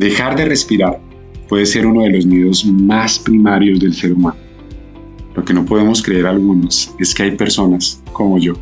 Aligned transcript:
Dejar 0.00 0.34
de 0.34 0.46
respirar 0.46 0.98
puede 1.46 1.66
ser 1.66 1.84
uno 1.84 2.04
de 2.04 2.08
los 2.08 2.24
miedos 2.24 2.64
más 2.64 3.18
primarios 3.18 3.80
del 3.80 3.92
ser 3.92 4.14
humano. 4.14 4.38
Lo 5.36 5.44
que 5.44 5.52
no 5.52 5.66
podemos 5.66 6.02
creer 6.02 6.26
algunos 6.26 6.94
es 6.98 7.14
que 7.14 7.24
hay 7.24 7.32
personas 7.32 8.02
como 8.14 8.38
yo 8.38 8.54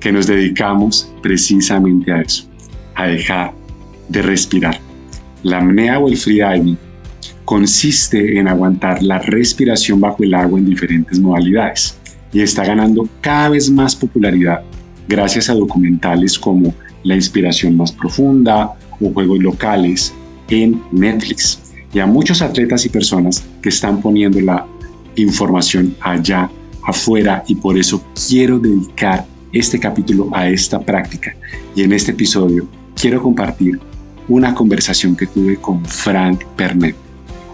que 0.00 0.10
nos 0.10 0.26
dedicamos 0.26 1.08
precisamente 1.22 2.10
a 2.10 2.22
eso, 2.22 2.48
a 2.96 3.06
dejar 3.06 3.52
de 4.08 4.22
respirar. 4.22 4.80
La 5.44 5.58
apnea 5.58 6.00
o 6.00 6.08
el 6.08 6.16
freediving 6.16 6.76
consiste 7.44 8.36
en 8.36 8.48
aguantar 8.48 9.04
la 9.04 9.20
respiración 9.20 10.00
bajo 10.00 10.24
el 10.24 10.34
agua 10.34 10.58
en 10.58 10.66
diferentes 10.66 11.20
modalidades 11.20 11.96
y 12.32 12.40
está 12.40 12.64
ganando 12.64 13.08
cada 13.20 13.50
vez 13.50 13.70
más 13.70 13.94
popularidad 13.94 14.64
gracias 15.06 15.48
a 15.48 15.54
documentales 15.54 16.36
como 16.36 16.74
La 17.04 17.14
inspiración 17.14 17.76
más 17.76 17.92
profunda 17.92 18.72
o 19.00 19.12
juegos 19.12 19.38
locales 19.38 20.12
en 20.52 20.82
Netflix. 20.92 21.72
Y 21.94 21.98
a 21.98 22.06
muchos 22.06 22.42
atletas 22.42 22.84
y 22.84 22.90
personas 22.90 23.42
que 23.62 23.70
están 23.70 24.00
poniendo 24.00 24.40
la 24.40 24.66
información 25.16 25.96
allá 26.00 26.50
afuera. 26.84 27.42
Y 27.48 27.54
por 27.54 27.78
eso 27.78 28.02
quiero 28.28 28.58
dedicar 28.58 29.26
este 29.52 29.78
capítulo 29.78 30.28
a 30.32 30.48
esta 30.48 30.78
práctica. 30.78 31.34
Y 31.74 31.82
en 31.82 31.92
este 31.92 32.12
episodio 32.12 32.68
quiero 32.94 33.22
compartir 33.22 33.80
una 34.28 34.54
conversación 34.54 35.16
que 35.16 35.26
tuve 35.26 35.56
con 35.56 35.84
Frank 35.84 36.44
Pernet, 36.56 36.96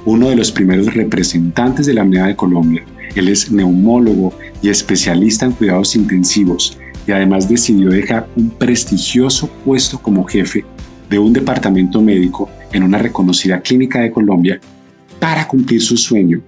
uno 0.05 0.29
de 0.29 0.37
los 0.37 0.51
primeros 0.51 0.93
representantes 0.95 1.87
de 1.87 1.95
la 1.95 2.03
apnea 2.03 2.27
de 2.27 2.37
Colombia. 2.37 2.85
Él 3.15 3.29
es 3.29 3.51
neumólogo 3.51 4.33
y 4.61 4.69
especialista 4.69 5.47
en 5.47 5.53
cuidados 5.53 5.97
intensivos 5.97 6.79
y 7.07 7.13
además 7.13 7.49
decidió 7.49 7.91
dejar 7.91 8.29
un 8.37 8.51
prestigioso 8.51 9.49
puesto 9.65 9.99
como 9.99 10.25
jefe 10.25 10.65
de 11.09 11.19
un 11.19 11.33
departamento 11.33 12.03
médico 12.03 12.51
en 12.73 12.83
una 12.83 12.99
reconocida 12.99 13.61
clínica 13.61 14.01
de 14.01 14.11
Colombia 14.11 14.61
para 15.19 15.47
cumplir 15.47 15.81
su 15.81 15.97
sueño 15.97 16.41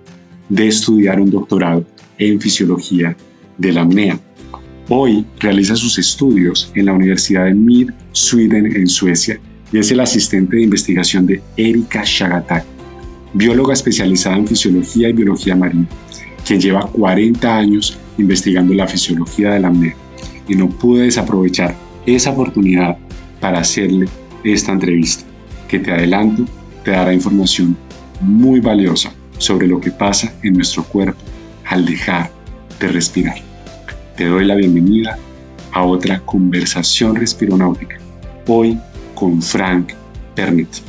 de 0.48 0.68
estudiar 0.68 1.20
un 1.20 1.30
doctorado 1.30 1.84
en 2.18 2.40
fisiología 2.40 3.16
de 3.56 3.72
la 3.72 3.82
apnea. 3.82 4.18
Hoy 4.88 5.24
realiza 5.38 5.76
sus 5.76 5.98
estudios 5.98 6.72
en 6.74 6.86
la 6.86 6.92
Universidad 6.92 7.44
de 7.44 7.54
Mid 7.54 7.90
Sweden 8.12 8.66
en 8.74 8.88
Suecia 8.88 9.38
y 9.72 9.78
es 9.78 9.90
el 9.92 10.00
asistente 10.00 10.56
de 10.56 10.62
investigación 10.62 11.26
de 11.26 11.40
Erika 11.56 12.02
Shagatak, 12.04 12.64
bióloga 13.34 13.72
especializada 13.72 14.36
en 14.36 14.48
fisiología 14.48 15.08
y 15.08 15.12
biología 15.12 15.54
marina, 15.54 15.86
quien 16.44 16.60
lleva 16.60 16.88
40 16.88 17.56
años 17.56 17.98
investigando 18.18 18.74
la 18.74 18.88
fisiología 18.88 19.52
de 19.52 19.60
la 19.60 19.68
apnea 19.68 19.94
y 20.48 20.56
no 20.56 20.68
pude 20.68 21.04
desaprovechar 21.04 21.76
esa 22.06 22.30
oportunidad 22.30 22.98
para 23.40 23.60
hacerle 23.60 24.08
esta 24.42 24.72
entrevista, 24.72 25.24
que 25.70 25.78
te 25.78 25.92
adelanto, 25.92 26.44
te 26.82 26.90
dará 26.90 27.12
información 27.12 27.76
muy 28.20 28.58
valiosa 28.58 29.14
sobre 29.38 29.68
lo 29.68 29.80
que 29.80 29.92
pasa 29.92 30.34
en 30.42 30.54
nuestro 30.54 30.82
cuerpo 30.82 31.20
al 31.64 31.86
dejar 31.86 32.28
de 32.80 32.88
respirar. 32.88 33.36
Te 34.16 34.26
doy 34.26 34.46
la 34.46 34.56
bienvenida 34.56 35.16
a 35.70 35.84
otra 35.84 36.18
conversación 36.24 37.14
respironáutica, 37.14 37.98
hoy 38.48 38.80
con 39.14 39.40
Frank 39.40 39.92
Pernet. 40.34 40.82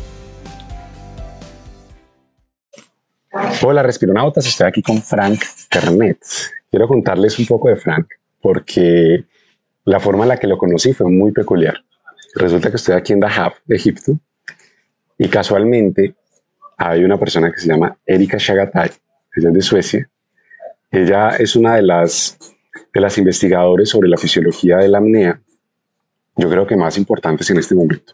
Hola 3.62 3.84
respironautas, 3.84 4.48
estoy 4.48 4.66
aquí 4.66 4.82
con 4.82 5.00
Frank 5.00 5.44
Pernet. 5.70 6.18
Quiero 6.72 6.88
contarles 6.88 7.38
un 7.38 7.46
poco 7.46 7.70
de 7.70 7.76
Frank 7.76 8.08
porque 8.42 9.26
la 9.86 10.00
forma 10.00 10.24
en 10.24 10.30
la 10.30 10.38
que 10.38 10.48
lo 10.48 10.58
conocí 10.58 10.92
fue 10.94 11.08
muy 11.08 11.32
peculiar. 11.32 11.76
Resulta 12.34 12.72
que 12.72 12.78
estoy 12.78 12.96
aquí 12.96 13.14
en 13.14 13.20
Dahab, 13.20 13.54
Egipto, 13.68 14.18
y 15.22 15.30
casualmente 15.30 16.16
hay 16.78 17.04
una 17.04 17.16
persona 17.16 17.52
que 17.52 17.60
se 17.60 17.68
llama 17.68 17.96
Erika 18.08 18.38
Shagatay, 18.40 18.90
ella 19.36 19.50
es 19.50 19.54
de 19.54 19.62
Suecia. 19.62 20.10
Ella 20.90 21.30
es 21.38 21.56
una 21.56 21.76
de 21.76 21.84
las, 21.84 22.40
de 22.92 23.00
las 23.00 23.20
investigadoras 23.20 23.88
sobre 23.88 24.10
la 24.10 24.18
fisiología 24.18 24.78
de 24.78 24.90
la 24.90 24.98
apnea, 24.98 25.40
yo 26.38 26.50
creo 26.50 26.66
que 26.66 26.76
más 26.76 26.98
importantes 26.98 27.48
en 27.52 27.60
este 27.60 27.76
momento. 27.76 28.14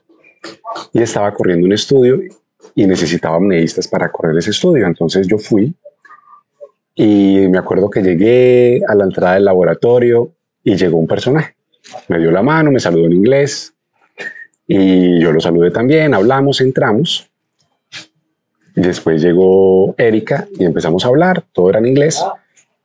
Y 0.91 1.01
estaba 1.01 1.33
corriendo 1.33 1.65
un 1.65 1.71
estudio 1.71 2.19
y 2.75 2.85
necesitaba 2.85 3.37
apneístas 3.37 3.87
para 3.87 4.11
correr 4.11 4.37
ese 4.37 4.51
estudio. 4.51 4.85
Entonces 4.85 5.27
yo 5.27 5.37
fui 5.37 5.73
y 6.93 7.47
me 7.47 7.57
acuerdo 7.57 7.89
que 7.89 8.01
llegué 8.01 8.81
a 8.85 8.93
la 8.95 9.05
entrada 9.05 9.35
del 9.35 9.45
laboratorio 9.45 10.33
y 10.61 10.75
llegó 10.75 10.97
un 10.97 11.07
personaje 11.07 11.57
me 12.07 12.19
dio 12.19 12.31
la 12.31 12.41
mano, 12.41 12.71
me 12.71 12.79
saludó 12.79 13.05
en 13.05 13.13
inglés 13.13 13.73
y 14.67 15.19
yo 15.21 15.31
lo 15.31 15.39
saludé 15.39 15.71
también, 15.71 16.13
hablamos, 16.13 16.59
entramos. 16.59 17.29
Y 18.75 18.81
después 18.81 19.21
llegó 19.21 19.95
Erika 19.97 20.47
y 20.59 20.65
empezamos 20.65 21.05
a 21.05 21.07
hablar, 21.07 21.43
todo 21.53 21.69
era 21.69 21.79
en 21.79 21.87
inglés. 21.87 22.23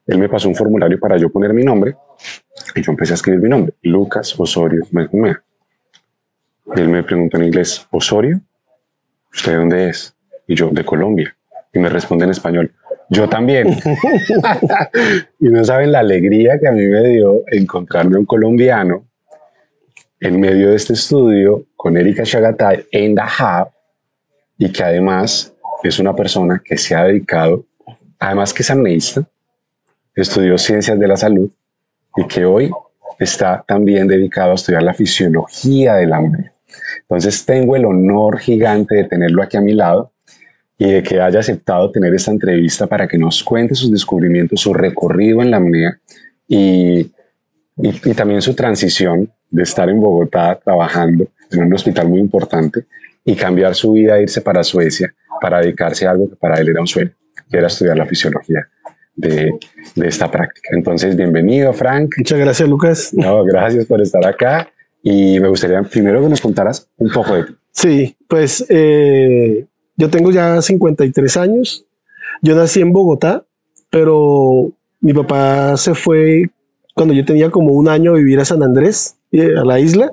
Él 0.06 0.18
me 0.18 0.28
pasó 0.28 0.48
un 0.48 0.54
formulario 0.54 0.98
para 0.98 1.16
yo 1.16 1.28
poner 1.28 1.52
mi 1.52 1.64
nombre 1.64 1.96
y 2.74 2.82
yo 2.82 2.92
empecé 2.92 3.12
a 3.12 3.16
escribir 3.16 3.40
mi 3.40 3.48
nombre, 3.48 3.74
Lucas 3.82 4.34
Osorio 4.38 4.86
Y 6.76 6.80
él 6.80 6.88
me 6.88 7.02
preguntó 7.02 7.36
en 7.36 7.44
inglés, 7.44 7.86
Osorio, 7.90 8.40
¿usted 9.32 9.52
de 9.52 9.58
dónde 9.58 9.88
es? 9.88 10.14
Y 10.46 10.54
yo, 10.54 10.70
de 10.70 10.84
Colombia. 10.84 11.36
Y 11.72 11.78
me 11.78 11.88
responde 11.88 12.24
en 12.24 12.30
español, 12.30 12.72
yo 13.10 13.28
también. 13.28 13.68
y 15.40 15.48
no 15.48 15.64
saben 15.64 15.92
la 15.92 15.98
alegría 15.98 16.58
que 16.58 16.68
a 16.68 16.72
mí 16.72 16.86
me 16.86 17.08
dio 17.08 17.42
encontrarme 17.48 18.16
un 18.18 18.24
colombiano 18.24 19.04
en 20.22 20.38
medio 20.38 20.70
de 20.70 20.76
este 20.76 20.92
estudio 20.92 21.66
con 21.74 21.96
Erika 21.96 22.22
Chagatay 22.22 22.86
en 22.92 23.16
Dahab 23.16 23.72
y 24.56 24.70
que 24.70 24.84
además 24.84 25.52
es 25.82 25.98
una 25.98 26.14
persona 26.14 26.62
que 26.64 26.78
se 26.78 26.94
ha 26.94 27.02
dedicado, 27.04 27.66
además 28.20 28.54
que 28.54 28.62
es 28.62 28.70
amneista, 28.70 29.28
estudió 30.14 30.56
ciencias 30.58 30.96
de 30.96 31.08
la 31.08 31.16
salud 31.16 31.50
y 32.16 32.24
que 32.28 32.44
hoy 32.44 32.70
está 33.18 33.64
también 33.66 34.06
dedicado 34.06 34.52
a 34.52 34.54
estudiar 34.54 34.84
la 34.84 34.94
fisiología 34.94 35.94
del 35.94 36.12
hambre. 36.12 36.52
Entonces 37.00 37.44
tengo 37.44 37.74
el 37.74 37.84
honor 37.84 38.38
gigante 38.38 38.94
de 38.94 39.04
tenerlo 39.04 39.42
aquí 39.42 39.56
a 39.56 39.60
mi 39.60 39.74
lado 39.74 40.12
y 40.78 40.88
de 40.88 41.02
que 41.02 41.20
haya 41.20 41.40
aceptado 41.40 41.90
tener 41.90 42.14
esta 42.14 42.30
entrevista 42.30 42.86
para 42.86 43.08
que 43.08 43.18
nos 43.18 43.42
cuente 43.42 43.74
sus 43.74 43.90
descubrimientos, 43.90 44.60
su 44.60 44.72
recorrido 44.72 45.42
en 45.42 45.50
la 45.50 45.56
apnea 45.56 45.98
y, 46.46 47.10
y, 47.76 48.14
también 48.14 48.40
su 48.40 48.54
transición 48.54 49.28
de 49.52 49.62
estar 49.62 49.88
en 49.88 50.00
Bogotá 50.00 50.58
trabajando 50.62 51.28
en 51.50 51.62
un 51.62 51.74
hospital 51.74 52.08
muy 52.08 52.18
importante 52.18 52.86
y 53.24 53.36
cambiar 53.36 53.74
su 53.74 53.92
vida 53.92 54.20
irse 54.20 54.40
para 54.40 54.64
Suecia 54.64 55.14
para 55.40 55.60
dedicarse 55.60 56.06
a 56.06 56.10
algo 56.10 56.28
que 56.28 56.36
para 56.36 56.60
él 56.60 56.68
era 56.68 56.80
un 56.80 56.86
sueño, 56.86 57.12
que 57.50 57.58
era 57.58 57.68
estudiar 57.68 57.96
la 57.96 58.06
fisiología 58.06 58.66
de, 59.14 59.52
de 59.94 60.08
esta 60.08 60.30
práctica. 60.30 60.70
Entonces, 60.72 61.14
bienvenido, 61.16 61.72
Frank. 61.72 62.14
Muchas 62.16 62.38
gracias, 62.38 62.68
Lucas. 62.68 63.10
No, 63.12 63.44
gracias 63.44 63.86
por 63.86 64.00
estar 64.00 64.26
acá. 64.26 64.68
Y 65.02 65.38
me 65.40 65.48
gustaría 65.48 65.82
primero 65.82 66.22
que 66.22 66.28
nos 66.28 66.40
contaras 66.40 66.88
un 66.96 67.10
poco 67.10 67.34
de 67.34 67.44
ti. 67.44 67.56
Sí, 67.72 68.16
pues 68.28 68.64
eh, 68.68 69.66
yo 69.96 70.10
tengo 70.10 70.30
ya 70.30 70.62
53 70.62 71.36
años. 71.36 71.84
Yo 72.40 72.54
nací 72.54 72.80
en 72.80 72.92
Bogotá, 72.92 73.44
pero 73.90 74.72
mi 75.00 75.12
papá 75.12 75.76
se 75.76 75.94
fue 75.94 76.50
cuando 76.94 77.14
yo 77.14 77.24
tenía 77.24 77.50
como 77.50 77.72
un 77.72 77.88
año 77.88 78.12
a 78.12 78.16
vivir 78.16 78.38
a 78.40 78.44
San 78.44 78.62
Andrés, 78.62 79.16
a 79.40 79.64
la 79.64 79.80
isla, 79.80 80.10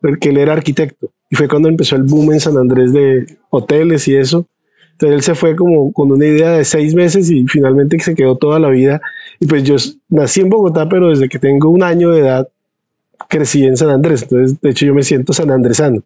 porque 0.00 0.30
él 0.30 0.38
era 0.38 0.52
arquitecto. 0.52 1.10
Y 1.30 1.36
fue 1.36 1.48
cuando 1.48 1.68
empezó 1.68 1.96
el 1.96 2.04
boom 2.04 2.32
en 2.32 2.40
San 2.40 2.56
Andrés 2.56 2.92
de 2.92 3.26
hoteles 3.50 4.06
y 4.08 4.16
eso. 4.16 4.46
Entonces 4.92 5.16
él 5.16 5.22
se 5.22 5.34
fue 5.34 5.56
como 5.56 5.92
con 5.92 6.12
una 6.12 6.24
idea 6.24 6.52
de 6.52 6.64
seis 6.64 6.94
meses 6.94 7.30
y 7.30 7.44
finalmente 7.46 7.98
se 7.98 8.14
quedó 8.14 8.36
toda 8.36 8.58
la 8.58 8.68
vida. 8.68 9.00
Y 9.40 9.46
pues 9.46 9.64
yo 9.64 9.76
nací 10.08 10.40
en 10.40 10.50
Bogotá, 10.50 10.88
pero 10.88 11.10
desde 11.10 11.28
que 11.28 11.38
tengo 11.38 11.68
un 11.68 11.82
año 11.82 12.10
de 12.10 12.20
edad 12.20 12.48
crecí 13.28 13.64
en 13.64 13.76
San 13.76 13.90
Andrés. 13.90 14.22
Entonces, 14.22 14.60
de 14.60 14.70
hecho, 14.70 14.86
yo 14.86 14.94
me 14.94 15.02
siento 15.02 15.32
sanandresano. 15.32 16.02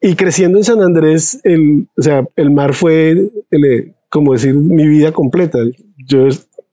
Y 0.00 0.14
creciendo 0.14 0.58
en 0.58 0.64
San 0.64 0.82
Andrés, 0.82 1.40
el, 1.44 1.88
o 1.96 2.02
sea, 2.02 2.26
el 2.36 2.50
mar 2.50 2.74
fue, 2.74 3.30
como 4.08 4.32
decir, 4.32 4.54
mi 4.54 4.86
vida 4.86 5.12
completa. 5.12 5.58
Yo, 6.06 6.28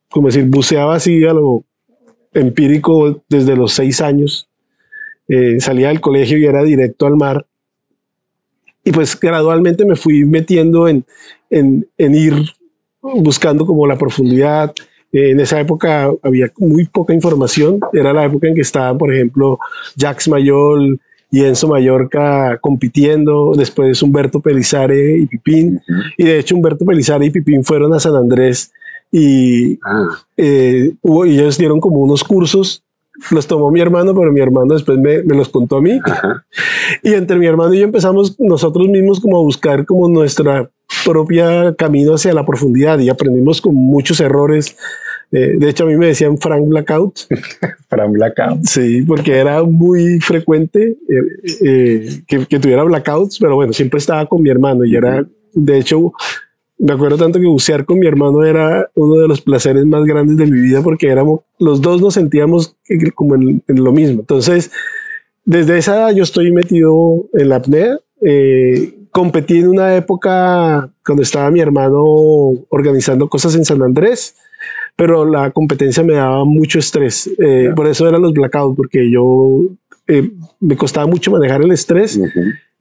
como 0.09 0.27
decir, 0.27 0.45
buceaba 0.45 0.95
así 0.95 1.23
a 1.25 1.33
lo 1.33 1.63
empírico 2.33 3.23
desde 3.29 3.55
los 3.55 3.73
seis 3.73 4.01
años. 4.01 4.48
Eh, 5.29 5.61
salía 5.61 5.87
del 5.87 6.01
colegio 6.01 6.37
y 6.37 6.45
era 6.45 6.63
directo 6.63 7.05
al 7.07 7.15
mar. 7.15 7.45
Y 8.83 8.91
pues 8.91 9.17
gradualmente 9.17 9.85
me 9.85 9.95
fui 9.95 10.25
metiendo 10.25 10.87
en, 10.87 11.05
en, 11.49 11.87
en 11.97 12.15
ir 12.15 12.33
buscando 13.01 13.65
como 13.65 13.87
la 13.87 13.97
profundidad. 13.97 14.73
Eh, 15.13 15.31
en 15.31 15.39
esa 15.39 15.59
época 15.61 16.11
había 16.23 16.51
muy 16.57 16.85
poca 16.85 17.13
información. 17.13 17.79
Era 17.93 18.11
la 18.11 18.25
época 18.25 18.47
en 18.47 18.55
que 18.55 18.61
estaban, 18.61 18.97
por 18.97 19.13
ejemplo, 19.13 19.59
Jacques 19.95 20.27
Mayol, 20.27 20.99
y 21.31 21.43
Enzo 21.43 21.67
Mallorca 21.67 22.57
compitiendo, 22.59 23.53
después 23.55 24.01
Humberto 24.01 24.39
Pelizare 24.39 25.17
y 25.17 25.27
Pipín, 25.27 25.81
y 26.17 26.23
de 26.23 26.39
hecho 26.39 26.55
Humberto 26.55 26.85
Pelizare 26.85 27.25
y 27.25 27.29
Pipín 27.29 27.63
fueron 27.63 27.93
a 27.93 27.99
San 27.99 28.15
Andrés 28.15 28.71
y, 29.11 29.75
ah. 29.85 30.09
eh, 30.37 30.93
hubo, 31.01 31.25
y 31.25 31.39
ellos 31.39 31.57
dieron 31.57 31.79
como 31.79 31.97
unos 31.97 32.23
cursos 32.23 32.83
los 33.31 33.47
tomó 33.47 33.71
mi 33.71 33.81
hermano, 33.81 34.13
pero 34.15 34.31
mi 34.31 34.39
hermano 34.39 34.73
después 34.73 34.97
me, 34.97 35.23
me 35.23 35.35
los 35.35 35.49
contó 35.49 35.77
a 35.77 35.81
mí. 35.81 35.99
Y 37.03 37.13
entre 37.13 37.37
mi 37.37 37.45
hermano 37.45 37.73
y 37.73 37.79
yo 37.79 37.85
empezamos 37.85 38.39
nosotros 38.39 38.87
mismos 38.87 39.19
como 39.19 39.37
a 39.37 39.41
buscar 39.41 39.85
como 39.85 40.07
nuestra 40.09 40.69
propia 41.05 41.73
camino 41.75 42.15
hacia 42.15 42.33
la 42.33 42.45
profundidad 42.45 42.99
y 42.99 43.09
aprendimos 43.09 43.61
con 43.61 43.75
muchos 43.75 44.19
errores. 44.19 44.75
Eh, 45.31 45.57
de 45.57 45.69
hecho, 45.69 45.83
a 45.83 45.87
mí 45.87 45.95
me 45.95 46.07
decían 46.07 46.37
Frank 46.37 46.67
Blackout. 46.67 47.19
Frank 47.89 48.11
Blackout. 48.11 48.63
Sí, 48.63 49.03
porque 49.03 49.37
era 49.37 49.63
muy 49.63 50.19
frecuente 50.19 50.97
eh, 51.07 51.57
eh, 51.63 52.21
que, 52.27 52.45
que, 52.45 52.59
tuviera 52.59 52.83
blackouts, 52.83 53.39
pero 53.39 53.55
bueno, 53.55 53.73
siempre 53.73 53.99
estaba 53.99 54.25
con 54.25 54.41
mi 54.41 54.49
hermano 54.49 54.85
y 54.85 54.95
era, 54.95 55.25
de 55.53 55.77
hecho, 55.77 56.13
me 56.79 56.93
acuerdo 56.93 57.17
tanto 57.17 57.39
que 57.39 57.45
bucear 57.45 57.85
con 57.85 57.99
mi 57.99 58.07
hermano 58.07 58.43
era 58.43 58.89
uno 58.95 59.15
de 59.15 59.27
los 59.27 59.41
placeres 59.41 59.85
más 59.85 60.05
grandes 60.05 60.37
de 60.37 60.45
mi 60.45 60.61
vida 60.61 60.81
porque 60.81 61.09
éramos, 61.09 61.41
los 61.59 61.81
dos 61.81 62.01
nos 62.01 62.13
sentíamos 62.13 62.75
como 63.15 63.35
en, 63.35 63.61
lo 63.67 63.91
mismo. 63.91 64.21
Entonces, 64.21 64.71
desde 65.43 65.77
esa 65.77 65.95
edad 65.95 66.15
yo 66.15 66.23
estoy 66.23 66.51
metido 66.53 67.25
en 67.33 67.49
la 67.49 67.57
apnea. 67.57 67.99
Eh, 68.21 68.95
competí 69.11 69.59
en 69.59 69.67
una 69.67 69.95
época 69.95 70.89
cuando 71.05 71.21
estaba 71.21 71.51
mi 71.51 71.59
hermano 71.59 72.03
organizando 72.69 73.27
cosas 73.27 73.55
en 73.55 73.65
San 73.65 73.81
Andrés, 73.81 74.35
pero 74.95 75.25
la 75.25 75.51
competencia 75.51 76.03
me 76.03 76.13
daba 76.13 76.45
mucho 76.45 76.79
estrés. 76.79 77.29
Eh, 77.39 77.71
por 77.75 77.87
eso 77.87 78.07
eran 78.07 78.21
los 78.21 78.31
blackouts, 78.31 78.77
porque 78.77 79.11
yo 79.11 79.65
eh, 80.07 80.31
me 80.61 80.77
costaba 80.77 81.07
mucho 81.07 81.29
manejar 81.29 81.61
el 81.61 81.71
estrés 81.71 82.17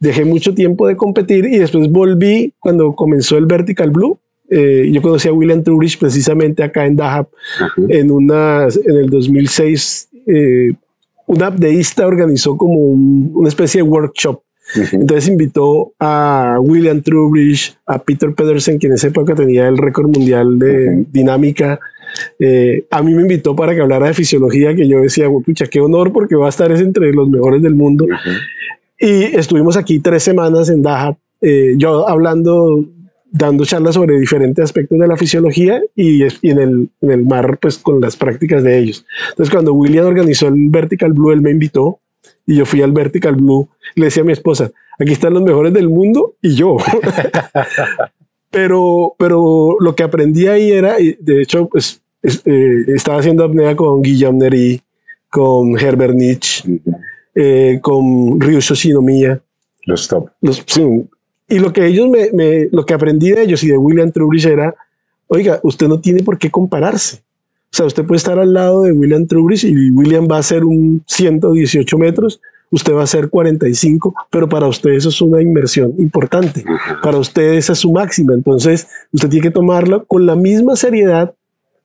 dejé 0.00 0.24
mucho 0.24 0.54
tiempo 0.54 0.86
de 0.86 0.96
competir 0.96 1.46
y 1.46 1.58
después 1.58 1.90
volví 1.90 2.54
cuando 2.58 2.94
comenzó 2.94 3.36
el 3.36 3.46
Vertical 3.46 3.90
Blue. 3.90 4.18
Eh, 4.50 4.88
yo 4.92 5.02
conocí 5.02 5.28
a 5.28 5.32
William 5.32 5.62
Trubridge 5.62 5.98
precisamente 5.98 6.62
acá 6.62 6.86
en 6.86 6.96
Dahab 6.96 7.28
en, 7.88 8.10
una, 8.10 8.64
en 8.64 8.96
el 8.96 9.10
2006. 9.10 10.08
Eh, 10.26 10.72
una 11.26 11.48
apneísta 11.48 12.06
organizó 12.06 12.56
como 12.56 12.74
una 12.74 13.48
especie 13.48 13.82
de 13.82 13.88
workshop. 13.88 14.40
Entonces 14.92 15.28
invitó 15.28 15.92
a 15.98 16.58
William 16.60 17.02
Trubridge, 17.02 17.76
a 17.86 17.98
Peter 17.98 18.34
Pedersen, 18.34 18.78
quien 18.78 18.92
en 18.92 18.96
esa 18.96 19.08
época 19.08 19.34
tenía 19.34 19.66
el 19.66 19.78
récord 19.78 20.08
mundial 20.08 20.58
de 20.58 21.06
dinámica. 21.10 21.80
Eh, 22.38 22.84
a 22.90 23.02
mí 23.02 23.14
me 23.14 23.22
invitó 23.22 23.56
para 23.56 23.74
que 23.74 23.80
hablara 23.80 24.08
de 24.08 24.14
fisiología, 24.14 24.74
que 24.74 24.86
yo 24.86 25.00
decía, 25.00 25.26
pucha, 25.44 25.66
qué 25.66 25.80
honor, 25.80 26.12
porque 26.12 26.36
va 26.36 26.46
a 26.46 26.50
estar 26.50 26.70
es 26.70 26.80
entre 26.80 27.12
los 27.12 27.28
mejores 27.28 27.62
del 27.62 27.74
mundo. 27.74 28.06
Y 28.98 29.36
estuvimos 29.36 29.76
aquí 29.76 30.00
tres 30.00 30.22
semanas 30.22 30.68
en 30.70 30.82
Daja, 30.82 31.16
eh, 31.40 31.74
yo 31.76 32.08
hablando, 32.08 32.84
dando 33.30 33.64
charlas 33.64 33.94
sobre 33.94 34.18
diferentes 34.18 34.64
aspectos 34.64 34.98
de 34.98 35.06
la 35.06 35.16
fisiología 35.16 35.80
y, 35.94 36.22
en, 36.22 36.58
el, 36.58 36.90
en, 37.00 37.10
el, 37.10 37.24
mar, 37.24 37.58
pues 37.60 37.78
con 37.78 38.00
las 38.00 38.16
prácticas 38.16 38.64
de 38.64 38.78
ellos. 38.78 39.06
Entonces, 39.30 39.52
cuando 39.52 39.72
William 39.72 40.06
organizó 40.06 40.48
el 40.48 40.68
Vertical 40.68 41.12
Blue, 41.12 41.30
él 41.30 41.42
me 41.42 41.50
invitó 41.50 42.00
y 42.44 42.56
yo 42.56 42.66
fui 42.66 42.82
al 42.82 42.92
Vertical 42.92 43.36
Blue. 43.36 43.68
Le 43.94 44.06
decía 44.06 44.22
a 44.22 44.26
mi 44.26 44.32
esposa, 44.32 44.72
aquí 44.98 45.12
están 45.12 45.34
los 45.34 45.42
mejores 45.42 45.72
del 45.72 45.88
mundo 45.88 46.34
y 46.42 46.56
yo. 46.56 46.76
pero, 48.50 49.14
pero 49.16 49.76
lo 49.78 49.94
que 49.94 50.02
aprendí 50.02 50.48
ahí 50.48 50.72
era, 50.72 50.96
de 50.96 51.42
hecho, 51.42 51.68
pues 51.68 52.02
eh, 52.22 52.84
estaba 52.88 53.20
haciendo 53.20 53.44
apnea 53.44 53.76
con 53.76 54.02
Guillaume 54.02 54.38
Nery, 54.38 54.82
con 55.30 55.78
Herbert 55.78 56.14
Nietzsche. 56.14 56.80
Eh, 57.34 57.78
con 57.82 58.40
Ryu 58.40 58.60
Shinomiya. 58.60 59.40
Los 59.84 60.08
top. 60.08 60.30
Los, 60.40 60.64
Y 61.48 61.58
lo 61.58 61.72
que 61.72 61.86
ellos 61.86 62.08
me, 62.08 62.68
lo 62.72 62.84
que 62.84 62.94
aprendí 62.94 63.30
de 63.30 63.42
ellos 63.42 63.62
y 63.62 63.68
de 63.68 63.78
William 63.78 64.12
Trubridge 64.12 64.46
era, 64.46 64.74
oiga, 65.28 65.60
usted 65.62 65.88
no 65.88 66.00
tiene 66.00 66.22
por 66.22 66.38
qué 66.38 66.50
compararse. 66.50 67.22
O 67.70 67.76
sea, 67.76 67.86
usted 67.86 68.04
puede 68.04 68.18
estar 68.18 68.38
al 68.38 68.52
lado 68.52 68.82
de 68.82 68.92
William 68.92 69.26
Trubridge 69.26 69.64
y 69.64 69.90
William 69.90 70.26
va 70.30 70.38
a 70.38 70.42
ser 70.42 70.64
un 70.64 71.02
118 71.06 71.98
metros, 71.98 72.40
usted 72.70 72.92
va 72.92 73.02
a 73.02 73.06
ser 73.06 73.28
45, 73.28 74.14
pero 74.30 74.48
para 74.48 74.66
usted 74.66 74.90
eso 74.90 75.10
es 75.10 75.20
una 75.20 75.40
inversión 75.40 75.94
importante. 75.98 76.64
Para 77.02 77.18
usted 77.18 77.54
esa 77.54 77.72
es 77.72 77.78
su 77.78 77.92
máxima. 77.92 78.34
Entonces, 78.34 78.88
usted 79.12 79.28
tiene 79.28 79.44
que 79.44 79.50
tomarlo 79.50 80.04
con 80.06 80.26
la 80.26 80.34
misma 80.34 80.76
seriedad 80.76 81.34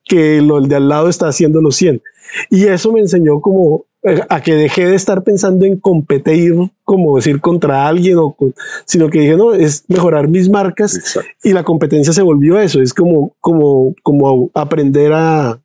que 0.04 0.40
lo, 0.42 0.58
el 0.58 0.68
de 0.68 0.76
al 0.76 0.88
lado 0.88 1.08
está 1.08 1.28
haciendo 1.28 1.60
los 1.60 1.76
100. 1.76 2.02
Y 2.50 2.64
eso 2.64 2.92
me 2.92 3.00
enseñó 3.00 3.40
como 3.40 3.86
a 4.28 4.40
que 4.42 4.54
dejé 4.54 4.86
de 4.86 4.96
estar 4.96 5.22
pensando 5.22 5.64
en 5.64 5.78
competir, 5.78 6.54
como 6.84 7.16
decir, 7.16 7.40
contra 7.40 7.86
alguien, 7.86 8.18
o 8.18 8.36
sino 8.84 9.08
que 9.08 9.20
dije, 9.20 9.36
no, 9.36 9.54
es 9.54 9.84
mejorar 9.88 10.28
mis 10.28 10.50
marcas 10.50 11.18
y 11.42 11.52
la 11.52 11.62
competencia 11.62 12.12
se 12.12 12.22
volvió 12.22 12.58
eso, 12.58 12.82
es 12.82 12.92
como, 12.92 13.34
como, 13.40 13.94
como 14.02 14.50
aprender 14.52 15.12
a, 15.14 15.58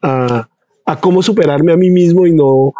a, 0.00 0.48
a, 0.86 1.00
cómo 1.00 1.22
superarme 1.22 1.72
a 1.72 1.76
mí 1.76 1.90
mismo 1.90 2.26
y 2.26 2.32
no 2.32 2.72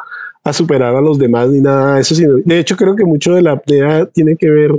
a 0.42 0.52
superar 0.52 0.94
a 0.94 1.00
los 1.02 1.18
demás 1.18 1.50
ni 1.50 1.60
nada 1.60 1.96
de 1.96 2.00
eso, 2.00 2.14
sino, 2.14 2.36
de 2.42 2.58
hecho 2.58 2.76
creo 2.76 2.96
que 2.96 3.04
mucho 3.04 3.34
de 3.34 3.42
la 3.42 3.52
apnea 3.52 4.06
tiene 4.06 4.36
que 4.36 4.48
ver, 4.48 4.72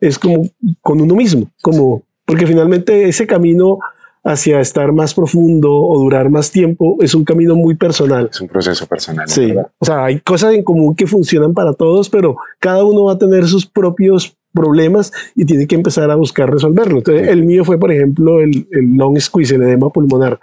es 0.00 0.16
como 0.16 0.48
con 0.80 1.00
uno 1.00 1.16
mismo, 1.16 1.50
como, 1.60 2.04
porque 2.24 2.46
finalmente 2.46 3.08
ese 3.08 3.26
camino 3.26 3.78
hacia 4.26 4.60
estar 4.60 4.92
más 4.92 5.14
profundo 5.14 5.72
o 5.72 5.98
durar 6.00 6.30
más 6.30 6.50
tiempo 6.50 6.96
es 7.00 7.14
un 7.14 7.24
camino 7.24 7.54
muy 7.54 7.76
personal. 7.76 8.28
Es 8.30 8.40
un 8.40 8.48
proceso 8.48 8.84
personal. 8.86 9.28
Sí. 9.28 9.54
O 9.78 9.84
sea, 9.84 10.04
hay 10.04 10.18
cosas 10.20 10.52
en 10.54 10.64
común 10.64 10.96
que 10.96 11.06
funcionan 11.06 11.54
para 11.54 11.74
todos, 11.74 12.10
pero 12.10 12.36
cada 12.58 12.84
uno 12.84 13.04
va 13.04 13.12
a 13.12 13.18
tener 13.18 13.46
sus 13.46 13.66
propios 13.66 14.36
problemas 14.52 15.12
y 15.36 15.44
tiene 15.44 15.68
que 15.68 15.76
empezar 15.76 16.10
a 16.10 16.16
buscar 16.16 16.50
resolverlo. 16.50 16.98
Entonces, 16.98 17.28
el 17.28 17.44
mío 17.44 17.64
fue, 17.64 17.78
por 17.78 17.92
ejemplo, 17.92 18.40
el, 18.40 18.66
long 18.96 19.16
squeeze, 19.20 19.54
el 19.54 19.62
edema 19.62 19.90
pulmonar, 19.90 20.40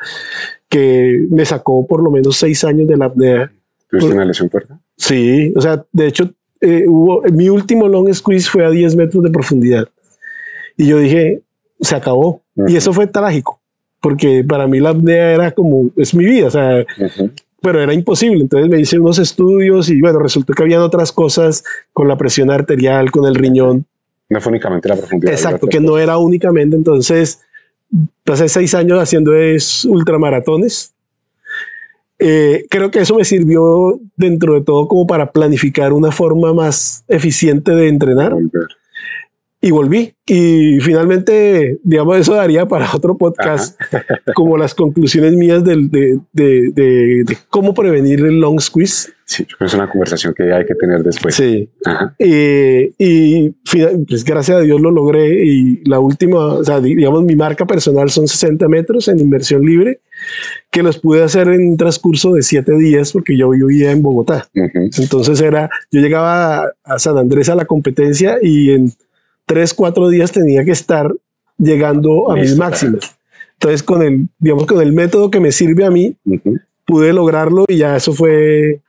que 0.70 1.26
me 1.30 1.44
sacó 1.44 1.86
por 1.86 2.02
lo 2.02 2.10
menos 2.10 2.38
seis 2.38 2.64
años 2.64 2.88
de 2.88 2.96
la 2.96 3.06
apnea. 3.06 3.52
¿Tuviste 3.90 4.14
una 4.14 4.24
lesión 4.24 4.50
fuerte? 4.50 4.76
Sí, 4.96 5.52
o 5.58 5.62
sea, 5.62 5.86
de 5.92 6.08
hecho, 6.08 6.32
eh, 6.62 6.86
hubo, 6.88 7.22
mi 7.34 7.50
último 7.50 7.90
long 7.90 8.14
squeeze 8.14 8.50
fue 8.50 8.66
a 8.66 8.70
10 8.70 8.96
metros 8.96 9.24
de 9.24 9.30
profundidad. 9.30 9.90
Y 10.78 10.88
yo 10.88 11.00
dije, 11.00 11.42
se 11.82 11.98
acabó. 11.98 12.44
Y 12.68 12.78
eso 12.78 12.94
fue 12.94 13.08
trágico 13.08 13.60
porque 14.04 14.44
para 14.46 14.68
mí 14.68 14.82
la 14.82 14.90
apnea 14.90 15.32
era 15.32 15.52
como, 15.52 15.90
es 15.96 16.14
mi 16.14 16.26
vida, 16.26 16.48
o 16.48 16.52
sea, 16.52 16.86
pero 17.62 17.82
era 17.82 17.94
imposible. 17.94 18.42
Entonces 18.42 18.70
me 18.70 18.82
hice 18.82 19.00
unos 19.00 19.18
estudios 19.18 19.90
y 19.90 20.02
bueno, 20.02 20.20
resultó 20.20 20.52
que 20.52 20.62
habían 20.62 20.82
otras 20.82 21.14
cosas 21.14 21.64
con 21.94 22.10
la 22.10 22.18
presión 22.18 22.52
arterial, 22.52 23.12
con 23.12 23.26
el 23.26 23.36
riñón. 23.36 23.86
No 24.28 24.42
fue 24.42 24.52
únicamente 24.52 24.90
la 24.90 24.98
profundidad. 24.98 25.32
Exacto, 25.32 25.68
que 25.68 25.80
no 25.80 25.98
era 25.98 26.18
únicamente. 26.18 26.76
Entonces, 26.76 27.40
pasé 28.26 28.50
seis 28.50 28.76
años 28.76 29.00
haciendo 29.00 29.34
es 29.36 29.86
ultramaratones. 29.86 30.94
Eh, 32.20 32.66
creo 32.70 32.92
que 32.92 33.00
eso 33.00 33.16
me 33.16 33.24
sirvió 33.24 34.02
dentro 34.18 34.56
de 34.56 34.62
todo 34.64 34.90
como 34.90 35.08
para 35.08 35.32
planificar 35.32 35.94
una 35.94 36.12
forma 36.12 36.54
más 36.54 37.06
eficiente 37.08 37.72
de 37.72 37.88
entrenar 37.88 38.36
y 39.64 39.72
volví. 39.72 40.14
Y 40.26 40.82
finalmente, 40.82 41.80
digamos, 41.84 42.18
eso 42.18 42.34
daría 42.34 42.66
para 42.68 42.94
otro 42.94 43.18
podcast, 43.18 43.80
como 44.36 44.58
las 44.58 44.76
conclusiones 44.76 45.36
mías 45.36 45.64
de, 45.64 45.88
de, 45.90 46.20
de, 46.34 47.24
de, 47.24 47.38
cómo 47.50 47.74
prevenir 47.74 48.20
el 48.20 48.42
long 48.42 48.60
squeeze. 48.60 49.14
Sí, 49.24 49.44
yo 49.44 49.56
creo 49.56 49.60
que 49.60 49.66
es 49.66 49.74
una 49.74 49.90
conversación 49.90 50.34
que 50.34 50.52
hay 50.52 50.66
que 50.66 50.76
tener 50.76 51.02
después. 51.02 51.36
Sí. 51.36 51.70
y 52.20 53.50
pues, 54.06 54.26
gracias 54.26 54.58
a 54.58 54.62
Dios 54.62 54.82
lo 54.82 54.92
logré. 54.92 55.46
Y 55.46 55.82
la 55.86 56.02
última, 56.02 56.40
o 56.56 56.64
sea, 56.66 56.82
digamos, 56.82 57.24
mi 57.24 57.38
marca 57.38 57.66
personal 57.66 58.10
son 58.10 58.28
60 58.28 58.68
metros 58.68 59.08
en 59.08 59.20
inversión 59.20 59.66
libre, 59.66 60.02
que 60.72 60.84
los 60.84 61.00
pude 61.00 61.24
hacer 61.24 61.48
en 61.48 61.70
un 61.70 61.78
transcurso 61.78 62.34
de 62.34 62.42
siete 62.42 62.76
días 62.76 63.14
porque 63.14 63.38
yo 63.38 63.50
vivía 63.52 63.92
en 63.92 64.02
Bogotá. 64.02 64.46
Entonces 64.54 65.40
era, 65.40 65.70
yo 65.90 66.02
llegaba 66.02 66.66
a 66.84 67.00
San 67.00 67.18
Andrés 67.18 67.48
a 67.48 67.56
la 67.56 67.64
competencia 67.64 68.40
y 68.42 68.72
en 68.72 68.94
tres, 69.46 69.74
cuatro 69.74 70.10
días 70.10 70.32
tenía 70.32 70.64
que 70.64 70.72
estar 70.72 71.14
llegando 71.58 72.32
a 72.32 72.36
mis 72.36 72.58
máximas. 72.58 73.16
Entonces, 73.54 73.84
con 73.84 74.02
el, 74.04 74.28
digamos, 74.40 74.66
con 74.66 74.82
el 74.82 74.92
método 74.94 75.32
que 75.32 75.40
me 75.40 75.52
sirve 75.52 75.86
a 75.86 75.92
mí, 75.92 76.16
pude 76.86 77.14
lograrlo 77.14 77.66
y 77.68 77.78
ya 77.78 77.96
eso 77.96 78.14
fue, 78.14 78.82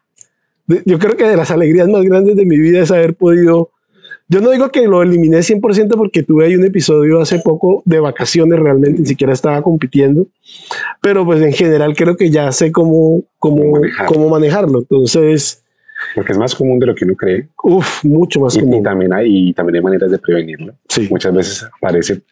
yo 0.84 0.99
creo 0.99 1.16
que 1.16 1.28
de 1.28 1.37
las 1.37 1.50
alegrías 1.50 1.88
más 1.88 2.02
grandes 2.02 2.37
de 2.37 2.44
mi 2.44 2.58
vida 2.58 2.80
es 2.82 2.90
haber 2.90 3.14
podido, 3.14 3.70
yo 4.28 4.40
no 4.40 4.50
digo 4.50 4.70
que 4.70 4.87
lo 4.88 5.02
eliminé 5.02 5.38
100% 5.38 5.96
porque 5.96 6.23
tuve 6.23 6.46
ahí 6.46 6.56
un 6.56 6.64
episodio 6.64 7.20
hace 7.20 7.38
poco 7.38 7.82
de 7.84 8.00
vacaciones 8.00 8.58
realmente, 8.58 9.00
ni 9.00 9.06
siquiera 9.06 9.32
estaba 9.32 9.62
compitiendo, 9.62 10.26
pero 11.00 11.25
pues 11.25 11.40
en 11.42 11.52
general 11.52 11.94
creo 11.94 12.16
que 12.16 12.30
ya 12.30 12.50
sé 12.50 12.73
cómo, 12.73 13.23
cómo, 13.38 13.80
cómo 14.06 14.28
manejarlo. 14.28 14.80
Entonces, 14.80 15.63
porque 16.14 16.32
es 16.32 16.38
más 16.38 16.54
común 16.54 16.78
de 16.78 16.86
lo 16.86 16.94
que 16.94 17.04
uno 17.04 17.14
cree. 17.14 17.48
Uf, 17.62 18.04
mucho 18.04 18.40
más 18.40 18.56
común. 18.56 18.80
Y 18.80 18.82
también, 18.82 19.12
hay, 19.12 19.52
también 19.52 19.76
hay 19.76 19.82
maneras 19.82 20.10
de 20.10 20.18
prevenirlo. 20.18 20.74
Sí. 20.88 21.06
Muchas 21.10 21.34
veces 21.34 21.66
aparece 21.76 22.22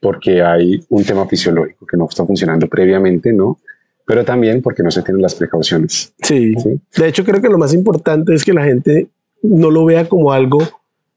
porque 0.00 0.42
hay 0.42 0.84
un 0.88 1.04
tema 1.04 1.26
fisiológico 1.26 1.86
que 1.86 1.96
no 1.96 2.08
está 2.08 2.26
funcionando 2.26 2.66
previamente, 2.68 3.32
¿no? 3.32 3.58
Pero 4.04 4.24
también 4.24 4.60
porque 4.60 4.82
no 4.82 4.90
se 4.90 5.02
tienen 5.02 5.22
las 5.22 5.34
precauciones. 5.34 6.12
Sí. 6.22 6.54
De 6.96 7.08
hecho, 7.08 7.24
creo 7.24 7.40
que 7.40 7.48
lo 7.48 7.58
más 7.58 7.72
importante 7.72 8.34
es 8.34 8.44
que 8.44 8.52
la 8.52 8.64
gente 8.64 9.08
no 9.42 9.70
lo 9.70 9.84
vea 9.84 10.08
como 10.08 10.32
algo 10.32 10.58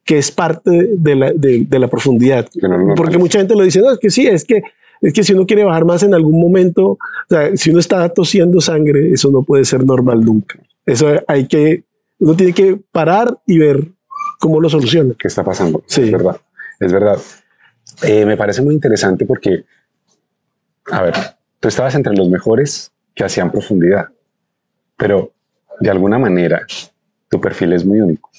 que 0.03 0.19
es 0.19 0.31
parte 0.31 0.89
de 0.95 1.15
la, 1.15 1.33
de, 1.33 1.67
la 1.79 1.87
profundidad. 1.87 2.47
porque 2.95 3.17
mucha 3.17 3.39
gente 3.39 3.55
lo 3.55 3.63
dice, 3.63 3.81
no, 3.81 3.91
es 3.91 3.97
que 3.97 4.11
sí, 4.11 4.27
es 4.27 4.45
que 4.45 4.61
es 5.01 5.13
que 5.13 5.23
si 5.23 5.33
uno 5.33 5.45
quiere 5.45 5.63
bajar 5.63 5.85
más 5.85 6.03
en 6.03 6.13
algún 6.13 6.39
momento, 6.39 6.91
o 6.91 6.99
sea, 7.29 7.55
si 7.57 7.69
uno 7.69 7.79
está 7.79 8.07
tosiendo 8.09 8.61
sangre, 8.61 9.11
eso 9.11 9.29
no 9.29 9.43
puede 9.43 9.65
ser 9.65 9.83
normal 9.83 10.21
nunca. 10.21 10.59
Eso 10.85 11.07
hay 11.27 11.47
que, 11.47 11.83
uno 12.19 12.35
tiene 12.35 12.53
que 12.53 12.79
parar 12.91 13.37
y 13.45 13.59
ver 13.59 13.91
cómo 14.39 14.59
lo 14.59 14.69
soluciona. 14.69 15.13
¿Qué 15.17 15.27
está 15.27 15.43
pasando? 15.43 15.83
Sí. 15.87 16.03
Es 16.03 16.11
verdad, 16.11 16.37
es 16.79 16.93
verdad. 16.93 17.17
Eh, 18.03 18.25
me 18.25 18.37
parece 18.37 18.61
muy 18.61 18.73
interesante 18.73 19.25
porque, 19.25 19.65
a 20.91 21.01
ver, 21.01 21.13
tú 21.59 21.67
estabas 21.67 21.95
entre 21.95 22.15
los 22.15 22.29
mejores 22.29 22.91
que 23.13 23.23
hacían 23.23 23.51
profundidad, 23.51 24.09
pero 24.97 25.33
de 25.79 25.89
alguna 25.89 26.17
manera 26.17 26.65
tu 27.29 27.39
perfil 27.39 27.73
es 27.73 27.85
muy 27.85 28.01
único, 28.01 28.29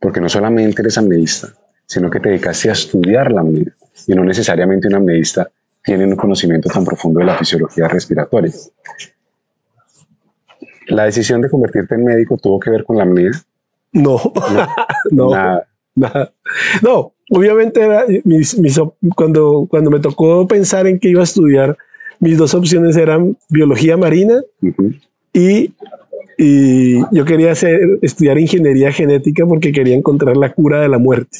porque 0.00 0.20
no 0.20 0.28
solamente 0.28 0.82
eres 0.82 0.98
amnedista, 0.98 1.48
sino 1.86 2.10
que 2.10 2.20
te 2.20 2.28
dedicaste 2.28 2.70
a 2.70 2.72
estudiar 2.72 3.32
la 3.32 3.40
apnea 3.40 3.72
y 4.06 4.14
no 4.14 4.24
necesariamente 4.24 4.88
un 4.88 4.94
amnedista 4.94 5.50
tiene 5.82 6.04
un 6.04 6.16
conocimiento 6.16 6.68
tan 6.68 6.84
profundo 6.84 7.20
de 7.20 7.26
la 7.26 7.38
fisiología 7.38 7.88
respiratoria. 7.88 8.52
¿La 10.88 11.04
decisión 11.04 11.40
de 11.40 11.48
convertirte 11.50 11.94
en 11.94 12.04
médico 12.04 12.36
tuvo 12.36 12.58
que 12.60 12.70
ver 12.70 12.84
con 12.84 12.96
la 12.96 13.04
apnea? 13.04 13.30
No, 13.92 14.20
no, 15.10 15.30
Nada. 15.30 15.66
nada. 15.94 16.32
No, 16.82 17.12
obviamente 17.30 17.80
era 17.82 18.04
mis- 18.24 18.58
mis 18.58 18.80
cuando, 19.14 19.66
cuando 19.70 19.90
me 19.90 20.00
tocó 20.00 20.46
pensar 20.46 20.86
en 20.86 20.98
que 20.98 21.08
iba 21.08 21.20
a 21.20 21.24
estudiar, 21.24 21.76
mis 22.20 22.36
dos 22.38 22.54
opciones 22.54 22.96
eran 22.96 23.36
biología 23.48 23.96
marina 23.96 24.40
y, 25.32 25.72
y 26.36 27.00
yo 27.14 27.24
quería 27.24 27.52
hacer, 27.52 27.80
estudiar 28.02 28.38
ingeniería 28.38 28.92
genética 28.92 29.46
porque 29.46 29.72
quería 29.72 29.94
encontrar 29.96 30.36
la 30.36 30.52
cura 30.52 30.80
de 30.80 30.88
la 30.88 30.98
muerte. 30.98 31.38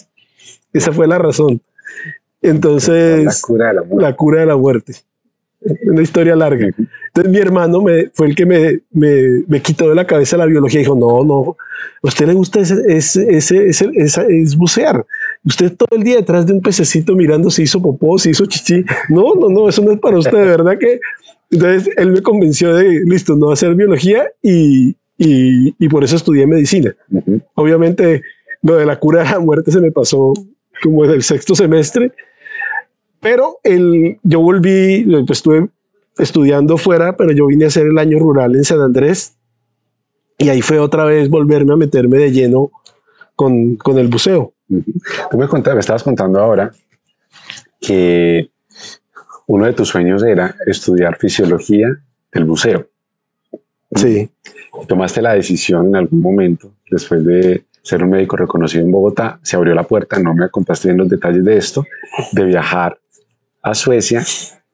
Esa 0.73 0.93
fue 0.93 1.07
la 1.07 1.19
razón. 1.19 1.61
La 2.41 2.51
Entonces, 2.51 3.43
cura 3.43 3.69
de 3.69 3.75
la 3.75 3.83
muerte. 3.83 4.03
la 4.03 4.17
cura 4.17 4.41
de 4.41 4.47
la 4.47 4.57
muerte. 4.57 4.93
Una 5.87 6.03
historia 6.03 6.37
larga. 6.37 6.67
Entonces 7.09 7.33
mi 7.33 7.39
hermano 7.39 7.83
me, 7.83 8.11
fue 8.13 8.29
el 8.29 8.35
que 8.35 8.47
me, 8.47 8.81
me, 8.93 9.43
me 9.47 9.61
quitó 9.61 9.89
de 9.89 9.95
la 9.95 10.07
cabeza 10.07 10.37
la 10.37 10.47
biología. 10.47 10.81
Dijo, 10.81 10.95
no, 10.95 11.25
no, 11.25 11.57
a 12.03 12.07
usted 12.09 12.27
le 12.27 12.35
gusta 12.35 12.61
ese, 12.61 12.77
ese, 12.87 13.27
ese, 13.37 13.91
ese- 13.95 14.27
es 14.29 14.57
bucear. 14.57 15.05
Usted 15.45 15.75
todo 15.77 15.97
el 15.97 16.05
día 16.05 16.17
detrás 16.17 16.47
de 16.47 16.53
un 16.53 16.61
pececito 16.61 17.15
mirando 17.15 17.51
si 17.51 17.63
hizo 17.63 17.81
popó, 17.83 18.19
si 18.19 18.31
hizo 18.31 18.47
chichi. 18.47 18.85
No, 19.09 19.35
no, 19.35 19.49
no, 19.49 19.69
eso 19.69 19.83
no 19.83 19.93
es 19.93 19.99
para 19.99 20.19
usted, 20.19 20.39
de 20.39 20.45
verdad 20.45 20.79
que... 20.79 21.01
Entonces 21.51 21.89
él 21.97 22.13
me 22.13 22.21
convenció 22.21 22.75
de, 22.75 23.01
listo, 23.07 23.35
no 23.35 23.51
hacer 23.51 23.75
biología 23.75 24.31
y, 24.43 24.91
y, 25.17 25.75
y 25.79 25.89
por 25.89 26.05
eso 26.05 26.17
estudié 26.17 26.47
medicina. 26.47 26.95
Ujú. 27.11 27.41
Obviamente 27.55 28.21
lo 28.61 28.77
de 28.77 28.85
la 28.85 28.99
cura 28.99 29.23
de 29.23 29.31
la 29.31 29.39
muerte 29.39 29.71
se 29.73 29.81
me 29.81 29.91
pasó 29.91 30.35
como 30.83 31.07
en 31.07 31.13
el 31.13 31.23
sexto 31.23 31.55
semestre, 31.55 32.13
pero 33.21 33.59
el, 33.65 34.19
yo 34.23 34.41
volví, 34.41 35.07
estuve 35.29 35.69
estudiando 36.19 36.77
fuera, 36.77 37.17
pero 37.17 37.33
yo 37.33 37.47
vine 37.47 37.65
a 37.65 37.69
hacer 37.69 37.87
el 37.87 37.99
año 37.99 38.19
rural 38.19 38.57
en 38.57 38.65
San 38.65 38.81
Andrés 38.81 39.37
y 40.37 40.49
ahí 40.49 40.63
fue 40.63 40.79
otra 40.79 41.05
vez 41.05 41.29
volverme 41.29 41.73
a 41.73 41.77
meterme 41.77 42.19
de 42.19 42.33
lleno 42.33 42.71
con, 43.35 43.77
con 43.77 43.99
el 43.99 44.09
buceo. 44.09 44.53
Tú 45.31 45.39
me, 45.39 45.49
contabas, 45.49 45.77
me 45.77 45.81
estabas 45.81 46.03
contando 46.03 46.41
ahora 46.41 46.73
que 47.81 48.51
uno 49.47 49.65
de 49.65 49.73
tus 49.73 49.89
sueños 49.89 50.23
era 50.23 50.55
estudiar 50.67 51.17
fisiología 51.17 51.89
del 52.33 52.45
buceo. 52.45 52.89
Sí, 53.95 54.31
Tomaste 54.87 55.23
la 55.23 55.35
decisión 55.35 55.89
en 55.89 55.97
algún 55.97 56.21
momento, 56.21 56.75
después 56.91 57.25
de 57.25 57.65
ser 57.83 58.05
un 58.05 58.11
médico 58.11 58.37
reconocido 58.37 58.85
en 58.85 58.93
Bogotá, 58.93 59.41
se 59.43 59.57
abrió 59.57 59.75
la 59.75 59.83
puerta, 59.83 60.19
no 60.19 60.35
me 60.35 60.49
contaste 60.51 60.89
bien 60.89 60.99
los 60.99 61.09
detalles 61.09 61.45
de 61.45 61.57
esto, 61.57 61.85
de 62.33 62.45
viajar 62.45 62.99
a 63.71 63.75
Suecia 63.75 64.23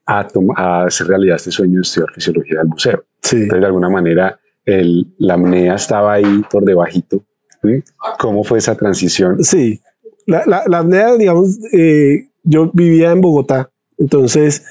a, 0.07 0.27
a 0.57 0.85
hacer 0.85 1.07
realidad 1.07 1.37
este 1.37 1.51
sueño 1.51 1.77
de 1.77 1.83
estudiar 1.83 2.11
fisiología 2.13 2.59
del 2.59 2.69
buceo. 2.69 3.05
sí. 3.23 3.37
Entonces, 3.37 3.61
de 3.61 3.67
alguna 3.67 3.89
manera, 3.89 4.39
el, 4.65 5.07
la 5.19 5.35
apnea 5.35 5.75
estaba 5.75 6.15
ahí 6.15 6.43
por 6.51 6.65
debajito. 6.65 7.23
¿sí? 7.63 7.83
¿Cómo 8.19 8.45
fue 8.45 8.59
esa 8.59 8.75
transición? 8.75 9.43
Sí, 9.43 9.81
la, 10.27 10.43
la, 10.47 10.65
la 10.67 10.79
apnea, 10.81 11.15
digamos, 11.17 11.59
eh, 11.73 12.29
yo 12.43 12.71
vivía 12.75 13.11
en 13.13 13.21
Bogotá, 13.21 13.71
entonces 13.99 14.63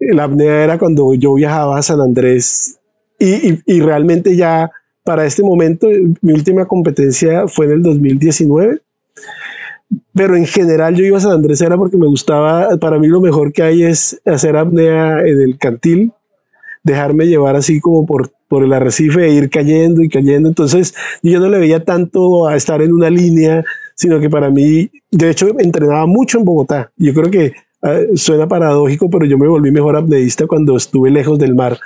eh, 0.00 0.14
la 0.14 0.24
apnea 0.24 0.64
era 0.64 0.78
cuando 0.78 1.14
yo 1.14 1.34
viajaba 1.34 1.78
a 1.78 1.82
San 1.82 2.00
Andrés 2.00 2.78
y, 3.18 3.52
y- 3.52 3.62
y 3.66 3.80
realmente 3.80 4.36
ya 4.36 4.70
para 5.04 5.24
este 5.26 5.42
momento 5.42 5.88
mi 6.22 6.32
última 6.32 6.66
competencia 6.66 7.46
fue 7.48 7.66
en 7.66 7.72
el 7.72 7.82
2019, 7.82 8.80
pero 10.12 10.36
en 10.36 10.46
general 10.46 10.94
yo 10.94 11.04
iba 11.04 11.18
a 11.18 11.20
San 11.20 11.32
Andrés 11.32 11.60
era 11.60 11.76
porque 11.76 11.96
me 11.96 12.06
gustaba, 12.06 12.76
para 12.78 12.98
mí 12.98 13.06
lo 13.06 13.20
mejor 13.20 13.52
que 13.52 13.62
hay 13.62 13.82
es 13.82 14.20
hacer 14.24 14.56
apnea 14.56 15.20
en 15.20 15.40
el 15.40 15.58
cantil, 15.58 16.12
dejarme 16.82 17.26
llevar 17.26 17.56
así 17.56 17.80
como 17.80 18.06
por, 18.06 18.30
por 18.48 18.62
el 18.62 18.72
arrecife 18.72 19.24
e 19.24 19.32
ir 19.32 19.50
cayendo 19.50 20.02
y 20.02 20.08
cayendo, 20.08 20.48
entonces 20.48 20.94
yo 21.22 21.40
no 21.40 21.48
le 21.48 21.58
veía 21.58 21.84
tanto 21.84 22.46
a 22.46 22.56
estar 22.56 22.82
en 22.82 22.92
una 22.92 23.10
línea, 23.10 23.64
sino 23.94 24.20
que 24.20 24.30
para 24.30 24.50
mí, 24.50 24.90
de 25.10 25.30
hecho, 25.30 25.48
entrenaba 25.58 26.06
mucho 26.06 26.38
en 26.38 26.44
Bogotá. 26.44 26.90
Yo 26.96 27.14
creo 27.14 27.30
que 27.30 27.52
eh, 27.82 28.08
suena 28.14 28.48
paradójico, 28.48 29.10
pero 29.10 29.26
yo 29.26 29.38
me 29.38 29.46
volví 29.46 29.70
mejor 29.70 29.96
apneísta 29.96 30.46
cuando 30.46 30.76
estuve 30.76 31.10
lejos 31.10 31.38
del 31.38 31.54
mar, 31.54 31.78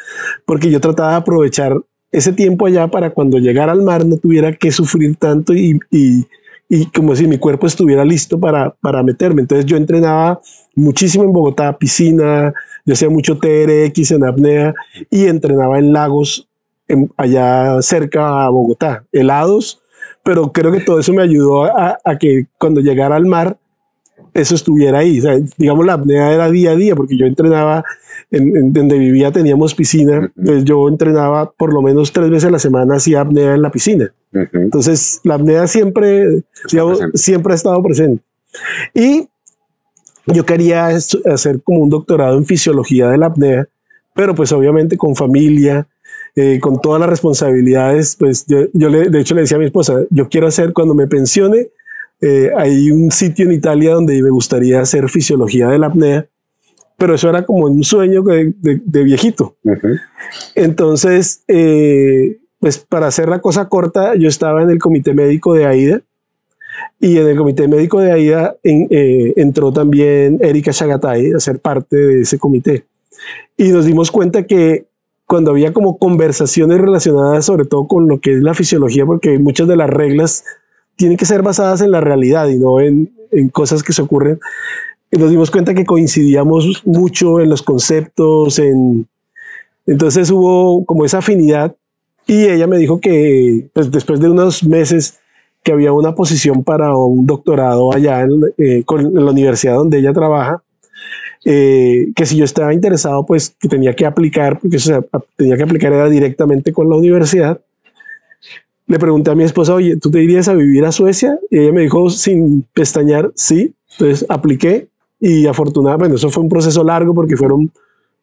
porque 0.47 0.71
yo 0.71 0.81
trataba 0.81 1.11
de 1.11 1.17
aprovechar 1.17 1.77
ese 2.11 2.33
tiempo 2.33 2.67
allá 2.67 2.89
para 2.89 3.11
cuando 3.11 3.39
llegara 3.39 3.73
al 3.73 3.83
mar 3.83 4.07
no 4.07 4.17
tuviera 4.17 4.55
que 4.55 4.73
sufrir 4.73 5.17
tanto 5.17 5.55
y, 5.55 5.79
y, 5.91 6.25
y 6.69 6.87
como 6.87 7.17
si 7.17 7.27
mi 7.27 7.39
cuerpo 7.39 7.67
estuviera 7.67 8.05
listo 8.05 8.39
para, 8.39 8.71
para 8.81 9.03
meterme. 9.03 9.43
Entonces 9.43 9.67
yo 9.67 9.77
entrenaba 9.77 10.41
muchísimo 10.75 11.25
en 11.25 11.33
Bogotá, 11.33 11.77
piscina, 11.79 12.53
yo 12.85 12.93
hacía 12.95 13.09
mucho 13.09 13.39
TRX 13.39 14.13
en 14.13 14.25
apnea 14.25 14.75
y 15.11 15.27
entrenaba 15.27 15.79
en 15.79 15.93
lagos 15.93 16.49
allá 17.17 17.83
cerca 17.83 18.45
a 18.45 18.51
Bogotá, 18.51 19.05
helados, 19.13 19.83
pero 20.23 20.53
creo 20.53 20.73
que 20.73 20.81
todo 20.81 20.99
eso 20.99 21.13
me 21.13 21.23
ayudó 21.23 21.65
a 21.65 22.19
que 22.19 22.47
cuando 22.59 22.81
llegara 22.81 23.17
al 23.17 23.27
mar, 23.27 23.59
eso 24.35 24.55
estuviera 24.55 24.99
ahí. 24.99 25.19
O 25.19 25.23
sea, 25.23 25.39
digamos, 25.57 25.87
la 25.87 25.95
apnea 25.95 26.33
era 26.33 26.51
día 26.51 26.73
a 26.73 26.77
día, 26.77 26.95
porque 26.97 27.17
yo 27.17 27.27
entrenaba 27.27 27.85
en, 28.31 28.57
en 28.57 28.73
donde 28.73 28.99
vivía, 28.99 29.31
teníamos 29.33 29.75
piscina, 29.75 30.31
entonces 30.37 30.65
yo 30.65 30.89
entrenaba 30.89 31.51
por 31.51 31.73
lo 31.73 31.83
menos 31.83 32.13
tres 32.13 32.31
veces 32.31 32.47
a 32.47 32.51
la 32.51 32.59
semana, 32.59 32.97
hacía 32.97 33.21
apnea 33.21 33.55
en 33.55 33.63
la 33.63 33.71
piscina. 33.71 34.13
Entonces, 34.53 35.21
la 35.25 35.35
apnea 35.35 35.67
siempre, 35.67 36.43
digamos, 36.71 37.01
siempre 37.15 37.53
ha 37.53 37.57
estado 37.57 37.83
presente. 37.83 38.23
Y 38.95 39.29
yo 40.27 40.45
quería 40.45 40.87
hacer 40.87 41.63
como 41.63 41.81
un 41.81 41.91
doctorado 41.91 42.37
en 42.37 42.45
fisiología 42.45 43.09
de 43.09 43.19
la 43.19 43.27
apnea, 43.27 43.69
pero 44.15 44.35
pues 44.35 44.53
obviamente 44.53 44.97
con 44.97 45.17
familia, 45.17 45.87
eh, 46.37 46.61
con 46.61 46.81
todas 46.81 47.01
las 47.01 47.09
responsabilidades, 47.09 48.17
pues 48.17 48.45
yo, 48.47 48.67
yo 48.73 48.89
le, 48.89 49.09
de 49.09 49.21
hecho 49.21 49.35
le 49.35 49.43
decía 49.43 49.57
a 49.57 49.61
mi 49.61 49.67
esposa, 49.67 50.03
yo 50.11 50.29
quiero 50.29 50.47
hacer 50.47 50.73
cuando 50.73 50.95
me 50.95 51.07
pensione, 51.07 51.69
eh, 52.21 52.51
hay 52.57 52.91
un 52.91 53.11
sitio 53.11 53.45
en 53.47 53.53
Italia 53.53 53.95
donde 53.95 54.21
me 54.23 54.31
gustaría 54.31 54.81
hacer 54.81 55.09
fisiología 55.09 55.69
de 55.69 55.79
la 55.79 55.87
apnea, 55.89 56.27
pero 56.97 57.15
eso 57.15 57.29
era 57.31 57.45
como 57.47 57.67
un 57.67 57.85
sueño 57.85 58.23
de- 58.23 58.53
de- 58.59 58.81
de 58.85 59.05
viejito. 59.05 59.57
Ujú. 59.65 59.89
Entonces, 60.55 61.43
eh, 61.49 62.39
pues 62.61 62.79
para 62.79 63.07
hacer 63.07 63.29
la 63.29 63.41
cosa 63.41 63.69
corta, 63.69 64.15
yo 64.17 64.29
estaba 64.29 64.63
en 64.63 64.71
el 64.71 64.79
comité 64.79 65.15
médico 65.15 65.55
de 65.55 65.67
AIDA 65.67 66.03
y 67.01 67.17
en 67.19 67.29
el 67.29 67.37
comité 67.37 67.69
médico 67.69 68.01
de 68.01 68.11
AIDA 68.13 68.57
en- 68.65 68.89
eh, 68.91 69.35
entró 69.37 69.73
también 69.73 70.39
Erika 70.43 70.73
Chagatay 70.73 71.33
a 71.33 71.39
ser 71.41 71.61
parte 71.61 71.97
de 71.97 72.21
ese 72.23 72.39
comité. 72.39 72.85
Y 73.57 73.69
nos 73.69 73.87
dimos 73.87 74.11
cuenta 74.11 74.45
que 74.45 74.87
cuando 75.27 75.51
había 75.53 75.73
como 75.73 75.99
conversaciones 75.99 76.81
relacionadas 76.81 77.45
sobre 77.45 77.67
todo 77.67 77.87
con 77.87 78.09
lo 78.09 78.21
que 78.21 78.33
es 78.35 78.43
la 78.43 78.55
fisiología, 78.55 79.07
porque 79.07 79.39
muchas 79.39 79.69
de 79.69 79.77
las 79.77 79.91
reglas 79.91 80.45
tienen 80.99 81.17
que 81.17 81.25
ser 81.25 81.41
basadas 81.43 81.81
en 81.81 81.91
la 81.93 82.01
realidad 82.03 82.49
y 82.49 82.59
no 82.59 82.81
en, 82.81 83.11
en 83.31 83.49
cosas 83.49 83.83
que 83.83 83.93
se 83.95 84.03
ocurren, 84.03 84.39
y 85.11 85.17
nos 85.17 85.31
dimos 85.31 85.51
cuenta 85.51 85.73
que 85.73 85.87
coincidíamos 85.87 86.83
mucho 86.85 87.41
en 87.41 87.49
los 87.49 87.63
conceptos, 87.63 88.59
en, 88.59 89.07
entonces 89.87 90.31
hubo 90.31 90.85
como 90.85 91.05
esa 91.07 91.19
afinidad 91.19 91.75
y 92.27 92.45
ella 92.45 92.67
me 92.67 92.77
dijo 92.77 93.01
que 93.01 93.69
pues, 93.73 93.91
después 93.91 94.21
de 94.21 94.29
unos 94.29 94.63
meses 94.65 95.19
que 95.63 95.73
había 95.73 95.93
una 95.93 96.15
posición 96.15 96.63
para 96.63 96.95
un 96.95 97.27
doctorado 97.27 97.95
allá 97.95 98.21
en, 98.23 98.31
eh, 98.59 98.83
con- 98.85 99.07
en 99.17 99.25
la 99.25 99.31
universidad 99.31 99.77
donde 99.77 99.99
ella 99.99 100.13
trabaja, 100.13 100.63
eh, 101.45 102.09
que 102.15 102.27
si 102.27 102.37
yo 102.37 102.45
estaba 102.45 102.75
interesado, 102.75 103.25
pues 103.25 103.55
que 103.59 103.69
tenía 103.69 103.95
que 103.95 104.05
aplicar, 104.05 104.59
porque 104.61 104.77
o 104.77 104.81
sea, 104.81 105.01
tenía 105.37 105.57
que 105.57 105.63
aplicar 105.63 105.93
era 105.93 106.09
directamente 106.11 106.73
con 106.73 106.89
la 106.91 106.97
universidad. 106.97 107.61
Le 108.89 108.99
pregunté 108.99 109.31
a 109.31 109.35
mi 109.35 109.45
esposa, 109.45 109.75
oye, 109.75 109.97
¿tú 109.97 110.11
te 110.11 110.23
irías 110.23 110.49
a 110.49 110.55
vivir 110.55 110.85
a 110.85 110.93
Suecia? 110.93 111.39
Y 111.51 111.59
ella 111.59 111.73
me 111.73 111.83
dijo 111.83 112.09
sin 112.09 112.63
pestañear, 112.73 113.31
sí. 113.35 113.75
Entonces 113.93 114.27
apliqué 114.29 114.89
y 115.21 115.47
afortunadamente, 115.47 116.05
bueno, 116.05 116.15
eso 116.17 116.31
fue 116.31 116.43
un 116.43 116.49
proceso 116.49 116.83
largo 116.83 117.15
porque 117.15 117.37
fueron 117.37 117.71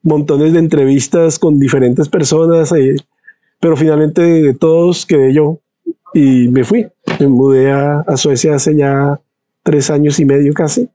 montones 0.02 0.54
de 0.54 0.60
entrevistas 0.60 1.38
con 1.38 1.60
diferentes 1.60 2.10
personas, 2.10 2.72
eh, 2.72 2.96
pero 3.60 3.78
finalmente 3.78 4.22
de 4.22 4.54
todos 4.54 5.06
quedé 5.06 5.34
yo 5.34 5.60
y 6.14 6.48
me 6.48 6.64
fui. 6.64 6.88
Me 7.20 7.28
mudé 7.28 7.72
a, 7.72 8.00
a 8.00 8.18
Suecia 8.18 8.56
hace 8.56 8.76
ya 8.76 9.20
tres 9.62 9.90
años 9.92 10.20
y 10.20 10.26
medio 10.26 10.54
casi. 10.54 10.90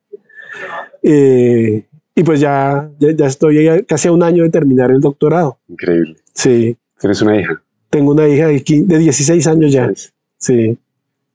Eh, 1.02 1.84
y 2.14 2.22
pues 2.24 2.40
ya, 2.40 2.90
ya, 2.98 3.12
ya 3.12 3.26
estoy 3.26 3.84
casi 3.86 4.08
a 4.08 4.12
un 4.12 4.22
año 4.22 4.42
de 4.42 4.50
terminar 4.50 4.90
el 4.90 5.00
doctorado. 5.00 5.58
Increíble. 5.68 6.16
Sí, 6.34 6.76
Tienes 7.00 7.22
una 7.22 7.40
hija. 7.40 7.62
Tengo 7.90 8.12
una 8.12 8.28
hija 8.28 8.46
de, 8.46 8.62
15 8.62 8.86
de 8.92 8.98
16 9.00 9.46
años 9.46 9.72
ya. 9.72 9.90
Sí. 10.38 10.78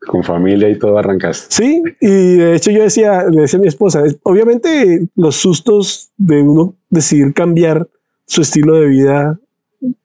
con 0.08 0.24
familia 0.24 0.70
y 0.70 0.78
todo 0.80 0.98
arrancaste. 0.98 1.48
Sí, 1.50 1.82
y 2.00 2.08
de 2.36 2.56
hecho 2.56 2.72
yo 2.72 2.84
decía, 2.84 3.24
le 3.30 3.42
decía 3.42 3.58
a 3.60 3.62
mi 3.62 3.68
esposa, 3.68 4.06
es- 4.06 4.18
obviamente 4.24 5.08
los 5.16 5.36
sustos 5.36 6.12
de 6.18 6.42
uno 6.42 6.76
decidir 6.90 7.34
cambiar 7.34 7.88
su 8.26 8.42
estilo 8.42 8.76
de 8.76 8.88
vida 8.88 9.40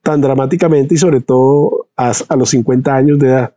tan 0.03 0.21
dramáticamente 0.21 0.95
y 0.95 0.97
sobre 0.97 1.21
todo 1.21 1.87
a, 1.97 2.11
a 2.29 2.35
los 2.35 2.49
50 2.49 2.95
años 2.95 3.19
de 3.19 3.27
edad. 3.27 3.55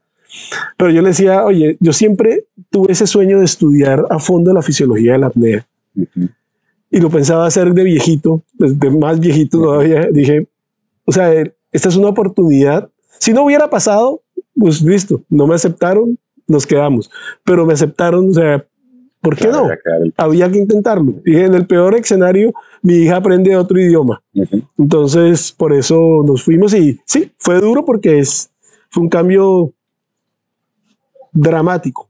Pero 0.76 0.90
yo 0.90 1.00
le 1.02 1.08
decía, 1.08 1.44
oye, 1.44 1.76
yo 1.80 1.92
siempre 1.92 2.44
tuve 2.70 2.92
ese 2.92 3.06
sueño 3.06 3.38
de 3.38 3.44
estudiar 3.44 4.04
a 4.10 4.18
fondo 4.18 4.52
la 4.52 4.62
fisiología 4.62 5.12
de 5.12 5.18
la 5.18 5.26
apnea 5.28 5.66
Ujú. 5.96 6.28
y 6.90 7.00
lo 7.00 7.08
pensaba 7.10 7.46
hacer 7.46 7.72
de 7.72 7.84
viejito, 7.84 8.42
de 8.58 8.90
más 8.90 9.18
viejito 9.20 9.58
todavía. 9.62 10.08
Dije, 10.12 10.46
o 11.04 11.12
sea, 11.12 11.30
esta 11.74 11.88
es 11.88 11.96
una 11.96 12.08
oportunidad. 12.08 12.88
Si 13.18 13.32
no 13.32 13.42
hubiera 13.42 13.68
pasado, 13.68 14.22
pues 14.56 14.80
listo, 14.80 15.22
no 15.28 15.46
me 15.48 15.56
aceptaron, 15.56 16.16
nos 16.46 16.66
quedamos. 16.66 17.10
Pero 17.42 17.66
me 17.66 17.72
aceptaron, 17.72 18.30
o 18.30 18.32
sea, 18.32 18.64
¿por 19.20 19.34
qué 19.34 19.48
Claro, 19.48 19.66
no? 19.66 20.12
Había 20.16 20.50
que 20.50 20.58
intentarlo. 20.58 21.14
Y 21.24 21.36
en 21.36 21.52
el 21.52 21.66
peor 21.66 21.96
escenario, 21.96 22.54
mi 22.80 22.94
hija 22.94 23.16
aprende 23.16 23.56
otro 23.56 23.78
idioma. 23.80 24.22
Entonces, 24.78 25.50
por 25.50 25.72
eso 25.72 26.22
nos 26.24 26.44
fuimos 26.44 26.72
y 26.74 27.00
sí, 27.06 27.32
fue 27.38 27.60
duro 27.60 27.84
porque 27.84 28.20
es, 28.20 28.50
fue 28.90 29.02
un 29.02 29.08
cambio 29.08 29.72
dramático. 31.32 32.08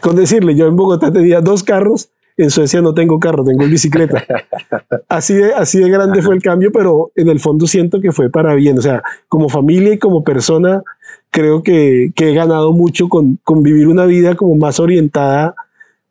Con 0.00 0.16
decirle, 0.16 0.56
yo 0.56 0.66
en 0.66 0.74
Bogotá 0.74 1.12
tenía 1.12 1.40
dos 1.40 1.62
carros, 1.62 2.10
en 2.38 2.50
Suecia 2.50 2.80
no 2.80 2.94
tengo 2.94 3.18
carro, 3.18 3.44
tengo 3.44 3.66
bicicleta. 3.66 4.24
Así 5.08 5.34
de, 5.34 5.54
así 5.54 5.78
de 5.80 5.90
grande 5.90 6.22
fue 6.22 6.34
el 6.34 6.42
cambio, 6.42 6.70
pero 6.70 7.10
en 7.16 7.28
el 7.28 7.40
fondo 7.40 7.66
siento 7.66 8.00
que 8.00 8.12
fue 8.12 8.30
para 8.30 8.54
bien. 8.54 8.78
O 8.78 8.82
sea, 8.82 9.02
como 9.28 9.48
familia 9.48 9.94
y 9.94 9.98
como 9.98 10.22
persona, 10.22 10.82
creo 11.30 11.62
que, 11.62 12.12
que 12.14 12.30
he 12.30 12.34
ganado 12.34 12.72
mucho 12.72 13.08
con, 13.08 13.38
con 13.42 13.62
vivir 13.62 13.88
una 13.88 14.04
vida 14.04 14.34
como 14.34 14.54
más 14.54 14.78
orientada 14.78 15.54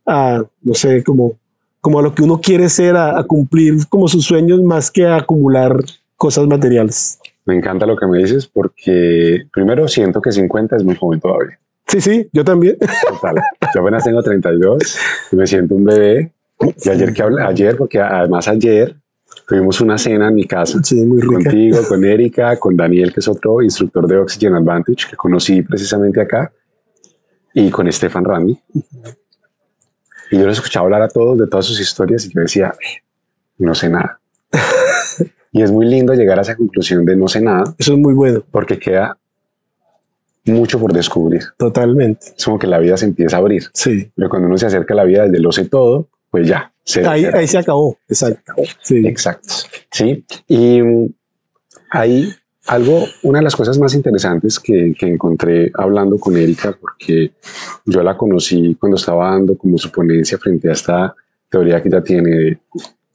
a, 0.05 0.43
no 0.61 0.73
sé, 0.73 1.03
como, 1.03 1.33
como 1.79 1.99
a 1.99 2.01
lo 2.01 2.15
que 2.15 2.23
uno 2.23 2.41
quiere 2.41 2.69
ser, 2.69 2.95
a, 2.95 3.19
a 3.19 3.23
cumplir 3.23 3.87
como 3.87 4.07
sus 4.07 4.25
sueños 4.25 4.61
más 4.63 4.91
que 4.91 5.05
a 5.05 5.17
acumular 5.17 5.77
cosas 6.15 6.47
materiales. 6.47 7.19
Me 7.45 7.55
encanta 7.55 7.85
lo 7.85 7.95
que 7.95 8.07
me 8.07 8.17
dices 8.17 8.47
porque 8.47 9.45
primero 9.53 9.87
siento 9.87 10.21
que 10.21 10.31
50 10.31 10.75
es 10.75 10.83
muy 10.83 10.95
joven 10.95 11.19
todavía. 11.19 11.59
Sí, 11.87 12.01
sí, 12.01 12.29
yo 12.33 12.43
también. 12.43 12.77
Total. 13.09 13.35
Yo 13.73 13.81
apenas 13.81 14.03
tengo 14.03 14.21
32 14.21 14.97
y 15.31 15.35
me 15.35 15.47
siento 15.47 15.75
un 15.75 15.85
bebé. 15.85 16.31
Y 16.83 16.89
ayer 16.89 17.13
que 17.13 17.21
hablé, 17.21 17.41
ayer, 17.43 17.77
porque 17.77 17.99
además 18.01 18.47
ayer 18.47 18.95
tuvimos 19.47 19.79
una 19.79 19.97
cena 19.97 20.27
en 20.29 20.35
mi 20.35 20.45
casa 20.45 20.79
Sí, 20.83 20.95
muy 21.05 21.21
rica. 21.21 21.33
contigo, 21.35 21.77
con 21.87 22.03
Erika, 22.03 22.57
con 22.57 22.75
Daniel, 22.75 23.13
que 23.13 23.19
es 23.19 23.27
otro 23.27 23.61
instructor 23.61 24.07
de 24.07 24.17
Oxygen 24.17 24.55
Advantage 24.55 25.07
que 25.09 25.15
conocí 25.15 25.61
precisamente 25.61 26.19
acá, 26.19 26.51
y 27.53 27.69
con 27.69 27.89
Stefan 27.91 28.25
Randy. 28.25 28.59
Y 30.31 30.37
yo 30.39 30.45
les 30.47 30.57
escuchaba 30.57 30.85
hablar 30.85 31.01
a 31.03 31.07
todos 31.07 31.37
de 31.37 31.47
todas 31.47 31.65
sus 31.65 31.79
historias 31.79 32.25
y 32.25 32.33
yo 32.33 32.41
decía, 32.41 32.73
"Eh, 32.81 33.01
no 33.59 33.73
sé 33.73 33.89
nada. 33.89 34.19
y 35.51 35.61
es 35.61 35.71
muy 35.71 35.85
lindo 35.85 36.13
llegar 36.13 36.37
a 36.39 36.41
esa 36.41 36.55
conclusión 36.57 37.05
de 37.05 37.15
no 37.15 37.27
sé 37.27 37.39
nada, 37.41 37.63
Eso 37.77 37.93
es 37.93 37.99
muy 37.99 38.13
bueno, 38.13 38.43
porque 38.51 38.77
queda 38.77 39.17
mucho 40.47 40.79
por 40.79 40.93
descubrir. 40.93 41.43
totalmente. 41.57 42.27
Es 42.37 42.45
como 42.45 42.59
que 42.59 42.67
la 42.67 42.79
vida 42.79 42.97
se 42.97 43.05
empieza 43.05 43.37
a 43.37 43.39
abrir. 43.39 43.63
Sí. 43.73 44.11
Pero 44.15 44.29
cuando 44.29 44.47
uno 44.47 44.57
se 44.57 44.65
acerca 44.67 44.93
a 44.93 44.97
la 44.97 45.03
vida 45.03 45.23
desde 45.23 45.39
lo 45.39 45.51
sé 45.51 45.65
todo, 45.65 46.09
pues 46.29 46.47
ya. 46.47 46.71
Se 46.83 47.05
Ahí, 47.05 47.25
ahí 47.25 47.47
se 47.47 47.57
acabó. 47.57 47.97
Exacto. 48.07 48.53
Sí. 48.81 49.05
Exacto. 49.05 49.53
Sí. 49.91 50.25
Y 50.47 50.81
mm, 50.81 51.09
hay 51.91 52.29
algo, 52.67 53.05
una 53.23 53.39
de 53.39 53.43
las 53.43 53.55
cosas 53.55 53.77
más 53.79 53.93
interesantes 53.93 54.59
que, 54.59 54.93
que 54.97 55.05
encontré 55.07 55.71
hablando 55.73 56.17
con 56.17 56.35
Erika, 56.37 56.77
porque 56.79 57.31
yo 57.85 58.03
la 58.03 58.17
conocí 58.17 58.75
cuando 58.75 58.97
estaba 58.97 59.31
dando 59.31 59.57
como 59.57 59.77
su 59.77 59.91
ponencia 59.91 60.37
frente 60.37 60.69
a 60.69 60.73
esta 60.73 61.15
teoría 61.49 61.81
que 61.81 61.87
ella 61.87 62.03
tiene 62.03 62.29
de, 62.29 62.59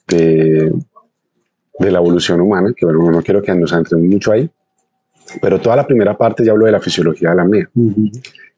de, 0.08 0.72
de 1.78 1.90
la 1.90 1.98
evolución 1.98 2.40
humana, 2.40 2.72
que 2.74 2.86
bueno, 2.86 3.10
no 3.10 3.22
quiero 3.22 3.42
que 3.42 3.54
nos 3.54 3.72
entremos 3.72 4.06
mucho 4.06 4.32
ahí, 4.32 4.48
pero 5.40 5.60
toda 5.60 5.76
la 5.76 5.86
primera 5.86 6.16
parte 6.16 6.44
ya 6.44 6.52
habló 6.52 6.66
de 6.66 6.72
la 6.72 6.80
fisiología 6.80 7.30
de 7.30 7.36
la 7.36 7.42
apnea 7.42 7.68
Ujú. 7.74 8.10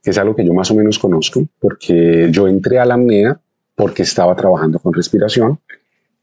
que 0.02 0.10
es 0.10 0.18
algo 0.18 0.34
que 0.36 0.44
yo 0.44 0.52
más 0.52 0.70
o 0.70 0.74
menos 0.74 0.98
conozco, 0.98 1.46
porque 1.60 2.28
yo 2.30 2.46
entré 2.48 2.78
a 2.78 2.84
la 2.84 2.94
apnea 2.94 3.38
porque 3.74 4.02
estaba 4.02 4.34
trabajando 4.36 4.78
con 4.78 4.92
respiración 4.92 5.58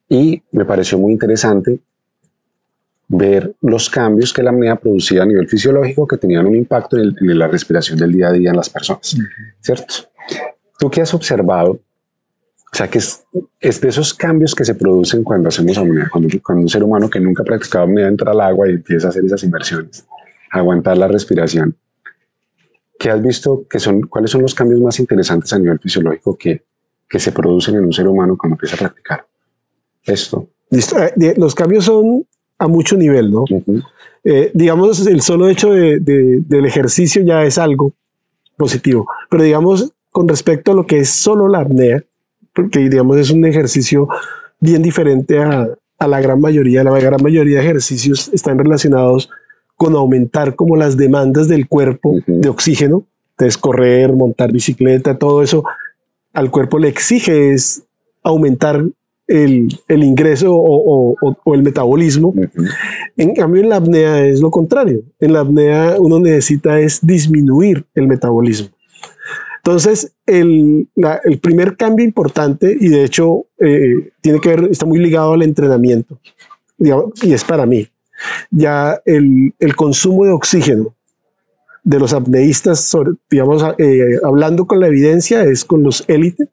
y 0.08 0.42
me 0.52 0.66
pareció 0.66 0.98
muy 1.00 1.14
interesante 1.14 1.80
ver 3.08 3.54
los 3.62 3.90
cambios 3.90 4.32
que 4.32 4.42
la 4.44 4.52
apnea 4.52 4.76
producía 4.78 5.24
a 5.24 5.26
nivel 5.26 5.48
fisiológico 5.48 6.08
que 6.08 6.18
tenían 6.18 6.46
un 6.46 6.56
impacto 6.56 6.96
en, 6.98 7.04
el- 7.04 7.16
en 7.20 7.40
la 7.40 7.48
respiración 7.48 7.98
del 8.00 8.12
día 8.14 8.28
a 8.30 8.32
día 8.32 8.52
en 8.52 8.56
las 8.56 8.70
personas, 8.70 9.18
¿cierto? 9.60 9.94
¿Tú 10.80 10.90
qué 10.90 11.02
has 11.02 11.14
observado? 11.14 11.72
O 12.74 12.76
sea, 12.76 12.88
que 12.90 13.00
es, 13.00 13.26
es 13.60 13.82
de 13.82 13.90
esos 13.90 14.14
cambios 14.14 14.56
que 14.56 14.64
se 14.64 14.76
producen 14.76 15.24
cuando 15.26 15.50
hacemos 15.50 15.78
apnea, 15.78 16.08
cuando, 16.10 16.30
cuando 16.42 16.62
un 16.62 16.70
ser 16.70 16.84
humano 16.84 17.10
que 17.10 17.20
nunca 17.20 17.44
ha 17.44 17.46
practicado 17.46 17.84
apnea 17.84 18.08
entra 18.08 18.32
al 18.32 18.40
agua 18.40 18.70
y 18.70 18.74
empieza 18.76 19.08
a 19.08 19.10
hacer 19.10 19.26
esas 19.26 19.44
inversiones, 19.44 20.06
aguantar 20.52 20.98
la 20.98 21.08
respiración. 21.08 21.76
¿Qué 23.00 23.10
has 23.10 23.22
visto? 23.22 23.66
Que 23.70 23.80
son, 23.80 24.02
¿Cuáles 24.04 24.30
son 24.32 24.42
los 24.44 24.54
cambios 24.54 24.80
más 24.80 25.00
interesantes 25.00 25.52
a 25.54 25.60
nivel 25.60 25.80
fisiológico 25.80 26.38
que, 26.38 26.64
que 27.10 27.20
se 27.20 27.32
producen 27.32 27.76
en 27.76 27.86
un 27.86 27.94
ser 27.94 28.08
humano 28.08 28.38
cuando 28.38 28.56
empieza 28.56 28.76
a 28.76 28.80
practicar 28.80 29.26
esto? 30.06 30.48
Eh, 30.72 31.34
Los 31.38 31.56
cambios 31.56 31.86
son 31.86 32.26
a 32.60 32.68
mucho 32.68 32.96
nivel, 32.96 33.32
¿no? 33.32 33.46
Eh, 34.24 34.52
digamos, 34.54 35.06
el 35.08 35.22
solo 35.22 35.50
hecho 35.50 35.72
de- 35.72 36.00
de- 36.00 36.42
del 36.48 36.66
ejercicio 36.66 37.24
ya 37.24 37.44
es 37.44 37.58
algo 37.58 37.94
positivo. 38.56 39.08
Pero 39.32 39.44
digamos, 39.44 39.92
con 40.12 40.28
respecto 40.28 40.72
a 40.72 40.76
lo 40.76 40.86
que 40.86 41.00
es 41.00 41.10
solo 41.10 41.48
la 41.48 41.62
apnea, 41.62 42.04
porque 42.54 42.80
digamos 42.88 43.18
es 43.18 43.32
un 43.32 43.44
ejercicio 43.46 44.08
bien 44.60 44.84
diferente 44.84 45.40
a, 45.40 45.68
a 45.98 46.08
la 46.08 46.22
gran 46.22 46.40
mayoría. 46.40 46.84
La 46.84 46.92
gran 47.00 47.22
mayoría 47.24 47.58
de 47.60 47.64
ejercicios 47.66 48.30
están 48.32 48.60
relacionados 48.60 49.30
con 49.82 49.96
aumentar 49.96 50.54
como 50.54 50.76
las 50.76 50.96
demandas 50.96 51.48
del 51.48 51.68
cuerpo 51.68 52.14
de 52.28 52.50
oxígeno. 52.50 53.04
Entonces, 53.32 53.58
correr, 53.58 54.14
montar 54.14 54.52
bicicleta, 54.52 55.18
todo 55.18 55.42
eso 55.42 55.64
al 56.34 56.52
cuerpo 56.52 56.78
le 56.78 56.88
exige 56.88 57.52
es 57.52 57.82
aumentar 58.22 58.86
el, 59.26 59.70
el 59.88 60.04
ingreso 60.04 60.54
o- 60.56 60.60
o- 61.12 61.16
o- 61.20 61.38
o 61.44 61.56
el 61.56 61.64
metabolismo 61.64 62.28
Ujú. 62.28 62.64
en 63.18 63.34
cambio, 63.34 63.64
en 63.64 63.70
la 63.70 63.78
apnea 63.78 64.24
es 64.24 64.40
lo 64.40 64.52
contrario. 64.52 65.02
En 65.20 65.34
la 65.34 65.40
apnea 65.40 65.96
uno 65.98 66.20
necesita 66.20 66.80
es 66.80 67.00
disminuir 67.02 67.84
el 67.96 68.06
metabolismo. 68.08 68.70
Entonces, 69.64 70.12
el, 70.28 70.88
la- 70.96 71.20
el 71.24 71.40
primer 71.40 71.76
cambio 71.76 72.06
importante, 72.06 72.78
y 72.80 72.88
de 72.90 73.04
hecho 73.04 73.46
eh, 73.58 74.12
tiene 74.22 74.40
que 74.40 74.50
ver, 74.50 74.64
está 74.70 74.86
muy 74.86 75.00
ligado 75.00 75.34
al 75.34 75.42
entrenamiento, 75.42 76.20
y 77.24 77.34
es 77.34 77.44
para 77.44 77.66
mí, 77.66 77.88
ya 78.50 79.00
el, 79.06 79.54
el 79.60 79.76
consumo 79.76 80.26
de 80.26 80.32
oxígeno 80.32 80.94
de 81.84 82.00
los 82.00 82.14
apneístas, 82.14 82.96
digamos, 83.30 83.64
eh, 83.78 84.20
hablando 84.24 84.66
con 84.66 84.80
la 84.80 84.88
evidencia, 84.88 85.44
es 85.44 85.66
con 85.66 85.84
los 85.84 86.04
élite, 86.08 86.50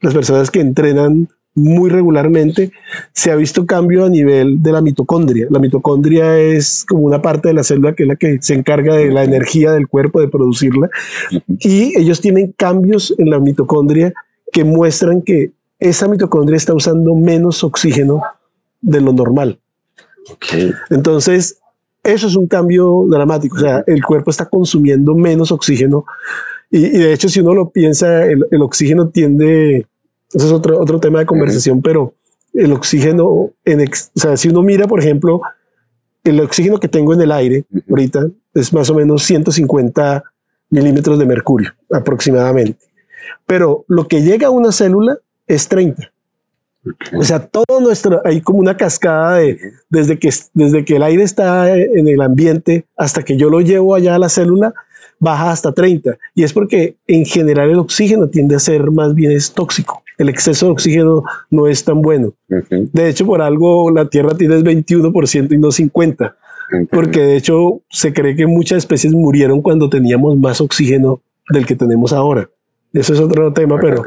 las 0.00 0.14
personas 0.14 0.50
que 0.50 0.60
entrenan 0.60 1.28
muy 1.54 1.88
regularmente, 1.88 2.70
se 3.14 3.30
ha 3.30 3.36
visto 3.36 3.64
cambio 3.64 4.04
a 4.04 4.10
nivel 4.10 4.62
de 4.62 4.72
la 4.72 4.82
mitocondria. 4.82 5.46
La 5.48 5.58
mitocondria 5.58 6.38
es 6.38 6.84
como 6.86 7.04
una 7.04 7.22
parte 7.22 7.48
de 7.48 7.54
la 7.54 7.64
célula 7.64 7.94
que 7.94 8.02
es 8.02 8.08
la 8.08 8.16
que 8.16 8.38
se 8.42 8.52
encarga 8.52 8.94
de 8.94 9.10
la 9.10 9.24
energía 9.24 9.72
del 9.72 9.88
cuerpo, 9.88 10.20
de 10.20 10.28
producirla. 10.28 10.90
Y 11.48 11.98
ellos 11.98 12.20
tienen 12.20 12.52
cambios 12.52 13.14
en 13.16 13.30
la 13.30 13.40
mitocondria 13.40 14.12
que 14.52 14.64
muestran 14.64 15.22
que 15.22 15.52
esa 15.78 16.08
mitocondria 16.08 16.58
está 16.58 16.74
usando 16.74 17.14
menos 17.14 17.64
oxígeno 17.64 18.20
de 18.82 19.00
lo 19.00 19.14
normal. 19.14 19.58
Entonces, 20.90 21.58
eso 22.02 22.26
es 22.26 22.36
un 22.36 22.46
cambio 22.46 23.04
dramático. 23.08 23.56
O 23.56 23.60
sea, 23.60 23.82
el 23.86 24.02
cuerpo 24.04 24.30
está 24.30 24.46
consumiendo 24.46 25.14
menos 25.14 25.52
oxígeno. 25.52 26.04
Y, 26.70 26.86
y 26.86 26.98
de 26.98 27.12
hecho, 27.12 27.28
si 27.28 27.40
uno 27.40 27.54
lo 27.54 27.70
piensa, 27.70 28.24
el, 28.26 28.44
el 28.50 28.62
oxígeno 28.62 29.08
tiende, 29.08 29.86
eso 30.32 30.46
es 30.46 30.52
otro, 30.52 30.80
otro 30.80 30.98
tema 31.00 31.20
de 31.20 31.26
conversación, 31.26 31.82
pero 31.82 32.14
el 32.54 32.72
oxígeno, 32.72 33.50
en 33.64 33.80
ex- 33.82 34.10
o 34.16 34.20
sea, 34.20 34.36
si 34.36 34.48
uno 34.48 34.62
mira, 34.62 34.86
por 34.86 35.00
ejemplo, 35.00 35.40
el 36.24 36.40
oxígeno 36.40 36.78
que 36.80 36.88
tengo 36.88 37.14
en 37.14 37.20
el 37.20 37.30
aire 37.32 37.64
ahorita 37.88 38.26
es 38.54 38.72
más 38.72 38.90
o 38.90 38.94
menos 38.94 39.22
150 39.24 40.24
milímetros 40.70 41.18
de 41.18 41.26
mercurio 41.26 41.70
aproximadamente. 41.92 42.78
Pero 43.46 43.84
lo 43.88 44.08
que 44.08 44.22
llega 44.22 44.48
a 44.48 44.50
una 44.50 44.72
célula 44.72 45.18
es 45.46 45.68
30. 45.68 46.10
O 47.16 47.22
sea, 47.22 47.46
todo 47.46 47.80
nuestro, 47.80 48.20
hay 48.24 48.40
como 48.40 48.58
una 48.58 48.76
cascada 48.76 49.36
de, 49.36 49.58
desde 49.88 50.18
que, 50.18 50.30
desde 50.54 50.84
que 50.84 50.96
el 50.96 51.02
aire 51.02 51.22
está 51.22 51.76
en 51.76 52.08
el 52.08 52.20
ambiente 52.20 52.84
hasta 52.96 53.22
que 53.22 53.36
yo 53.36 53.50
lo 53.50 53.60
llevo 53.60 53.94
allá 53.94 54.14
a 54.14 54.18
la 54.18 54.28
célula, 54.28 54.74
baja 55.18 55.50
hasta 55.50 55.72
30. 55.72 56.18
Y 56.34 56.44
es 56.44 56.52
porque 56.52 56.96
en 57.06 57.24
general 57.24 57.70
el 57.70 57.78
oxígeno 57.78 58.28
tiende 58.28 58.56
a 58.56 58.60
ser 58.60 58.90
más 58.90 59.14
bien 59.14 59.32
es 59.32 59.52
tóxico. 59.52 60.02
El 60.18 60.28
exceso 60.28 60.66
de 60.66 60.72
oxígeno 60.72 61.22
no 61.50 61.66
es 61.66 61.84
tan 61.84 62.00
bueno. 62.00 62.32
De 62.48 63.08
hecho, 63.08 63.26
por 63.26 63.42
algo 63.42 63.90
la 63.90 64.08
Tierra 64.08 64.34
tiene 64.34 64.54
el 64.54 64.64
21% 64.64 65.52
y 65.52 65.58
no 65.58 65.68
50%, 65.68 66.34
porque 66.90 67.20
de 67.20 67.36
hecho 67.36 67.82
se 67.90 68.14
cree 68.14 68.34
que 68.34 68.46
muchas 68.46 68.78
especies 68.78 69.12
murieron 69.12 69.60
cuando 69.60 69.90
teníamos 69.90 70.38
más 70.38 70.60
oxígeno 70.60 71.20
del 71.50 71.66
que 71.66 71.76
tenemos 71.76 72.12
ahora. 72.14 72.48
Eso 72.96 73.12
es 73.12 73.20
otro 73.20 73.52
tema, 73.52 73.78
pero, 73.78 74.02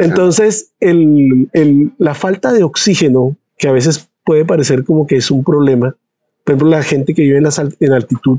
entonces 0.00 0.72
la 0.80 2.14
falta 2.14 2.52
de 2.52 2.64
oxígeno, 2.64 3.36
que 3.56 3.68
a 3.68 3.72
veces 3.72 4.08
puede 4.24 4.44
parecer 4.44 4.84
como 4.84 5.06
que 5.06 5.16
es 5.16 5.30
un 5.30 5.44
problema, 5.44 5.96
por 6.44 6.52
ejemplo, 6.52 6.68
la 6.68 6.82
gente 6.82 7.14
que 7.14 7.22
vive 7.22 7.38
en, 7.38 7.46
en 7.80 7.92
altitud, 7.92 8.38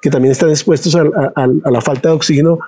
que 0.00 0.10
también 0.10 0.32
están 0.32 0.48
expuestos 0.48 0.96
a, 0.96 1.02
a, 1.36 1.70
la 1.70 1.80
falta 1.82 2.08
de 2.08 2.14
oxígeno, 2.14 2.60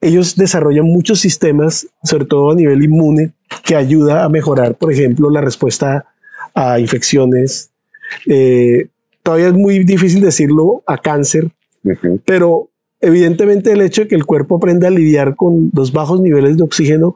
ellos 0.00 0.36
desarrollan 0.36 0.84
muchos 0.84 1.20
sistemas, 1.20 1.88
sobre 2.04 2.26
todo 2.26 2.52
a 2.52 2.54
nivel 2.54 2.82
inmune, 2.82 3.32
que 3.64 3.74
ayuda 3.74 4.24
a 4.24 4.28
mejorar, 4.28 4.76
por 4.76 4.92
ejemplo, 4.92 5.30
la 5.30 5.40
respuesta 5.40 6.06
a 6.54 6.78
infecciones. 6.78 7.70
Eh, 8.26 8.88
todavía 9.22 9.48
es 9.48 9.54
muy 9.54 9.80
difícil 9.80 10.20
decirlo 10.20 10.82
a 10.86 10.96
cáncer, 10.96 11.50
pero 12.24 12.69
evidentemente 13.00 13.72
el 13.72 13.80
hecho 13.82 14.02
de 14.02 14.08
que 14.08 14.14
el 14.14 14.26
cuerpo 14.26 14.56
aprenda 14.56 14.88
a 14.88 14.90
lidiar 14.90 15.36
con 15.36 15.70
los 15.74 15.92
bajos 15.92 16.20
niveles 16.20 16.56
de 16.56 16.64
oxígeno 16.64 17.14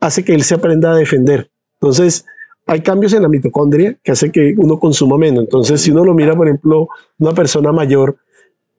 hace 0.00 0.24
que 0.24 0.34
él 0.34 0.42
se 0.42 0.54
aprenda 0.54 0.92
a 0.92 0.96
defender. 0.96 1.50
Entonces, 1.80 2.24
hay 2.66 2.80
cambios 2.80 3.12
en 3.12 3.22
la 3.22 3.28
mitocondria 3.28 3.96
que 4.02 4.12
hace 4.12 4.30
que 4.30 4.54
uno 4.56 4.78
consuma 4.78 5.18
menos. 5.18 5.44
Entonces, 5.44 5.80
si 5.80 5.90
uno 5.90 6.04
lo 6.04 6.14
mira, 6.14 6.34
por 6.34 6.48
ejemplo, 6.48 6.88
una 7.18 7.32
persona 7.32 7.72
mayor, 7.72 8.16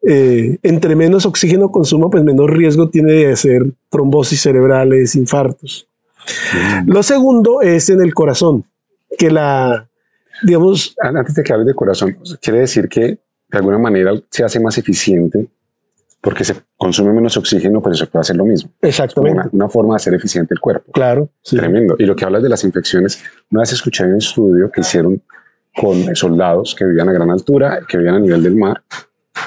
eh, 0.08 0.58
entre 0.64 0.96
menos 0.96 1.26
oxígeno 1.26 1.72
consuma, 1.72 2.10
pues 2.10 2.24
menos 2.24 2.50
riesgo 2.50 2.90
tiene 2.90 3.14
de 3.14 3.32
hacer 3.32 3.64
trombosis 3.90 4.42
cerebrales, 4.42 5.16
infartos. 5.16 5.88
Lo 6.86 7.02
segundo 7.04 7.62
es 7.62 7.90
en 7.90 8.02
el 8.02 8.14
corazón, 8.14 8.64
que 9.18 9.32
la, 9.32 9.88
digamos... 10.44 10.96
Antes 11.02 11.36
de 11.36 11.44
que 11.44 11.54
hables 11.54 11.68
de 11.68 11.74
corazón, 11.74 12.18
quiere 12.42 12.60
decir 12.60 12.88
que 12.88 13.02
de 13.02 13.58
alguna 13.58 13.78
manera 13.78 14.14
se 14.30 14.44
hace 14.44 14.60
más 14.60 14.78
eficiente 14.78 15.48
porque 16.22 16.44
se 16.44 16.56
consume 16.78 17.14
menos 17.14 17.36
oxígeno, 17.36 17.82
pero 17.82 17.96
se 17.96 18.06
puede 18.06 18.22
hacer 18.22 18.36
lo 18.36 18.46
mismo. 18.46 18.72
Exactamente. 18.82 19.50
Una, 19.52 19.68
forma 19.68 19.96
de 19.96 20.00
ser 20.00 20.14
eficiente 20.14 20.54
el 20.54 20.60
cuerpo. 20.60 20.92
Claro. 20.92 21.30
Tremendo. 21.44 21.96
Y 21.98 22.06
lo 22.06 22.16
que 22.16 22.26
hablas 22.26 22.44
de 22.44 22.50
las 22.50 22.64
infecciones, 22.64 23.24
una 23.50 23.62
vez 23.62 23.74
escuché 23.74 24.06
un 24.06 24.18
estudio 24.18 24.72
que 24.72 24.82
hicieron 24.82 25.22
con 25.76 26.16
soldados 26.16 26.76
que 26.76 26.86
vivían 26.86 27.10
a 27.10 27.14
gran 27.14 27.32
altura, 27.32 27.80
que 27.88 27.98
vivían 27.98 28.16
a 28.16 28.20
nivel 28.20 28.44
del 28.44 28.56
mar, 28.56 28.84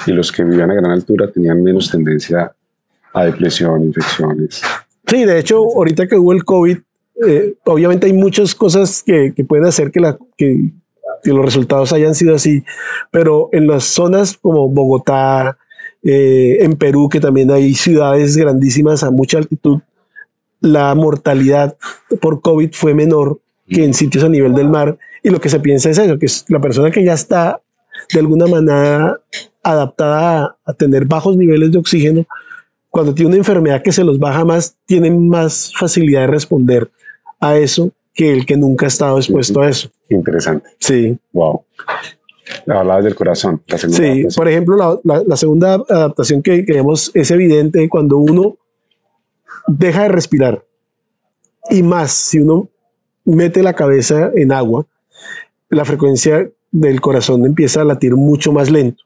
y 0.06 0.12
los 0.12 0.32
que 0.32 0.42
vivían 0.42 0.70
a 0.70 0.74
gran 0.74 0.90
altura 0.90 1.30
tenían 1.30 1.62
menos 1.62 1.90
tendencia 1.90 2.52
a 3.12 3.24
depresión, 3.24 3.84
infecciones. 3.84 4.62
Sí, 5.06 5.24
de 5.24 5.38
hecho, 5.38 5.58
ahorita 5.58 6.06
que 6.08 6.16
hubo 6.16 6.32
el 6.32 6.44
COVID, 6.44 6.78
eh, 7.26 7.54
obviamente 7.66 8.06
hay 8.06 8.12
muchas 8.12 8.54
cosas 8.54 9.02
que, 9.04 9.32
que 9.34 9.44
pueden 9.44 9.66
hacer 9.66 9.92
que, 9.92 10.00
la, 10.00 10.18
que, 10.36 10.72
que, 11.22 11.30
los 11.30 11.44
resultados 11.44 11.92
hayan 11.92 12.14
sido 12.14 12.34
así, 12.34 12.64
pero 13.12 13.50
en 13.52 13.68
las 13.68 13.84
zonas 13.84 14.36
como 14.36 14.68
Bogotá, 14.68 15.58
eh, 16.04 16.58
en 16.60 16.74
Perú, 16.74 17.08
que 17.08 17.20
también 17.20 17.50
hay 17.50 17.74
ciudades 17.74 18.36
grandísimas 18.36 19.02
a 19.02 19.10
mucha 19.10 19.38
altitud, 19.38 19.80
la 20.60 20.94
mortalidad 20.94 21.76
por 22.20 22.40
COVID 22.40 22.70
fue 22.72 22.94
menor 22.94 23.40
que 23.68 23.84
en 23.84 23.94
sitios 23.94 24.24
a 24.24 24.28
nivel 24.28 24.54
del 24.54 24.68
mar. 24.68 24.98
Y 25.22 25.30
lo 25.30 25.40
que 25.40 25.48
se 25.48 25.60
piensa 25.60 25.90
es 25.90 25.98
eso, 25.98 26.18
que 26.18 26.26
es 26.26 26.44
la 26.48 26.60
persona 26.60 26.90
que 26.90 27.04
ya 27.04 27.14
está 27.14 27.60
de 28.12 28.20
alguna 28.20 28.46
manera 28.46 29.18
adaptada 29.62 30.56
a, 30.64 30.72
tener 30.74 31.06
bajos 31.06 31.36
niveles 31.36 31.72
de 31.72 31.78
oxígeno, 31.78 32.26
cuando 32.90 33.14
tiene 33.14 33.30
una 33.30 33.38
enfermedad 33.38 33.82
que 33.82 33.92
se 33.92 34.04
los 34.04 34.18
baja 34.18 34.44
más, 34.44 34.76
tiene 34.86 35.10
más 35.10 35.72
facilidad 35.76 36.22
de 36.22 36.26
responder 36.28 36.90
a 37.40 37.56
eso 37.56 37.90
que 38.12 38.32
el 38.32 38.46
que 38.46 38.56
nunca 38.56 38.86
ha 38.86 38.88
estado 38.88 39.16
expuesto 39.18 39.62
a 39.62 39.68
eso. 39.68 39.90
Interesante. 40.10 40.68
Sí. 40.78 41.18
Wow. 41.32 41.64
Hablabas 42.66 43.04
del 43.04 43.14
corazón. 43.14 43.62
sí, 43.76 44.26
por 44.36 44.48
ejemplo, 44.48 45.00
la, 45.04 45.36
segunda 45.36 45.74
adaptación 45.74 46.42
que, 46.42 46.62
vemos 46.62 47.10
es 47.14 47.30
evidente 47.30 47.88
cuando 47.88 48.18
uno 48.18 48.58
deja 49.66 50.02
de 50.02 50.08
respirar 50.08 50.64
y 51.70 51.82
más 51.82 52.12
si 52.12 52.40
uno 52.40 52.68
mete 53.24 53.62
la 53.62 53.72
cabeza 53.72 54.30
en 54.34 54.52
agua, 54.52 54.86
la 55.70 55.84
frecuencia 55.84 56.50
del 56.70 57.00
corazón 57.00 57.46
empieza 57.46 57.80
a 57.80 57.84
latir 57.84 58.14
mucho 58.14 58.52
más 58.52 58.70
lento. 58.70 59.04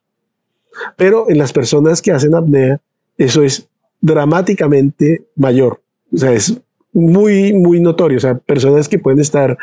Pero 0.97 1.31
en 1.31 1.39
las 1.39 1.53
personas 1.53 2.03
que 2.03 2.13
hacen 2.13 2.35
apnea, 2.35 2.81
eso 3.17 3.43
es 3.43 3.69
dramáticamente 4.01 5.25
mayor. 5.37 5.81
O 6.13 6.17
sea, 6.17 6.33
es 6.33 6.61
muy, 6.93 7.53
muy 7.53 7.81
notorio. 7.81 8.19
O 8.19 8.21
sea, 8.21 8.39
personas 8.39 8.89
que 8.89 8.99
pueden 8.99 9.21
estar 9.21 9.57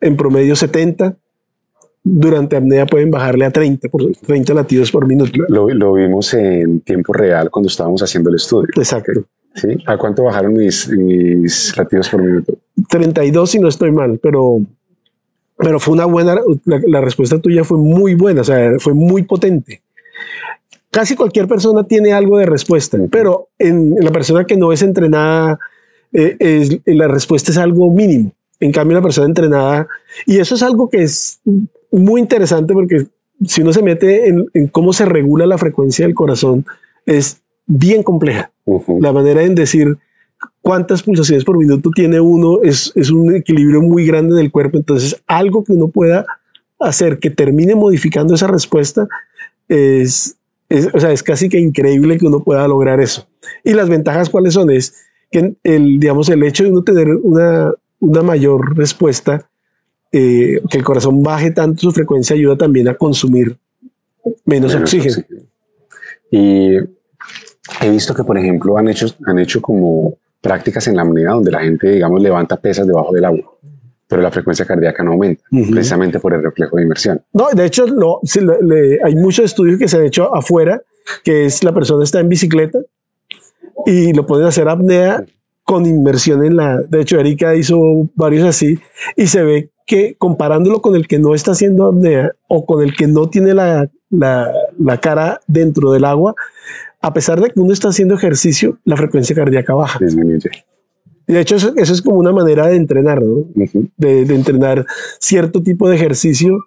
en 0.00 0.16
promedio 0.16 0.54
70, 0.56 1.16
durante 2.08 2.56
apnea 2.56 2.86
pueden 2.86 3.10
bajarle 3.10 3.44
a 3.44 3.50
30, 3.50 3.88
por 3.88 4.02
30 4.12 4.54
latidos 4.54 4.92
por 4.92 5.06
minuto. 5.06 5.32
Lo, 5.48 5.68
lo, 5.68 5.92
vimos 5.94 6.32
en 6.34 6.80
tiempo 6.80 7.12
real 7.12 7.50
cuando 7.50 7.68
estábamos 7.68 8.00
haciendo 8.00 8.30
el 8.30 8.36
estudio. 8.36 8.68
Exacto. 8.76 9.24
¿Sí? 9.54 9.68
¿A 9.86 9.96
cuánto 9.96 10.22
bajaron 10.24 10.52
mis, 10.52 10.88
mis 10.88 11.76
latidos 11.76 12.08
por 12.08 12.22
minuto? 12.22 12.54
32 12.88 13.50
si 13.50 13.58
no 13.58 13.68
estoy 13.68 13.90
mal, 13.90 14.20
pero, 14.22 14.60
pero 15.56 15.80
fue 15.80 15.94
una 15.94 16.04
buena, 16.04 16.36
la, 16.64 17.00
respuesta 17.00 17.40
tuya 17.40 17.64
fue 17.64 17.78
muy 17.78 18.14
buena, 18.14 18.42
o 18.42 18.44
sea, 18.44 18.78
fue 18.78 18.94
muy 18.94 19.24
potente. 19.24 19.82
Casi 20.90 21.16
cualquier 21.16 21.48
persona 21.48 21.84
tiene 21.84 22.12
algo 22.12 22.38
de 22.38 22.46
respuesta, 22.46 22.98
pero 23.10 23.48
en, 23.58 23.96
la 23.98 24.12
persona 24.12 24.44
que 24.44 24.56
no 24.56 24.72
es 24.72 24.82
entrenada, 24.82 25.58
eh, 26.12 26.36
es, 26.38 26.78
la 26.84 27.08
respuesta 27.08 27.50
es 27.50 27.58
algo 27.58 27.90
mínimo. 27.90 28.32
En 28.60 28.72
cambio, 28.72 28.96
la 28.96 29.02
persona 29.02 29.26
entrenada, 29.26 29.88
y 30.24 30.38
eso 30.38 30.54
es 30.54 30.62
algo 30.62 30.88
que 30.88 31.02
es 31.02 31.40
muy 31.90 32.20
interesante 32.20 32.74
porque 32.74 33.06
si 33.44 33.62
uno 33.62 33.72
se 33.72 33.82
mete 33.82 34.28
en, 34.28 34.68
cómo 34.68 34.92
se 34.92 35.04
regula 35.04 35.46
la 35.46 35.58
frecuencia 35.58 36.06
del 36.06 36.14
corazón, 36.14 36.64
es 37.04 37.42
bien 37.66 38.02
compleja. 38.02 38.50
La 39.00 39.12
manera 39.12 39.42
en 39.42 39.54
decir 39.54 39.98
cuántas 40.62 41.02
pulsaciones 41.02 41.44
por 41.44 41.58
minuto 41.58 41.90
tiene 41.94 42.20
uno 42.20 42.62
es, 42.62 42.92
es 42.94 43.10
un 43.10 43.34
equilibrio 43.34 43.82
muy 43.82 44.06
grande 44.06 44.34
del 44.36 44.50
cuerpo. 44.50 44.78
Entonces, 44.78 45.22
algo 45.26 45.64
que 45.64 45.72
uno 45.72 45.88
pueda 45.88 46.24
hacer 46.78 47.18
que 47.18 47.30
termine 47.30 47.74
modificando 47.74 48.34
esa 48.34 48.46
respuesta 48.46 49.06
es, 49.68 50.36
es, 50.68 50.88
o 50.92 51.00
sea, 51.00 51.12
es 51.12 51.22
casi 51.22 51.48
que 51.48 51.58
increíble 51.58 52.18
que 52.18 52.26
uno 52.26 52.42
pueda 52.42 52.66
lograr 52.68 53.00
eso. 53.00 53.26
Y 53.64 53.74
las 53.74 53.88
ventajas 53.88 54.30
cuáles 54.30 54.54
son 54.54 54.70
es 54.70 54.94
que 55.30 55.54
el, 55.62 56.00
digamos, 56.00 56.28
el 56.28 56.42
hecho 56.42 56.64
de 56.64 56.70
uno 56.70 56.82
tener 56.82 57.08
una, 57.08 57.72
una 58.00 58.22
mayor 58.22 58.76
respuesta 58.76 59.48
eh, 60.18 60.62
que 60.70 60.78
el 60.78 60.82
corazón 60.82 61.22
baje 61.22 61.50
tanto 61.50 61.82
su 61.82 61.92
frecuencia 61.92 62.34
ayuda 62.34 62.56
también 62.56 62.88
a 62.88 62.94
consumir 62.94 63.54
menos, 64.46 64.74
oxígeno. 64.74 65.22
Y 66.30 66.76
he 67.82 67.90
visto 67.90 68.14
que, 68.14 68.24
por 68.24 68.38
ejemplo, 68.38 68.78
han 68.78 68.88
hecho, 68.88 69.08
han 69.26 69.38
hecho 69.38 69.60
como 69.60 70.16
prácticas 70.40 70.88
en 70.88 70.96
la 70.96 71.02
apnea 71.02 71.32
donde 71.32 71.50
la 71.50 71.60
gente, 71.60 71.90
digamos, 71.90 72.22
levanta 72.22 72.56
pesas 72.56 72.86
debajo 72.86 73.12
del 73.12 73.26
agua, 73.26 73.58
pero 74.08 74.22
la 74.22 74.30
frecuencia 74.30 74.64
cardíaca 74.64 75.02
no 75.02 75.12
aumenta, 75.12 75.42
precisamente 75.50 76.18
por 76.18 76.32
el 76.32 76.42
reflejo 76.42 76.78
de 76.78 76.84
inmersión. 76.84 77.20
No, 77.34 77.48
de 77.50 77.66
hecho, 77.66 77.86
no, 77.86 78.20
hay 79.04 79.14
muchos 79.16 79.44
estudios 79.44 79.78
que 79.78 79.86
se 79.86 79.98
han 79.98 80.04
hecho 80.06 80.34
afuera, 80.34 80.80
que 81.24 81.44
es 81.44 81.62
la 81.62 81.74
persona 81.74 82.04
está 82.04 82.20
en 82.20 82.30
bicicleta 82.30 82.78
y 83.84 84.14
lo 84.14 84.24
pueden 84.24 84.46
hacer 84.46 84.66
apnea 84.66 85.26
con 85.62 85.84
inmersión 85.84 86.42
en 86.42 86.56
la... 86.56 86.80
De 86.80 87.02
hecho, 87.02 87.20
Erika 87.20 87.54
hizo 87.54 88.08
varios 88.14 88.44
así 88.44 88.78
y 89.14 89.26
se 89.26 89.42
ve 89.42 89.70
que 89.86 90.16
comparándolo 90.18 90.82
con 90.82 90.96
el 90.96 91.06
que 91.06 91.18
no 91.18 91.34
está 91.34 91.52
haciendo 91.52 91.86
apnea 91.86 92.32
o 92.48 92.66
con 92.66 92.82
el 92.82 92.94
que 92.94 93.06
no 93.06 93.30
tiene 93.30 93.54
la, 93.54 93.88
cara 95.00 95.40
dentro 95.46 95.92
del 95.92 96.04
agua, 96.04 96.34
a 97.00 97.14
pesar 97.14 97.40
de 97.40 97.50
que 97.50 97.60
uno 97.60 97.72
está 97.72 97.88
haciendo 97.88 98.14
ejercicio, 98.14 98.78
la 98.84 98.96
frecuencia 98.96 99.34
cardíaca 99.36 99.74
baja. 99.74 100.00
De 101.28 101.40
hecho, 101.40 101.56
eso, 101.56 101.72
es 101.76 102.02
como 102.02 102.18
una 102.18 102.32
manera 102.32 102.66
de 102.66 102.76
entrenar, 102.76 103.22
¿no? 103.22 103.44
de, 103.96 104.22
entrenar 104.22 104.84
cierto 105.18 105.62
tipo 105.62 105.88
de 105.88 105.96
ejercicio 105.96 106.58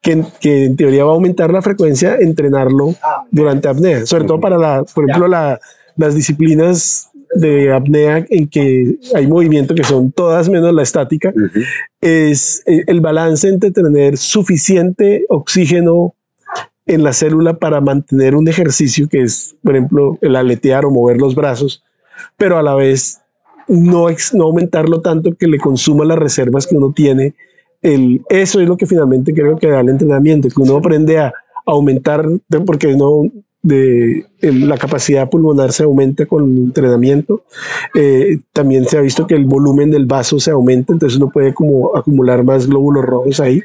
que, 0.00 0.24
que, 0.40 0.66
en 0.66 0.76
teoría 0.76 1.04
va 1.04 1.12
a 1.12 1.14
aumentar 1.14 1.52
la 1.52 1.62
frecuencia, 1.62 2.16
entrenarlo 2.16 2.94
durante 3.30 3.68
apnea, 3.68 4.06
sobre 4.06 4.24
todo 4.24 4.40
para, 4.40 4.58
la, 4.58 4.84
por 4.94 5.08
ejemplo, 5.08 5.28
las 5.28 6.14
disciplinas 6.14 7.10
de 7.34 7.72
apnea 7.72 8.24
en 8.30 8.48
que 8.48 8.96
hay 9.14 9.26
movimiento 9.26 9.74
que 9.74 9.84
son 9.84 10.12
todas 10.12 10.48
menos 10.48 10.72
la 10.72 10.82
estática, 10.82 11.32
es 12.00 12.62
eh, 12.66 12.84
el 12.86 13.00
balance 13.00 13.48
entre 13.48 13.70
tener 13.70 14.16
suficiente 14.16 15.24
oxígeno 15.28 16.14
en 16.86 17.02
la 17.02 17.12
célula 17.12 17.58
para 17.58 17.80
mantener 17.80 18.36
un 18.36 18.46
ejercicio 18.46 19.08
que 19.08 19.22
es, 19.22 19.56
por 19.62 19.74
ejemplo, 19.74 20.18
el 20.20 20.36
aletear 20.36 20.84
o 20.84 20.90
mover 20.90 21.18
los 21.18 21.34
brazos, 21.34 21.82
pero 22.36 22.58
a 22.58 22.62
la 22.62 22.74
vez 22.74 23.20
no, 23.68 24.06
no 24.34 24.44
aumentarlo 24.44 25.00
tanto 25.00 25.34
que 25.34 25.48
le 25.48 25.58
consuma 25.58 26.04
las 26.04 26.18
reservas 26.18 26.66
que 26.66 26.76
uno 26.76 26.92
tiene. 26.94 27.34
El, 27.82 28.22
eso 28.28 28.60
es 28.60 28.68
lo 28.68 28.76
que 28.76 28.86
finalmente 28.86 29.34
creo 29.34 29.56
que 29.56 29.68
da 29.68 29.80
el 29.80 29.88
entrenamiento, 29.88 30.48
que 30.48 30.62
uno 30.62 30.76
aprende 30.76 31.18
a 31.18 31.32
aumentar, 31.66 32.26
porque 32.66 32.94
no, 32.94 33.30
de 33.64 34.26
la 34.42 34.76
capacidad 34.76 35.30
pulmonar 35.30 35.72
se 35.72 35.84
aumenta 35.84 36.26
con 36.26 36.44
el 36.44 36.56
entrenamiento. 36.58 37.44
Eh, 37.94 38.38
también 38.52 38.84
se 38.86 38.98
ha 38.98 39.00
visto 39.00 39.26
que 39.26 39.34
el 39.34 39.46
volumen 39.46 39.90
del 39.90 40.04
vaso 40.04 40.38
se 40.38 40.50
aumenta, 40.50 40.92
entonces 40.92 41.18
uno 41.18 41.30
puede 41.32 41.54
como 41.54 41.96
acumular 41.96 42.44
más 42.44 42.66
glóbulos 42.66 43.04
rojos 43.04 43.40
ahí. 43.40 43.62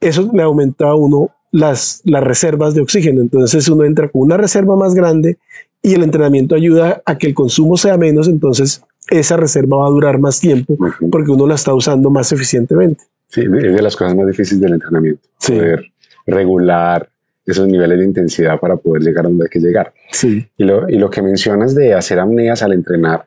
Eso 0.00 0.30
le 0.32 0.42
aumenta 0.42 0.88
a 0.88 0.94
uno 0.94 1.30
las, 1.52 2.00
las 2.04 2.24
reservas 2.24 2.74
de 2.74 2.80
oxígeno. 2.80 3.20
Entonces 3.20 3.68
uno 3.68 3.84
entra 3.84 4.08
con 4.08 4.22
una 4.22 4.38
reserva 4.38 4.76
más 4.76 4.94
grande 4.94 5.36
y 5.82 5.92
el 5.92 6.02
entrenamiento 6.02 6.54
ayuda 6.54 7.02
a 7.04 7.18
que 7.18 7.26
el 7.26 7.34
consumo 7.34 7.76
sea 7.76 7.98
menos, 7.98 8.28
entonces 8.28 8.82
esa 9.10 9.36
reserva 9.36 9.76
va 9.76 9.86
a 9.86 9.90
durar 9.90 10.18
más 10.18 10.40
tiempo 10.40 10.76
porque 11.10 11.30
uno 11.30 11.46
la 11.46 11.54
está 11.54 11.74
usando 11.74 12.10
más 12.10 12.32
eficientemente. 12.32 13.04
Sí, 13.28 13.42
es 13.42 13.74
de 13.74 13.82
las 13.82 13.94
cosas 13.94 14.16
más 14.16 14.26
difíciles 14.26 14.62
del 14.62 14.72
entrenamiento, 14.72 15.20
poder 15.46 15.84
regular 16.26 17.10
esos 17.46 17.68
niveles 17.68 17.98
de 17.98 18.04
intensidad 18.04 18.58
para 18.58 18.76
poder 18.76 19.02
llegar 19.02 19.24
a 19.24 19.28
donde 19.28 19.44
hay 19.44 19.50
que 19.50 19.60
llegar. 19.60 19.92
Sí. 20.10 20.46
Y 20.56 20.64
lo, 20.64 20.88
y 20.88 20.96
lo 20.96 21.08
que 21.08 21.22
mencionas 21.22 21.74
de 21.74 21.94
hacer 21.94 22.18
apneas 22.18 22.62
al 22.62 22.72
entrenar 22.72 23.26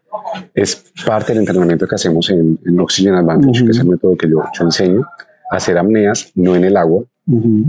es 0.53 0.91
parte 1.05 1.31
del 1.31 1.39
entrenamiento 1.39 1.87
que 1.87 1.95
hacemos 1.95 2.29
en, 2.29 2.59
en 2.65 2.79
Oxygen 2.79 3.15
Advantage, 3.15 3.63
que 3.63 3.71
es 3.71 3.79
el 3.79 3.87
método 3.87 4.15
que 4.17 4.29
yo, 4.29 4.43
yo 4.57 4.65
enseño. 4.65 5.05
Hacer 5.51 5.77
apneas 5.77 6.31
no 6.35 6.55
en 6.55 6.65
el 6.65 6.77
agua, 6.77 7.03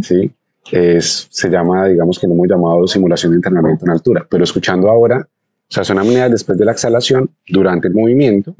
¿sí? 0.03 0.31
Es, 0.71 1.29
se 1.31 1.49
llama, 1.49 1.87
digamos 1.87 2.19
que 2.19 2.27
no 2.27 2.35
hemos 2.35 2.49
llamado 2.49 2.87
simulación 2.87 3.33
de 3.33 3.37
entrenamiento 3.37 3.87
en 3.87 3.93
altura, 3.93 4.27
pero 4.29 4.45
escuchando 4.45 4.91
ahora, 4.91 5.27
o 5.27 5.73
sea, 5.73 5.85
son 5.85 5.99
apneas 5.99 6.31
después 6.31 6.59
de 6.59 6.65
la 6.65 6.73
exhalación 6.73 7.31
durante 7.49 7.89
el 7.89 7.95
movimiento 7.95 8.55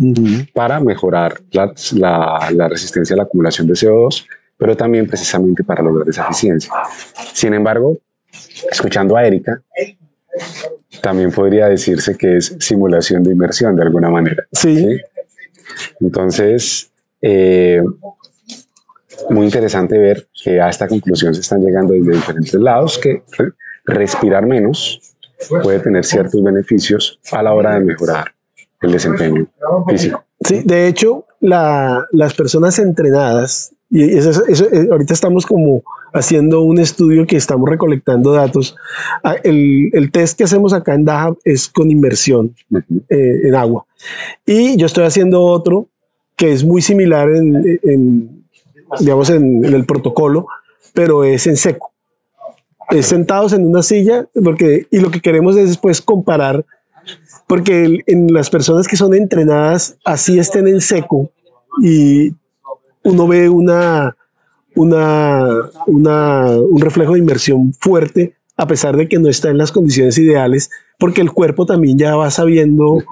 para 0.55 0.81
mejorar 0.81 1.35
la, 1.51 1.73
la, 1.97 2.51
la 2.55 2.69
resistencia 2.69 3.15
a 3.15 3.19
la 3.19 3.23
acumulación 3.25 3.67
de 3.67 3.75
CO2 3.75 4.25
pero 4.61 4.77
también 4.77 5.07
precisamente 5.07 5.65
para 5.65 5.83
lograr 5.83 6.07
esa 6.07 6.25
eficiencia. 6.25 6.71
Sin 7.33 7.55
embargo, 7.55 7.97
escuchando 8.71 9.17
a 9.17 9.27
Erika, 9.27 9.63
también 11.01 11.33
podría 11.33 11.67
decirse 11.67 12.15
que 12.17 12.37
es 12.37 12.55
simulación 12.61 13.23
de 13.23 13.33
inmersión 13.33 13.75
de 13.75 13.83
alguna 13.83 14.11
manera. 14.11 14.45
Sí. 14.53 15.01
Entonces, 15.99 16.91
eh, 17.23 17.83
muy 19.31 19.47
interesante 19.47 19.97
ver 19.97 20.29
que 20.45 20.61
a 20.61 20.69
esta 20.69 20.87
conclusión 20.87 21.35
se 21.35 21.41
están 21.41 21.63
llegando 21.63 21.95
desde 21.95 22.13
diferentes 22.13 22.55
lados, 22.55 22.99
que 22.99 23.23
respirar 23.87 24.45
menos 24.45 25.01
puede 25.63 25.81
tener 25.81 26.05
ciertos 26.05 26.43
beneficios 26.43 27.19
a 27.33 27.43
la 27.43 27.55
hora 27.55 27.77
de 27.77 27.81
mejorar 27.81 28.35
el 28.83 28.93
desempeño 28.93 29.49
físico. 29.89 30.23
Sí, 30.43 30.63
de 30.67 30.87
hecho, 30.87 31.25
la, 31.41 32.07
las 32.13 32.35
personas 32.35 32.79
entrenadas 32.79 33.75
y 33.91 34.17
eso, 34.17 34.47
eso, 34.47 34.67
eh, 34.73 34.89
ahorita 34.91 35.13
estamos 35.13 35.45
como 35.45 35.83
haciendo 36.13 36.63
un 36.63 36.79
estudio 36.79 37.27
que 37.27 37.37
estamos 37.37 37.69
recolectando 37.69 38.33
datos. 38.33 38.77
Ah, 39.25 39.35
el, 39.43 39.91
el 39.93 40.13
test 40.13 40.39
que 40.39 40.45
hacemos 40.45 40.73
acá 40.73 40.95
en 40.95 41.05
Dahab 41.05 41.37
es 41.45 41.69
con 41.69 41.91
inmersión 41.91 42.55
eh, 43.09 43.41
en 43.45 43.55
agua. 43.55 43.87
Y 44.47 44.77
yo 44.77 44.87
estoy 44.87 45.05
haciendo 45.05 45.43
otro 45.43 45.89
que 46.37 46.53
es 46.53 46.65
muy 46.65 46.83
similar 46.83 47.29
en, 47.31 47.79
en 47.83 48.45
digamos, 48.99 49.29
en, 49.29 49.65
en, 49.65 49.75
el 49.75 49.85
protocolo, 49.85 50.47
pero 50.95 51.25
es 51.25 51.47
en 51.47 51.57
seco. 51.57 51.93
Es 52.91 53.07
sentados 53.07 53.53
en 53.53 53.67
una 53.67 53.83
silla, 53.83 54.27
porque, 54.43 54.87
y 54.91 55.01
lo 55.01 55.11
que 55.11 55.21
queremos 55.21 55.57
es 55.57 55.69
después 55.69 56.01
comparar, 56.01 56.65
porque 57.47 57.99
en 58.07 58.33
las 58.33 58.51
personas 58.51 58.89
que 58.89 58.97
son 58.97 59.15
entrenadas 59.15 59.97
así 60.05 60.39
estén 60.39 60.67
en 60.67 60.81
seco 60.81 61.31
y 61.83 62.33
uno 63.03 63.27
ve 63.27 63.49
una, 63.49 64.17
una, 64.75 65.49
una, 65.87 66.47
un 66.59 66.81
reflejo 66.81 67.15
de 67.15 67.21
inmersión 67.21 67.73
fuerte, 67.81 68.35
a 68.57 68.67
pesar 68.67 68.97
de 68.97 69.09
que 69.09 69.19
no 69.19 69.29
está 69.29 69.51
en 69.51 69.59
las 69.59 69.73
condiciones 69.73 70.19
ideales, 70.19 70.71
porque 70.99 71.21
el 71.21 71.33
cuerpo 71.33 71.67
también 71.67 71.99
ya 71.99 72.17
va 72.17 72.31
sabiendo 72.31 73.03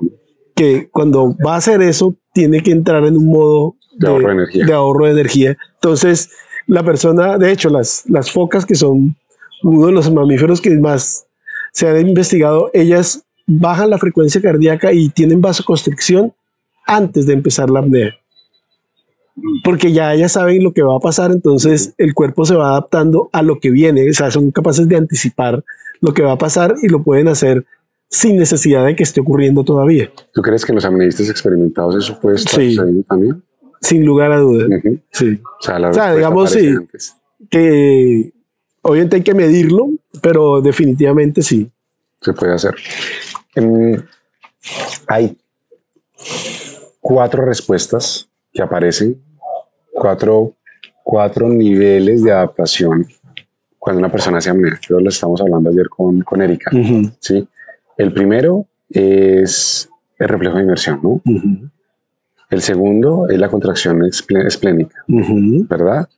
que 0.55 0.89
cuando 0.91 1.37
va 1.45 1.55
a 1.55 1.59
hacer 1.59 1.81
eso, 1.83 2.15
tiene 2.33 2.63
que 2.63 2.73
entrar 2.73 3.05
en 3.05 3.17
un 3.17 3.27
modo 3.27 3.77
de, 3.97 4.07
de, 4.07 4.13
ahorro, 4.13 4.27
de 4.27 4.33
energía. 4.33 4.67
de 4.67 4.73
ahorro 4.73 5.05
de 5.07 5.11
energía. 5.13 5.57
Entonces, 5.75 6.31
la 6.67 6.83
persona, 6.83 7.39
de 7.39 7.53
hecho, 7.53 7.71
las, 7.71 8.05
las 8.09 8.31
focas, 8.31 8.67
que 8.67 8.75
son 8.75 9.17
uno 9.63 9.87
de 9.87 9.93
los 9.93 10.13
mamíferos 10.13 10.61
que 10.61 10.71
más 10.79 11.27
se 11.73 11.89
han 11.89 12.07
investigado, 12.07 12.71
ellas 12.75 13.25
bajan 13.47 13.91
la 13.91 13.99
frecuencia 13.99 14.43
cardíaca 14.43 14.93
y 14.93 15.09
tienen 15.09 15.41
vasoconstricción 15.41 16.35
antes 16.87 17.27
de 17.27 17.33
empezar 17.33 17.71
la 17.71 17.81
apnea 17.81 18.15
porque 19.65 19.93
ya 19.93 20.15
ya 20.15 20.29
saben 20.29 20.63
lo 20.63 20.73
que 20.73 20.83
va 20.83 20.97
a 20.97 21.01
pasar, 21.01 21.31
entonces 21.33 21.95
el 21.99 22.15
cuerpo 22.15 22.45
se 22.45 22.55
va 22.55 22.71
adaptando 22.71 23.29
a 23.33 23.43
lo 23.43 23.59
que 23.61 23.71
viene, 23.71 24.09
o 24.09 24.13
sea, 24.15 24.31
son 24.31 24.51
capaces 24.51 24.89
de 24.89 24.97
anticipar 24.97 25.65
lo 26.01 26.15
que 26.15 26.23
va 26.23 26.33
a 26.33 26.39
pasar 26.39 26.75
y 26.83 26.89
lo 26.89 27.03
pueden 27.03 27.29
hacer 27.29 27.65
sin 28.09 28.37
necesidad 28.39 28.87
de 28.87 28.97
que 28.97 29.03
esté 29.03 29.21
ocurriendo 29.21 29.65
todavía. 29.65 30.11
¿Tú 30.33 30.41
crees 30.43 30.65
que 30.65 30.73
los 30.73 30.85
amneístas 30.85 31.29
experimentados 31.29 31.97
eso 31.97 32.19
puede 32.21 32.37
estar 32.37 32.55
Sí. 32.61 32.71
sucediendo 32.75 33.03
también? 33.09 33.43
Sin 33.81 34.05
lugar 34.05 34.33
a 34.33 34.39
dudas. 34.39 34.69
Ujú. 34.69 34.99
Sí. 35.13 35.41
O 35.43 35.63
sea, 35.63 35.79
la 35.79 35.91
O 35.91 35.93
sea, 35.95 36.15
digamos, 36.15 36.51
sí. 36.51 36.69
antes. 36.69 37.15
Que 37.51 38.33
obviamente 38.83 39.17
hay 39.17 39.23
que 39.23 39.35
medirlo, 39.35 39.89
pero 40.23 40.61
definitivamente 40.63 41.43
sí. 41.43 41.71
se 42.23 42.33
puede 42.33 42.55
hacer. 42.55 42.75
Em, 43.55 44.01
hay 45.07 45.37
cuatro 47.01 47.45
respuestas 47.45 48.29
que 48.53 48.63
aparecen, 48.63 49.21
cuatro, 49.99 50.55
cuatro 51.03 51.49
niveles 51.49 52.23
de 52.23 52.33
adaptación 52.33 53.07
cuando 53.79 54.01
una 54.01 54.11
persona 54.11 54.41
se 54.41 54.51
apnea. 54.51 54.79
Yo 54.89 55.01
lo 55.01 55.09
estamos 55.09 55.41
hablando 55.41 55.71
ayer 55.71 55.89
con, 55.89 56.21
con 56.23 56.43
Erika. 56.43 56.71
Ujú, 56.75 57.11
¿sí? 57.21 57.47
El 57.97 58.13
primero 58.13 58.67
es 58.91 59.89
el 60.19 60.29
reflejo 60.29 60.57
de 60.57 60.63
inmersión, 60.63 61.01
¿no? 61.03 61.21
ujú, 61.25 61.71
El 62.51 62.63
segundo 62.63 63.29
es 63.29 63.39
la 63.39 63.49
contracción 63.49 64.05
esplénica, 64.05 65.05
ujú, 65.09 65.67
¿verdad? 65.69 66.09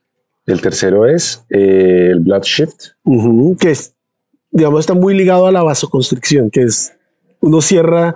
El 0.45 0.61
tercero 0.61 1.05
es 1.05 1.45
eh, 1.49 2.09
el 2.11 2.19
blood 2.19 2.41
shift, 2.43 2.93
que 3.59 3.71
es, 3.71 3.95
digamos, 4.49 4.81
está 4.81 4.93
muy 4.93 5.15
ligado 5.15 5.45
a 5.45 5.51
la 5.51 5.63
vasoconstricción, 5.63 6.49
que 6.49 6.63
es 6.63 6.93
uno 7.41 7.61
cierra 7.61 8.15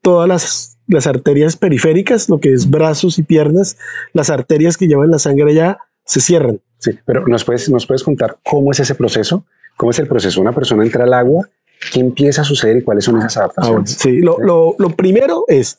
todas 0.00 0.28
las, 0.28 0.75
las 0.88 1.06
arterias 1.06 1.56
periféricas, 1.56 2.28
lo 2.28 2.38
que 2.38 2.52
es 2.52 2.70
brazos 2.70 3.18
y 3.18 3.22
piernas, 3.22 3.76
las 4.12 4.30
arterias 4.30 4.76
que 4.76 4.86
llevan 4.86 5.10
la 5.10 5.18
sangre 5.18 5.50
allá 5.50 5.78
se 6.04 6.20
cierran. 6.20 6.60
Sí, 6.78 6.92
pero 7.04 7.26
¿nos 7.26 7.44
puedes, 7.44 7.68
¿nos 7.70 7.86
puedes 7.86 8.02
contar 8.02 8.36
cómo 8.44 8.70
es 8.72 8.80
ese 8.80 8.94
proceso? 8.94 9.44
¿Cómo 9.76 9.90
es 9.90 9.98
el 9.98 10.06
proceso? 10.06 10.40
Una 10.40 10.52
persona 10.52 10.84
entra 10.84 11.04
al 11.04 11.12
agua, 11.14 11.48
¿qué 11.92 12.00
empieza 12.00 12.42
a 12.42 12.44
suceder 12.44 12.76
y 12.78 12.82
cuáles 12.82 13.04
son 13.04 13.18
esas 13.18 13.36
Ah, 13.36 13.40
adaptaciones? 13.40 13.90
sí, 13.92 14.20
lo, 14.20 14.38
lo- 14.38 14.74
lo 14.78 14.90
primero 14.90 15.44
es, 15.48 15.78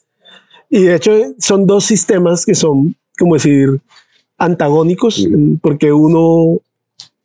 y 0.70 0.84
de 0.84 0.96
hecho 0.96 1.12
son 1.40 1.66
dos 1.66 1.86
sistemas 1.86 2.46
que 2.46 2.56
son, 2.56 2.96
como 3.18 3.36
decir, 3.36 3.80
antagónicos, 4.38 5.28
porque 5.62 5.92
uno 5.94 6.60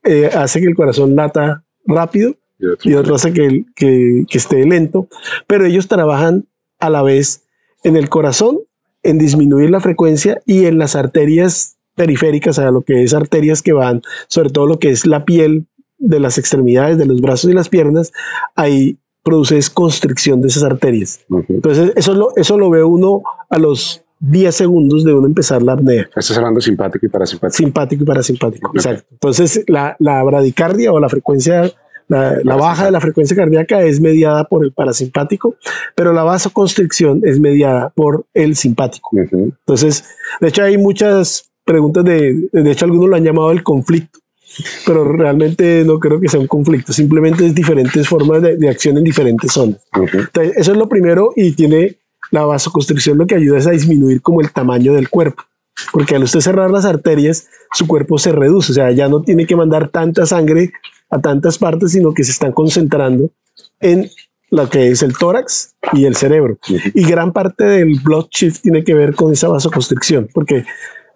eh, 0.05 0.31
hace 0.35 0.61
que 0.61 0.67
el 0.67 0.75
corazón 0.75 1.15
lata 1.17 1.63
rápido 1.87 2.35
Y 2.59 2.67
otro- 2.67 2.91
y 2.91 2.95
otro 2.95 3.15
hace 3.17 3.33
que, 3.33 3.65
que 3.75 4.25
esté 4.39 4.65
lento, 4.65 5.09
pero 5.47 5.65
ellos 5.67 5.89
trabajan 5.89 6.47
a 6.79 6.91
la 6.91 7.03
vez 7.03 7.43
en 7.85 7.97
el 7.97 8.09
corazón, 8.09 8.61
en 9.03 9.19
disminuir 9.19 9.71
la 9.71 9.81
frecuencia 9.81 10.41
y 10.47 10.67
en 10.67 10.79
las 10.79 10.95
arterias 10.97 11.77
periféricas, 11.95 12.59
o 12.59 12.63
sea, 12.63 12.71
lo 12.71 12.83
que 12.83 13.03
es 13.03 13.15
arterias 13.15 13.63
que 13.63 13.73
van, 13.73 14.03
sobre 14.29 14.51
todo 14.51 14.67
lo 14.67 14.79
que 14.79 14.91
es 14.91 15.07
la 15.07 15.25
piel 15.25 15.67
de 15.99 16.21
las 16.21 16.39
extremidades, 16.39 16.99
de 16.99 17.07
los 17.07 17.21
brazos 17.21 17.51
y 17.51 17.55
las 17.55 17.69
piernas, 17.69 18.13
ahí 18.57 18.99
produces 19.23 19.71
constricción 19.71 20.41
de 20.41 20.49
esas 20.49 20.65
arterias. 20.65 21.21
Entonces, 21.49 21.93
eso 21.97 22.15
lo, 22.15 22.35
eso 22.37 22.59
lo 22.59 22.71
ve 22.71 22.83
uno 22.83 23.23
a 23.51 23.59
los 23.59 24.03
10 24.21 24.55
segundos 24.55 25.05
de 25.05 25.13
uno 25.15 25.27
empezar 25.27 25.63
la 25.63 25.73
apnea, 25.73 26.09
Estás 26.15 26.37
hablando 26.39 26.61
simpático 26.61 27.07
y 27.07 27.09
parasimpático. 27.09 27.57
simpático 27.57 28.03
y 28.05 28.07
parasimpático. 28.07 28.69
Ok. 28.71 28.77
Exacto. 28.77 29.07
Entonces, 29.11 29.65
la, 29.67 29.97
la 29.99 30.23
bradicardia 30.23 30.93
o 30.93 31.01
la 31.01 31.09
frecuencia, 31.09 31.71
la, 32.09 32.39
la 32.43 32.57
baja 32.57 32.87
de 32.87 32.91
la 32.91 33.01
frecuencia 33.01 33.37
cardíaca 33.37 33.83
es 33.83 34.01
mediada 34.01 34.45
por 34.45 34.65
el 34.65 34.73
parasimpático, 34.73 35.57
pero 35.95 36.13
la 36.13 36.23
vasoconstricción 36.23 37.23
es 37.25 37.41
mediada 37.41 37.91
por 37.91 38.27
el 38.35 38.57
simpático. 38.57 39.11
Entonces, 39.13 40.05
de 40.41 40.49
hecho, 40.49 40.63
hay 40.63 40.79
muchas 40.79 41.51
preguntas 41.65 42.05
de, 42.05 42.49
de 42.53 42.71
hecho, 42.71 42.85
algunos 42.85 43.09
lo 43.09 43.17
han 43.17 43.25
llamado 43.25 43.51
el 43.51 43.63
conflicto, 43.63 44.19
pero 44.85 45.05
realmente 45.05 45.85
no 45.85 45.99
creo 45.99 46.21
que 46.21 46.29
sea 46.29 46.41
un 46.41 46.47
conflicto, 46.47 46.93
simplemente 46.93 47.47
es 47.47 47.55
diferentes 47.55 48.09
formas 48.09 48.43
de, 48.43 48.57
de 48.57 48.69
acción 48.69 48.99
en 48.99 49.05
diferentes 49.05 49.53
zonas. 49.53 49.81
Entonces, 49.95 50.57
eso 50.57 50.73
es 50.73 50.79
lo 50.79 50.89
primero 50.89 51.33
y 51.37 51.53
tiene 51.53 51.99
la 52.31 52.45
vasoconstricción 52.45 53.19
lo 53.19 53.27
que 53.27 53.37
ayuda 53.37 53.59
es 53.59 53.67
a 53.67 53.73
disminuir 53.73 54.23
como 54.23 54.41
el 54.41 54.51
tamaño 54.51 54.95
del 54.95 55.09
cuerpo. 55.09 55.45
Porque 55.93 56.17
al 56.17 56.23
usted 56.23 56.41
cerrar 56.41 56.71
las 56.71 56.85
arterias, 56.85 57.49
su 57.73 57.87
cuerpo 57.87 58.19
se 58.19 58.33
reduce, 58.33 58.73
o 58.73 58.75
sea, 58.75 58.91
ya 58.91 59.09
no 59.09 59.23
tiene 59.23 59.47
que 59.47 59.57
mandar 59.57 59.89
tanta 59.89 60.27
sangre 60.27 60.73
a 61.13 61.21
tantas 61.21 61.59
partes, 61.59 61.93
sino 61.93 62.15
que 62.15 62.25
se 62.25 62.33
están 62.33 62.53
concentrando 62.53 63.31
en 63.81 64.11
lo 64.51 64.69
que 64.69 64.89
es 64.89 65.03
el 65.03 65.17
tórax 65.17 65.75
y 65.93 66.07
el 66.07 66.17
cerebro. 66.17 66.59
Y 66.95 67.05
gran 67.05 67.33
parte 67.33 67.65
del 67.65 68.01
blood 68.01 68.27
shift 68.31 68.63
tiene 68.63 68.83
que 68.83 68.95
ver 68.95 69.15
con 69.15 69.31
esa 69.31 69.49
vasoconstricción, 69.49 70.29
porque 70.33 70.65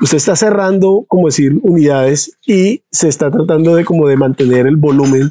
usted 0.01 0.19
está 0.19 0.37
cerrando, 0.37 1.05
como 1.09 1.29
decir, 1.29 1.59
unidades 1.63 2.39
y 2.47 2.83
se 2.91 3.09
está 3.09 3.31
tratando 3.31 3.75
de 3.75 3.85
como 3.85 4.07
de 4.07 4.17
mantener 4.17 4.67
el 4.67 4.77
volumen 4.77 5.31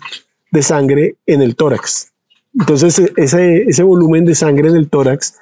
de 0.52 0.64
sangre 0.64 1.16
en 1.28 1.44
el 1.44 1.56
tórax. 1.56 2.12
Entonces, 2.60 2.98
e- 3.00 3.14
ese, 3.18 3.64
ese 3.64 3.84
volumen 3.84 4.26
de 4.26 4.34
sangre 4.34 4.70
en 4.70 4.78
el 4.78 4.90
tórax 4.90 5.36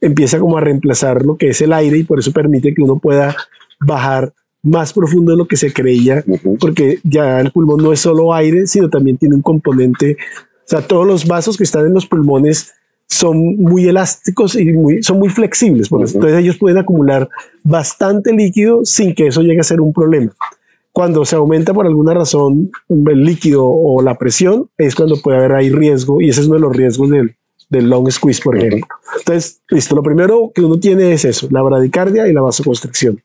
empieza 0.00 0.38
como 0.38 0.56
a 0.56 0.62
reemplazar 0.62 1.24
lo 1.24 1.36
que 1.36 1.50
es 1.50 1.60
el 1.60 1.74
aire 1.74 1.98
y 1.98 2.04
por 2.04 2.18
eso 2.18 2.32
permite 2.32 2.72
que 2.74 2.82
uno 2.82 2.98
pueda 2.98 3.36
bajar 3.80 4.32
más 4.62 4.92
profundo 4.92 5.32
de 5.32 5.38
lo 5.38 5.46
que 5.46 5.56
se 5.56 5.72
creía, 5.72 6.24
porque 6.58 6.98
ya 7.02 7.40
el 7.40 7.50
pulmón 7.50 7.82
no 7.82 7.92
es 7.92 8.00
solo 8.00 8.34
aire, 8.34 8.66
sino 8.66 8.90
también 8.90 9.16
tiene 9.16 9.34
un 9.34 9.42
componente, 9.42 10.16
o 10.64 10.68
sea, 10.68 10.82
todos 10.82 11.06
los 11.06 11.26
vasos 11.26 11.56
que 11.56 11.64
están 11.64 11.86
en 11.86 11.94
los 11.94 12.06
pulmones 12.06 12.72
son 13.06 13.56
muy 13.56 13.88
elásticos 13.88 14.54
y 14.54 14.72
muy, 14.72 15.02
son 15.02 15.18
muy 15.18 15.30
flexibles, 15.30 15.88
por 15.88 16.06
entonces 16.06 16.38
ellos 16.38 16.58
pueden 16.58 16.78
acumular 16.78 17.28
bastante 17.64 18.32
líquido 18.32 18.84
sin 18.84 19.14
que 19.14 19.28
eso 19.28 19.42
llegue 19.42 19.60
a 19.60 19.64
ser 19.64 19.80
un 19.80 19.92
problema. 19.92 20.32
Cuando 20.92 21.24
se 21.24 21.36
aumenta 21.36 21.72
por 21.72 21.86
alguna 21.86 22.14
razón 22.14 22.70
el 22.88 23.24
líquido 23.24 23.64
o 23.64 24.02
la 24.02 24.18
presión, 24.18 24.68
es 24.76 24.94
cuando 24.94 25.20
puede 25.22 25.38
haber 25.38 25.52
ahí 25.52 25.70
riesgo 25.70 26.20
y 26.20 26.28
ese 26.28 26.42
es 26.42 26.46
uno 26.46 26.56
de 26.56 26.62
los 26.62 26.76
riesgos 26.76 27.10
del, 27.10 27.36
del 27.68 27.88
long 27.88 28.10
squeeze, 28.10 28.42
por 28.42 28.56
ejemplo. 28.56 28.86
Entonces, 29.18 29.62
listo, 29.70 29.94
lo 29.94 30.02
primero 30.02 30.50
que 30.54 30.62
uno 30.62 30.78
tiene 30.78 31.12
es 31.12 31.24
eso, 31.24 31.48
la 31.50 31.62
bradicardia 31.62 32.28
y 32.28 32.32
la 32.32 32.42
vasoconstricción. 32.42 33.22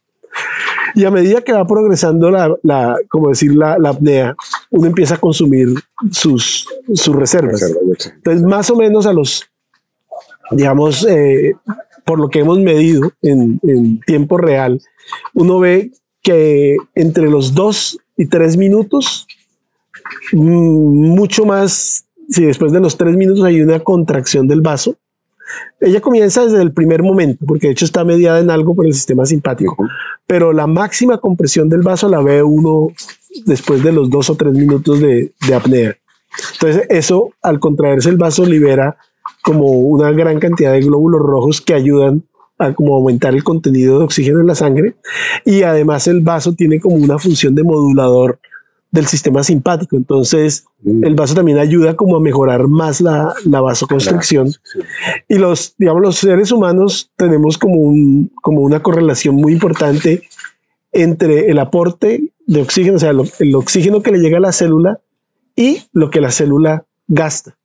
Y 0.95 1.03
a 1.03 1.11
medida 1.11 1.41
que 1.41 1.51
va 1.51 1.67
progresando 1.67 2.31
la, 2.31 2.55
la 2.63 2.97
como 3.09 3.29
decir, 3.29 3.53
la, 3.53 3.77
la 3.77 3.89
apnea, 3.89 4.35
uno 4.71 4.87
empieza 4.87 5.15
a 5.15 5.19
consumir 5.19 5.67
sus, 6.11 6.67
sus 6.93 7.15
reservas. 7.15 7.61
Entonces, 8.15 8.43
más 8.43 8.69
o 8.69 8.75
menos 8.75 9.05
a 9.05 9.13
los, 9.13 9.43
digamos, 10.51 11.05
eh, 11.05 11.53
por 12.05 12.19
lo 12.19 12.29
que 12.29 12.39
hemos 12.39 12.59
medido 12.59 13.11
en, 13.21 13.59
en 13.63 13.99
tiempo 14.01 14.37
real, 14.37 14.81
uno 15.33 15.59
ve 15.59 15.91
que 16.21 16.77
entre 16.95 17.29
los 17.29 17.53
dos 17.53 17.99
y 18.17 18.27
tres 18.27 18.57
minutos, 18.57 19.27
mm, 20.31 20.37
mucho 20.37 21.45
más, 21.45 22.05
si 22.29 22.45
después 22.45 22.71
de 22.71 22.79
los 22.79 22.97
tres 22.97 23.15
minutos 23.17 23.43
hay 23.43 23.61
una 23.61 23.79
contracción 23.79 24.47
del 24.47 24.61
vaso, 24.61 24.95
ella 25.79 26.01
comienza 26.01 26.43
desde 26.45 26.61
el 26.61 26.73
primer 26.73 27.03
momento, 27.03 27.45
porque 27.45 27.67
de 27.67 27.73
hecho 27.73 27.85
está 27.85 28.03
mediada 28.03 28.39
en 28.39 28.49
algo 28.49 28.75
por 28.75 28.85
el 28.85 28.93
sistema 28.93 29.25
simpático, 29.25 29.77
pero 30.27 30.53
la 30.53 30.67
máxima 30.67 31.19
compresión 31.19 31.69
del 31.69 31.81
vaso 31.81 32.09
la 32.09 32.21
ve 32.21 32.43
uno 32.43 32.87
después 33.45 33.83
de 33.83 33.91
los 33.91 34.09
dos 34.09 34.29
o 34.29 34.35
tres 34.35 34.53
minutos 34.53 34.99
de, 34.99 35.33
de 35.47 35.53
apnea. 35.53 35.95
Entonces, 36.53 36.85
eso 36.89 37.31
al 37.41 37.59
contraerse 37.59 38.09
el 38.09 38.17
vaso 38.17 38.45
libera 38.45 38.97
como 39.43 39.71
una 39.71 40.11
gran 40.11 40.39
cantidad 40.39 40.71
de 40.73 40.81
glóbulos 40.81 41.21
rojos 41.21 41.61
que 41.61 41.73
ayudan 41.73 42.23
a 42.57 42.73
como 42.73 42.95
aumentar 42.95 43.33
el 43.33 43.43
contenido 43.43 43.99
de 43.99 44.05
oxígeno 44.05 44.39
en 44.39 44.47
la 44.47 44.55
sangre 44.55 44.95
y 45.43 45.63
además 45.63 46.07
el 46.07 46.21
vaso 46.21 46.53
tiene 46.53 46.79
como 46.79 46.95
una 46.95 47.19
función 47.19 47.53
de 47.53 47.63
modulador 47.63 48.39
del 48.95 49.05
sistema 49.05 49.43
simpático. 49.43 49.95
Entonces, 49.97 50.65
el 50.83 51.13
vaso 51.15 51.35
también 51.35 51.59
ayuda 51.59 51.95
como 51.95 52.15
a 52.15 52.19
mejorar 52.19 52.67
más 52.67 53.01
la, 53.01 53.33
la 53.45 53.61
vasoconstricción. 53.61 54.49
Sí. 54.51 54.79
Y 55.29 55.35
los, 55.37 55.75
digamos, 55.77 56.01
los 56.01 56.15
seres 56.17 56.51
humanos 56.51 57.11
tenemos 57.17 57.57
como, 57.57 57.75
un, 57.75 58.31
como 58.41 58.61
una 58.61 58.81
correlación 58.81 59.35
muy 59.35 59.53
importante 59.53 60.23
entre 60.91 61.51
el 61.51 61.59
aporte 61.59 62.31
de 62.47 62.61
oxígeno, 62.61 62.95
o 62.95 62.99
sea, 62.99 63.13
lo- 63.13 63.25
el 63.39 63.53
oxígeno 63.55 64.01
que 64.01 64.11
le 64.11 64.19
llega 64.19 64.37
a 64.37 64.41
la 64.41 64.51
célula 64.51 64.99
y 65.55 65.79
lo 65.93 66.09
que 66.09 66.21
la 66.21 66.31
célula 66.31 66.85
gasta. 67.07 67.55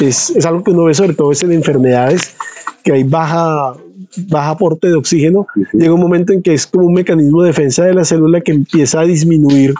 Es, 0.00 0.30
es 0.30 0.46
algo 0.46 0.64
que 0.64 0.70
uno 0.70 0.84
ve 0.84 0.94
sobre 0.94 1.12
todo 1.14 1.32
es 1.32 1.42
en 1.42 1.52
enfermedades 1.52 2.34
que 2.82 2.92
hay 2.92 3.04
baja, 3.04 3.74
baja 4.28 4.50
aporte 4.50 4.88
de 4.88 4.94
oxígeno. 4.94 5.46
Llega 5.74 5.92
un 5.92 6.00
momento 6.00 6.32
en 6.32 6.42
que 6.42 6.54
es 6.54 6.66
como 6.66 6.86
un 6.86 6.94
mecanismo 6.94 7.42
de 7.42 7.48
defensa 7.48 7.84
de 7.84 7.92
la 7.94 8.04
célula 8.04 8.40
que 8.40 8.52
empieza 8.52 9.00
a 9.00 9.04
disminuir 9.04 9.74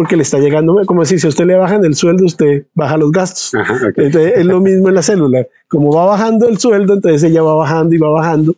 porque 0.00 0.16
le 0.16 0.22
está 0.22 0.38
llegando, 0.38 0.80
como 0.86 1.02
decir, 1.02 1.20
si 1.20 1.26
a 1.26 1.28
usted 1.28 1.44
le 1.44 1.56
bajan 1.56 1.84
el 1.84 1.94
sueldo, 1.94 2.24
usted 2.24 2.64
baja 2.74 2.96
los 2.96 3.12
gastos. 3.12 3.54
Ajá, 3.54 3.74
ok. 3.74 3.98
Entonces, 3.98 4.32
es 4.34 4.46
lo 4.46 4.58
mismo 4.58 4.88
en 4.88 4.94
la 4.94 5.02
célula. 5.02 5.46
Como 5.68 5.92
va 5.92 6.06
bajando 6.06 6.48
el 6.48 6.56
sueldo, 6.56 6.94
entonces 6.94 7.22
ella 7.22 7.42
va 7.42 7.52
bajando 7.54 7.94
y 7.94 7.98
va 7.98 8.08
bajando. 8.08 8.56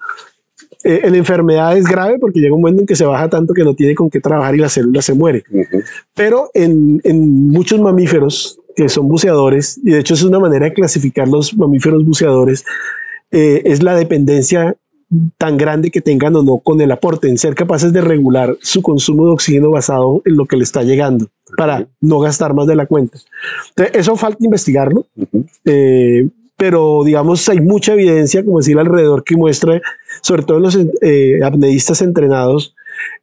Eh, 0.85 1.01
en 1.03 1.17
enfermedad 1.17 1.77
es 1.77 1.85
grave 1.87 2.21
porque 2.21 2.39
llega 2.39 2.55
un 2.55 2.61
momento 2.61 2.83
en 2.83 2.87
que 2.87 2.95
se 2.95 3.05
baja 3.05 3.29
tanto 3.29 3.55
que 3.55 3.65
no 3.65 3.75
tiene 3.75 3.97
con 3.97 4.09
qué 4.09 4.21
trabajar 4.21 4.55
y 4.55 4.59
la 4.59 4.69
célula 4.69 5.03
se 5.03 5.15
muere. 5.15 5.43
Ujú. 5.51 5.83
Pero 6.15 6.49
en, 6.55 7.01
en 7.03 7.49
muchos 7.49 7.81
mamíferos 7.81 8.61
que 8.77 8.89
son 8.89 9.09
buceadores, 9.09 9.81
y 9.83 9.91
de 9.91 9.99
hecho 9.99 10.15
es 10.15 10.23
una 10.23 10.39
manera 10.39 10.67
de 10.67 10.75
clasificar 10.75 11.27
los 11.27 11.57
mamíferos 11.57 12.05
buceadores, 12.05 12.65
eh, 13.33 13.63
es 13.65 13.83
la 13.83 13.97
dependencia 13.97 14.77
tan 15.39 15.57
grande 15.57 15.91
que 15.91 16.01
tengan 16.01 16.35
o 16.37 16.43
no 16.43 16.59
con 16.59 16.81
el 16.81 16.91
aporte, 16.91 17.29
en 17.29 17.37
ser 17.39 17.55
capaces 17.55 17.93
de 17.93 18.01
regular 18.01 18.57
su 18.61 18.81
consumo 18.83 19.27
de 19.27 19.33
oxígeno 19.33 19.71
basado 19.71 20.23
en 20.25 20.37
lo 20.37 20.47
que 20.47 20.57
le 20.57 20.63
está 20.65 20.83
llegando 20.83 21.27
para 21.57 21.87
no 22.01 22.19
gastar 22.21 22.55
más 22.55 22.67
de 22.67 22.77
la 22.77 22.87
cuenta. 22.87 23.19
Entonces, 23.71 23.97
eso 23.97 24.17
falta 24.17 24.45
investigarlo, 24.45 25.07
eh, 25.65 26.29
pero 26.57 27.03
digamos 27.05 27.49
hay 27.49 27.61
mucha 27.61 27.93
evidencia, 27.93 28.45
como 28.45 28.59
decir, 28.59 28.79
alrededor 28.79 29.23
que 29.25 29.37
muestra, 29.37 29.81
sobre 30.23 30.45
todo 30.45 30.57
en 30.59 30.63
los 30.63 30.79
eh, 31.03 31.41
apneístas 31.45 32.01
entrenados, 32.03 32.75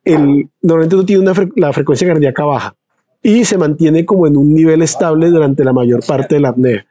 el, 0.03 0.49
normalmente 0.61 0.95
uno 0.95 1.05
tiene 1.05 1.21
una 1.23 1.33
fre- 1.33 1.51
la 1.55 1.71
frecuencia 1.73 2.07
cardíaca 2.07 2.43
baja 2.43 2.75
y 3.23 3.45
se 3.45 3.57
mantiene 3.57 4.05
como 4.05 4.27
en 4.27 4.37
un 4.37 4.53
nivel 4.53 4.81
estable 4.81 5.29
durante 5.29 5.63
la 5.63 5.73
mayor 5.73 6.05
parte 6.05 6.35
de 6.35 6.41
la 6.41 6.49
apnea. 6.49 6.85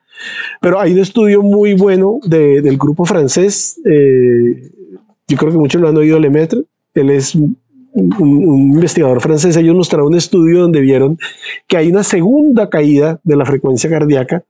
Pero 0.60 0.80
hay 0.80 0.92
un 0.92 0.98
estudio 0.98 1.42
muy 1.42 1.74
bueno 1.74 2.18
de- 2.24 2.60
del 2.62 2.76
grupo 2.78 3.04
francés, 3.04 3.80
eh, 3.84 4.70
yo 5.28 5.36
creo 5.36 5.52
que 5.52 5.58
muchos 5.58 5.80
lo 5.80 5.88
han 5.88 5.96
oído, 5.96 6.18
Lemaitre, 6.18 6.62
él 6.94 7.10
es 7.10 7.34
un, 7.34 7.56
un- 7.92 8.14
un 8.18 8.72
investigador 8.74 9.20
francés, 9.20 9.56
ellos 9.56 9.74
mostraron 9.76 10.08
un 10.08 10.16
estudio 10.16 10.60
donde 10.60 10.80
vieron 10.80 11.18
que 11.66 11.76
hay 11.76 11.88
una 11.88 12.02
segunda 12.04 12.68
caída 12.70 13.20
de 13.24 13.36
la 13.36 13.44
frecuencia 13.44 13.88
cardíaca 13.90 14.44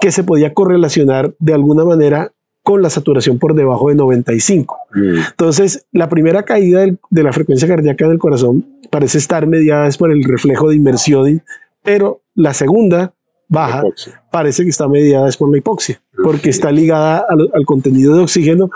que 0.00 0.10
se 0.12 0.24
podía 0.24 0.52
correlacionar 0.54 1.34
de 1.38 1.54
alguna 1.54 1.84
manera 1.84 2.32
con 2.64 2.80
la 2.80 2.90
saturación 2.90 3.38
por 3.40 3.54
debajo 3.54 3.88
de 3.88 3.96
95. 3.96 4.76
Mm. 4.94 5.00
Entonces, 5.30 5.84
la 5.90 6.08
primera 6.08 6.44
caída 6.44 6.80
del- 6.80 6.98
de 7.10 7.22
la 7.24 7.32
frecuencia 7.32 7.66
cardíaca 7.66 8.06
del 8.08 8.18
corazón 8.18 8.64
parece 8.90 9.18
estar 9.18 9.46
mediada 9.48 9.88
es 9.88 9.96
por 9.96 10.12
el 10.12 10.22
reflejo 10.22 10.68
de 10.68 10.76
inmersión, 10.76 11.42
pero 11.82 12.20
la 12.34 12.54
segunda 12.54 13.14
baja 13.52 13.82
parece 14.30 14.64
que 14.64 14.70
está 14.70 14.88
mediada 14.88 15.28
es 15.28 15.36
por 15.36 15.50
la 15.50 15.58
hipoxia, 15.58 16.00
porque 16.24 16.48
está 16.48 16.72
ligada 16.72 17.24
al, 17.28 17.50
al 17.54 17.66
contenido 17.66 18.16
de 18.16 18.22
oxígeno 18.22 18.70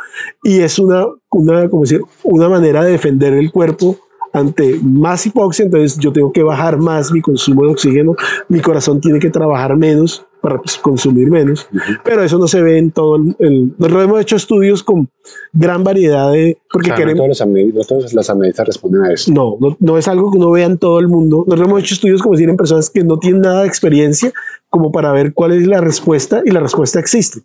y 0.45 0.61
es 0.61 0.79
una, 0.79 1.07
una, 1.31 1.69
como 1.69 1.83
decir, 1.83 2.03
una 2.23 2.49
manera 2.49 2.85
de 2.85 2.93
defender 2.93 3.33
el 3.33 3.51
cuerpo 3.51 3.97
ante 4.35 4.79
más 4.83 5.25
hipoxia, 5.25 5.65
entonces 5.65 5.99
yo 5.99 6.13
tengo 6.13 6.31
que 6.31 6.43
bajar 6.43 6.77
más 6.77 7.11
mi 7.11 7.23
consumo 7.23 7.63
de 7.65 7.73
oxígeno, 7.73 8.15
mi 8.49 8.61
corazón 8.61 9.01
tiene 9.01 9.19
que 9.19 9.31
trabajar 9.31 9.77
menos 9.77 10.27
para 10.47 10.61
pues, 10.63 10.77
consumir 10.79 11.29
menos, 11.29 11.67
Ujú. 11.73 11.83
pero 12.05 12.23
eso 12.23 12.39
no 12.39 12.47
se 12.47 12.63
ve 12.63 12.79
en 12.79 12.93
todo 12.93 13.17
el... 13.17 13.35
el- 13.41 13.75
nosotros 13.79 14.05
hemos 14.05 14.21
hecho 14.21 14.37
estudios 14.37 14.85
con 14.85 15.09
gran 15.53 15.83
variedad 15.83 16.31
de... 16.31 16.57
Porque 16.73 16.93
O 16.93 16.95
sea, 16.95 17.05
no 17.05 17.13
queremos... 17.13 17.37
todos 17.39 17.49
los 17.49 17.75
no 17.75 17.83
todas 17.99 18.15
las 18.15 18.31
apneístas 18.31 18.67
responden 18.69 19.03
a 19.03 19.13
eso. 19.13 19.33
No, 19.33 19.57
no, 19.59 19.77
no 19.81 19.99
es 19.99 20.07
algo 20.07 20.31
que 20.31 20.39
uno 20.39 20.53
vea 20.53 20.67
en 20.67 20.79
todo 20.79 21.01
el 21.01 21.09
mundo. 21.09 21.39
Nosotros 21.49 21.69
hemos 21.69 21.81
hecho 21.81 21.95
estudios, 21.95 22.23
como 22.23 22.35
decir, 22.37 22.49
en 22.49 22.57
personas 22.57 22.91
que 22.91 23.03
no 23.03 23.19
tienen 23.19 23.41
nada 23.41 23.63
de 23.63 23.67
experiencia, 23.67 24.33
como 24.71 24.93
para 24.93 25.11
ver 25.11 25.35
cuál 25.35 25.51
es 25.53 25.67
la 25.67 25.81
respuesta, 25.81 26.43
y 26.45 26.53
la 26.53 26.61
respuesta 26.61 27.01
existe. 27.01 27.41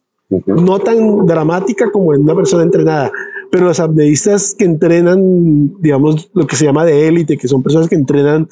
No 0.45 0.77
tan 0.77 1.25
dramática 1.25 1.89
como 1.91 2.13
en 2.13 2.21
una 2.21 2.35
persona 2.35 2.61
entrenada, 2.61 3.11
pero 3.51 3.65
los 3.65 3.79
apneístas 3.79 4.55
que 4.55 4.65
entrenan, 4.65 5.73
digamos, 5.81 6.29
lo 6.35 6.45
que 6.45 6.55
se 6.55 6.65
llama 6.65 6.85
de 6.85 7.07
élite, 7.07 7.35
que 7.37 7.47
son 7.47 7.63
personas 7.63 7.89
que 7.89 7.95
entrenan 7.95 8.47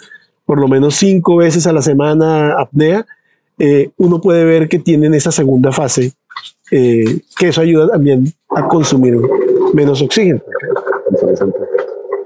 por 0.46 0.60
lo 0.60 0.68
menos 0.68 0.96
cinco 0.96 1.36
veces 1.36 1.68
a 1.68 1.72
la 1.74 1.84
semana 1.84 2.54
apnea, 2.60 3.06
eh, 3.60 3.92
uno 3.98 4.20
puede 4.22 4.44
ver 4.46 4.68
que 4.70 4.80
tienen 4.80 5.14
esa 5.14 5.32
segunda 5.32 5.72
fase, 5.72 6.14
eh, 6.72 7.04
que 7.38 7.50
eso 7.50 7.62
ayuda 7.62 7.90
también 7.90 8.26
a 8.56 8.68
consumir 8.68 9.18
menos 9.74 10.02
oxígeno. 10.02 10.42
Interesante. 11.12 11.58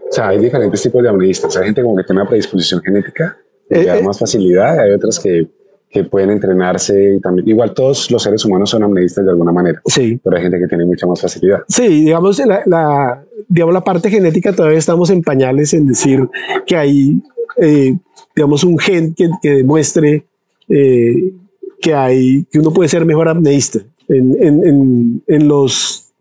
O 0.10 0.12
sea, 0.16 0.28
hay 0.30 0.40
diferentes 0.40 0.82
tipos 0.82 1.02
de 1.02 1.10
apneístas. 1.10 1.58
Hay 1.58 1.66
gente 1.66 1.82
como 1.82 1.96
que 1.98 2.04
tiene 2.04 2.22
una 2.22 2.30
predisposición 2.30 2.82
genética 2.82 3.38
y 3.70 3.76
Eh, 3.76 3.80
le 3.80 3.86
da 3.86 3.98
eh. 4.00 4.04
más 4.04 4.20
facilidad. 4.20 4.80
Hay 4.80 4.92
otras 4.92 5.20
que, 5.20 5.48
que 5.90 6.04
pueden 6.04 6.30
entrenarse 6.30 7.16
y 7.16 7.20
también. 7.20 7.48
Igual 7.50 7.74
todos 7.74 8.12
los 8.12 8.22
seres 8.22 8.46
humanos 8.46 8.70
son 8.70 8.84
apneístas 8.84 9.26
de 9.26 9.32
alguna 9.32 9.52
manera, 9.52 9.82
Sí. 9.88 10.20
pero 10.24 10.36
hay 10.36 10.44
gente 10.44 10.60
que 10.60 10.68
tiene 10.68 10.86
mucha 10.86 11.08
más 11.08 11.20
facilidad. 11.22 11.60
Sí, 11.68 11.88
digamos 12.06 12.38
la, 12.46 12.62
la- 12.68 13.24
digamos, 13.48 13.74
la 13.74 13.84
parte 13.84 14.10
genética 14.10 14.54
todavía 14.54 14.78
estamos 14.80 15.10
en 15.10 15.22
pañales 15.22 15.74
en 15.74 15.88
decir 15.88 16.28
que 16.68 16.76
hay, 16.76 17.22
eh, 17.58 17.96
digamos, 18.36 18.64
un 18.64 18.78
gen 18.78 19.14
que, 19.16 19.30
que 19.42 19.50
demuestre 19.50 20.26
eh, 20.76 21.32
que 21.82 21.94
hay, 21.94 22.46
que 22.52 22.60
uno 22.60 22.72
puede 22.72 22.90
ser 22.90 23.06
mejor 23.06 23.28
apneísta. 23.28 23.80
En, 24.08 24.36
en- 24.42 24.66
en- 24.68 25.24
en 25.28 25.48
los, 25.48 26.12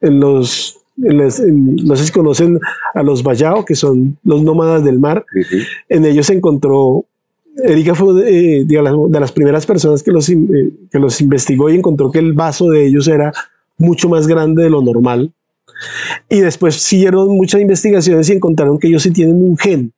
en 0.00 0.20
los, 0.20 0.78
no 0.96 1.96
sé 1.96 2.04
si 2.06 2.12
conocen 2.12 2.58
a 2.94 3.02
los 3.02 3.22
Bayao, 3.22 3.64
que 3.64 3.74
son 3.74 4.16
los 4.24 4.42
nómadas 4.42 4.84
del 4.84 4.98
mar. 4.98 5.24
En 5.88 6.04
ellos 6.04 6.26
se 6.26 6.34
encontró, 6.34 7.04
Erika 7.62 7.94
fue 7.94 8.08
eh, 8.30 8.64
de, 8.64 8.82
las, 8.82 8.94
de 9.08 9.20
las 9.20 9.32
primeras 9.32 9.66
personas 9.66 10.02
que 10.02 10.12
los, 10.12 10.28
eh, 10.30 10.36
que 10.90 10.98
los 10.98 11.20
investigó 11.20 11.68
y 11.70 11.76
encontró 11.76 12.10
que 12.10 12.18
el 12.20 12.32
vaso 12.32 12.70
de 12.70 12.86
ellos 12.86 13.06
era 13.08 13.32
mucho 13.78 14.08
más 14.08 14.26
grande 14.26 14.62
de 14.62 14.70
lo 14.70 14.80
normal. 14.82 15.32
Y 16.30 16.40
después 16.40 16.76
siguieron 16.76 17.28
muchas 17.36 17.60
investigaciones 17.60 18.30
y 18.30 18.32
encontraron 18.32 18.78
que 18.78 18.88
ellos 18.88 19.02
sí 19.02 19.10
tienen 19.10 19.42
un 19.42 19.58
gen, 19.58 19.92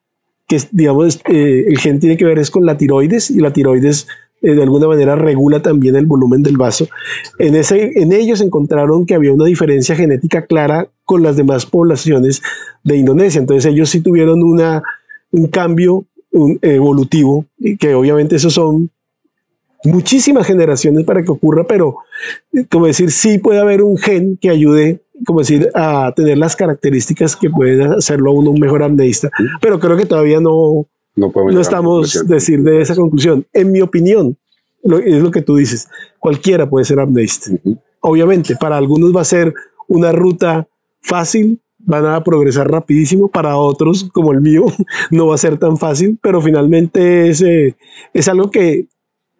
que 0.49 0.61
digamos, 0.73 1.21
eh, 1.29 1.67
el 1.69 1.79
gen 1.79 2.01
tiene 2.01 2.17
que 2.17 2.25
ver 2.25 2.39
es 2.39 2.51
con 2.51 2.67
la 2.67 2.77
tiroides 2.77 3.31
y 3.31 3.39
la 3.39 3.53
tiroides 3.53 4.09
eh, 4.41 4.53
de 4.55 4.63
alguna 4.63 4.89
manera 4.89 5.15
regula 5.15 5.61
también 5.61 5.95
el 5.95 6.07
volumen 6.07 6.43
del 6.43 6.57
vaso. 6.57 6.89
En, 7.39 7.55
ese, 7.55 8.01
en 8.01 8.13
ellos 8.13 8.41
encontraron 8.41 9.05
que 9.05 9.15
había 9.15 9.33
una 9.33 9.45
diferencia 9.45 9.95
genética 9.95 10.47
clara 10.47 10.89
con 11.05 11.23
las 11.23 11.37
demás 11.37 11.67
poblaciones 11.67 12.43
de 12.83 12.97
Indonesia. 12.97 13.41
Entonces 13.41 13.71
ellos 13.71 13.91
sí 13.91 14.01
tuvieron 14.01 14.43
una, 14.43 14.83
un 15.31 15.47
cambio 15.49 16.07
evolutivo, 16.63 17.47
y 17.57 17.79
que 17.79 17.95
obviamente 17.95 18.37
esos 18.37 18.53
son 18.53 18.91
muchísimas 19.85 20.47
generaciones 20.47 21.05
para 21.05 21.23
que 21.23 21.31
ocurra, 21.31 21.65
pero 21.65 21.97
como 22.71 22.87
decir, 22.87 23.11
sí 23.11 23.39
puede 23.39 23.61
haber 23.61 23.83
un 23.83 23.97
gen 23.97 24.37
que 24.41 24.51
ayude, 24.51 25.03
como 25.27 25.41
decir, 25.41 25.69
a 25.75 26.12
tener 26.14 26.39
las 26.39 26.55
características 26.57 27.37
que 27.37 27.51
pueden 27.51 27.93
hacerlo 27.93 28.31
a 28.31 28.35
uno 28.35 28.51
un 28.51 28.61
mejor 28.61 28.83
amneísta, 28.83 29.31
pero 29.61 29.79
creo 29.79 29.97
que 29.97 30.07
todavía 30.07 30.41
no, 30.41 30.87
No, 31.16 31.33
no 31.53 31.61
estamos 31.61 32.27
decir 32.29 32.62
de 32.62 32.81
esa 32.81 32.95
conclusión. 32.95 33.45
En 33.53 33.73
mi 33.73 33.81
opinión, 33.81 34.37
lo- 34.85 34.99
es 34.99 35.21
lo 35.23 35.31
que 35.31 35.43
tú 35.43 35.57
dices, 35.57 35.89
cualquiera 36.19 36.69
puede 36.71 36.85
ser 36.85 37.01
amneísta. 37.01 37.51
Ujú. 37.53 37.79
Obviamente, 38.01 38.55
para 38.57 38.77
algunos 38.77 39.14
va 39.14 39.23
a 39.23 39.25
ser 39.25 39.53
una 39.89 40.12
ruta 40.12 40.69
fácil, 41.01 41.61
van 41.79 42.07
a 42.07 42.23
progresar 42.23 42.71
rapidísimo, 42.71 43.29
para 43.29 43.57
otros, 43.57 44.09
como 44.12 44.33
el 44.33 44.41
mío, 44.41 44.66
no 45.11 45.27
va 45.27 45.35
a 45.35 45.39
ser 45.39 45.59
tan 45.59 45.77
fácil, 45.77 46.19
pero 46.23 46.41
finalmente 46.41 47.29
es, 47.29 47.43
eh, 47.43 47.75
es 48.14 48.29
algo 48.29 48.51
que, 48.51 48.87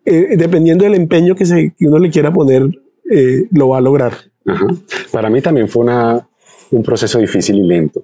eh, 0.05 0.37
dependiendo 0.37 0.85
del 0.85 0.95
empeño 0.95 1.35
que, 1.37 1.45
se, 1.47 1.75
que 1.79 1.87
uno 1.87 1.99
le 1.99 2.11
quiera 2.11 2.33
poner, 2.33 2.69
eh, 3.11 3.47
lo 3.53 3.69
va 3.69 3.79
a 3.79 3.81
lograr. 3.83 4.15
Ajá. 4.49 4.67
Para 5.13 5.31
mí 5.31 5.41
también 5.41 5.69
fue 5.69 5.85
una, 5.85 6.27
un 6.71 6.83
proceso 6.83 7.19
difícil 7.19 7.57
y 7.59 7.63
lento. 7.63 8.03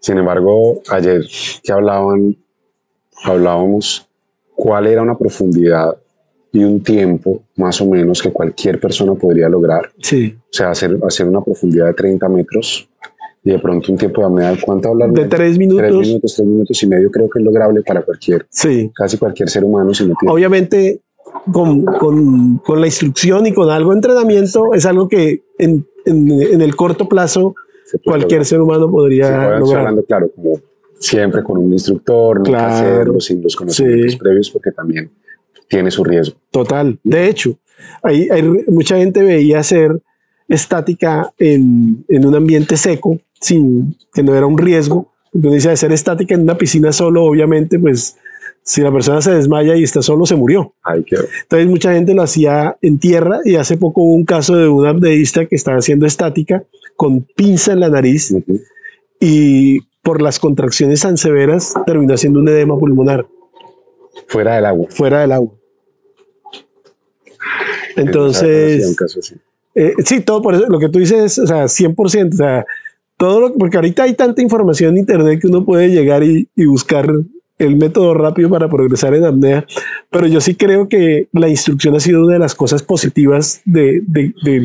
Sin 0.00 0.18
embargo, 0.18 0.80
ayer 0.90 1.22
que 1.62 1.72
hablaban, 1.72 2.36
hablábamos 3.24 4.06
cuál 4.54 4.86
era 4.86 5.02
una 5.02 5.16
profundidad 5.16 5.96
y 6.52 6.64
un 6.64 6.82
tiempo 6.82 7.42
más 7.56 7.80
o 7.80 7.86
menos 7.86 8.20
que 8.22 8.30
cualquier 8.30 8.78
persona 8.78 9.14
podría 9.14 9.48
lograr. 9.48 9.90
Sí, 10.00 10.36
O 10.38 10.52
sea, 10.52 10.70
hacer, 10.70 10.98
hacer 11.06 11.26
una 11.26 11.40
profundidad 11.42 11.86
de 11.86 11.94
30 11.94 12.28
metros 12.28 12.88
y 13.44 13.50
de 13.52 13.58
pronto 13.58 13.90
un 13.90 13.98
tiempo 13.98 14.20
de 14.20 14.26
apnea. 14.26 14.56
¿Cuánto 14.64 14.90
hablar? 14.90 15.10
de 15.12 15.24
tres 15.24 15.56
minutos. 15.58 15.82
Tres 15.86 15.94
minutos, 16.08 16.34
tres 16.36 16.46
minutos 16.46 16.82
y 16.82 16.86
medio 16.86 17.10
creo 17.10 17.28
que 17.30 17.38
es 17.38 17.44
lograble 17.44 17.82
para 17.82 18.02
cualquier, 18.02 18.46
Sí, 18.50 18.90
casi 18.94 19.16
cualquier 19.18 19.48
ser 19.48 19.64
humano 19.64 19.94
si 19.94 20.06
no 20.06 20.14
tiene. 20.20 20.32
obviamente 20.32 21.00
con, 21.52 21.84
con- 21.84 22.58
con 22.58 22.80
la 22.80 22.86
instrucción 22.86 23.46
y 23.46 23.52
con 23.52 23.70
algo 23.70 23.90
de 23.90 23.96
entrenamiento 23.96 24.74
es 24.74 24.86
algo 24.86 25.08
que 25.08 25.42
en, 25.58 25.86
en- 26.04 26.30
en 26.42 26.60
el 26.62 26.76
corto 26.76 27.08
plazo 27.08 27.54
se 27.84 27.98
cualquier 27.98 28.30
lograr. 28.40 28.44
ser 28.46 28.60
humano 28.60 28.90
podría 28.90 29.26
estoy 29.26 29.60
lograr. 29.60 29.78
hablando, 29.80 30.04
claro, 30.04 30.30
como 30.34 30.60
siempre 30.98 31.42
con 31.42 31.58
un 31.58 31.72
instructor, 31.72 32.38
no 32.38 32.44
Claro. 32.44 32.74
hacerlo 32.74 33.20
sin 33.20 33.42
los 33.42 33.56
conocimientos 33.56 34.12
Sí. 34.12 34.18
previos 34.18 34.50
porque 34.50 34.70
también 34.70 35.10
tiene 35.68 35.90
su 35.90 36.04
riesgo. 36.04 36.36
Total. 36.50 36.98
De 37.02 37.28
hecho, 37.28 37.58
hay, 38.02 38.28
hay 38.30 38.42
mucha 38.68 38.96
gente 38.96 39.22
veía 39.22 39.58
hacer 39.58 40.00
estática 40.48 41.32
en, 41.38 42.04
en 42.08 42.26
un 42.26 42.34
ambiente 42.34 42.76
seco, 42.76 43.18
sin 43.40 43.96
que 44.12 44.22
no 44.22 44.34
era 44.34 44.46
un 44.46 44.58
riesgo. 44.58 45.10
Entonces 45.34 45.62
dice 45.62 45.70
hacer 45.70 45.92
estática 45.92 46.34
en 46.34 46.42
una 46.42 46.58
piscina 46.58 46.92
solo, 46.92 47.24
obviamente, 47.24 47.78
pues 47.78 48.16
si 48.64 48.80
la 48.80 48.92
persona 48.92 49.20
se 49.20 49.32
desmaya 49.32 49.76
y 49.76 49.82
está 49.82 50.02
solo, 50.02 50.24
se 50.26 50.36
murió. 50.36 50.74
Ahí 50.82 51.02
quedó. 51.04 51.24
Entonces 51.42 51.68
mucha 51.68 51.92
gente 51.92 52.14
lo 52.14 52.22
hacía 52.22 52.76
en 52.80 52.98
tierra 52.98 53.40
y 53.44 53.56
hace 53.56 53.76
poco 53.76 54.02
hubo 54.02 54.14
un 54.14 54.24
caso 54.24 54.56
de 54.56 54.68
un 54.68 54.86
apneísta 54.86 55.46
que 55.46 55.56
estaba 55.56 55.78
haciendo 55.78 56.06
estática 56.06 56.64
con 56.96 57.22
pinza 57.22 57.72
en 57.72 57.80
la 57.80 57.88
nariz 57.88 58.30
Ujú. 58.30 58.60
y 59.20 59.80
por 60.02 60.20
las 60.22 60.38
contracciones 60.38 61.00
tan 61.00 61.16
severas 61.16 61.74
terminó 61.86 62.14
haciendo 62.14 62.40
un 62.40 62.48
edema 62.48 62.78
pulmonar 62.78 63.26
Fuera 64.28 64.56
del 64.56 64.66
agua. 64.66 64.86
fuera 64.90 65.20
del 65.20 65.32
agua. 65.32 65.52
Entonces, 67.96 68.96
eh, 69.74 69.94
sí, 70.04 70.20
todo 70.20 70.42
por 70.42 70.54
eso, 70.54 70.66
lo 70.68 70.78
que 70.78 70.88
tú 70.88 70.98
dices, 70.98 71.38
o 71.38 71.46
sea, 71.46 71.64
100%, 71.64 72.32
o 72.32 72.36
sea, 72.36 72.64
todo 73.16 73.40
lo, 73.40 73.54
porque 73.54 73.76
ahorita 73.76 74.04
hay 74.04 74.14
tanta 74.14 74.42
información 74.42 74.92
en 74.94 74.98
internet 75.00 75.40
que 75.40 75.46
uno 75.46 75.64
puede 75.64 75.88
llegar 75.90 76.22
y, 76.22 76.48
y 76.56 76.64
buscar 76.66 77.10
el 77.58 77.76
método 77.76 78.14
rápido 78.14 78.50
para 78.50 78.68
progresar 78.68 79.14
en 79.14 79.24
apnea, 79.24 79.66
pero 80.10 80.26
yo 80.26 80.40
sí 80.40 80.54
creo 80.54 80.88
que 80.88 81.28
la 81.32 81.48
instrucción 81.48 81.94
ha 81.94 82.00
sido 82.00 82.24
una 82.24 82.34
de 82.34 82.38
las 82.38 82.54
cosas 82.54 82.82
positivas 82.82 83.60
de, 83.64 84.02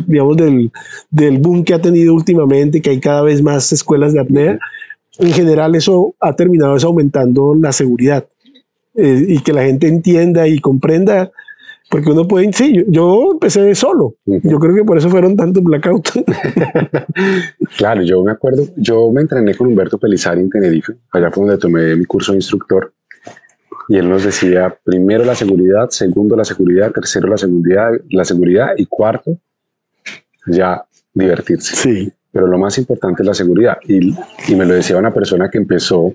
digamos, 0.08 0.38
del, 0.38 0.72
del 1.10 1.38
boom 1.38 1.64
que 1.64 1.74
ha 1.74 1.82
tenido 1.82 2.14
últimamente, 2.14 2.82
que 2.82 2.92
hay 2.92 3.00
cada 3.00 3.22
vez 3.22 3.42
más 3.42 3.72
escuelas 3.72 4.14
de 4.14 4.22
apnea. 4.22 4.60
En 5.20 5.32
general, 5.32 5.76
eso 5.76 6.16
ha 6.20 6.36
terminado 6.36 6.76
es 6.76 6.84
aumentando 6.84 7.56
la 7.56 7.72
seguridad 7.72 8.28
eh, 8.96 9.26
y 9.28 9.40
que 9.40 9.54
la 9.54 9.64
gente 9.64 9.88
entienda 9.88 10.48
y 10.48 10.60
comprenda, 10.60 11.32
porque 11.90 12.10
uno 12.10 12.28
puede, 12.28 12.52
sí, 12.52 12.74
yo, 12.76 12.84
yo 12.90 13.32
empecé 13.34 13.74
solo, 13.76 14.16
yo 14.26 14.60
creo 14.60 14.76
que 14.76 14.84
por 14.84 14.98
eso 14.98 15.10
fueron 15.10 15.36
tantos 15.36 15.64
blackouts. 15.64 16.14
Claro, 17.78 18.02
yo 18.04 18.24
me 18.24 18.32
acuerdo, 18.32 18.64
yo 18.76 19.12
me 19.12 19.22
entrené 19.22 19.56
con 19.56 19.68
Humberto 19.68 19.98
Pelizari 19.98 20.42
en 20.42 20.50
Tenerife, 20.50 20.94
allá 21.12 21.32
fue 21.32 21.46
donde 21.46 21.60
tomé 21.60 21.96
mi 21.96 22.06
curso 22.06 22.32
de 22.32 22.40
instructor, 22.40 22.94
y 23.90 23.98
él 23.98 24.10
nos 24.10 24.24
decía, 24.24 24.76
primero 24.84 25.24
la 25.24 25.36
seguridad, 25.36 25.90
segundo 25.90 26.36
la 26.36 26.46
seguridad, 26.46 26.92
tercero 26.92 27.28
la 27.28 27.38
seguridad, 27.38 27.92
la 28.10 28.26
seguridad, 28.26 28.70
y 28.78 28.86
cuarto, 28.86 29.38
ya 30.48 30.84
divertirse. 31.14 31.76
sí, 31.76 32.12
Pero 32.32 32.48
lo 32.48 32.58
más 32.58 32.78
importante 32.78 33.24
es 33.24 33.28
la 33.28 33.34
seguridad, 33.34 33.78
y, 33.88 34.16
y 34.48 34.56
me 34.56 34.66
lo 34.66 34.74
decía 34.74 34.98
una 34.98 35.14
persona 35.14 35.50
que 35.50 35.58
empezó 35.58 36.14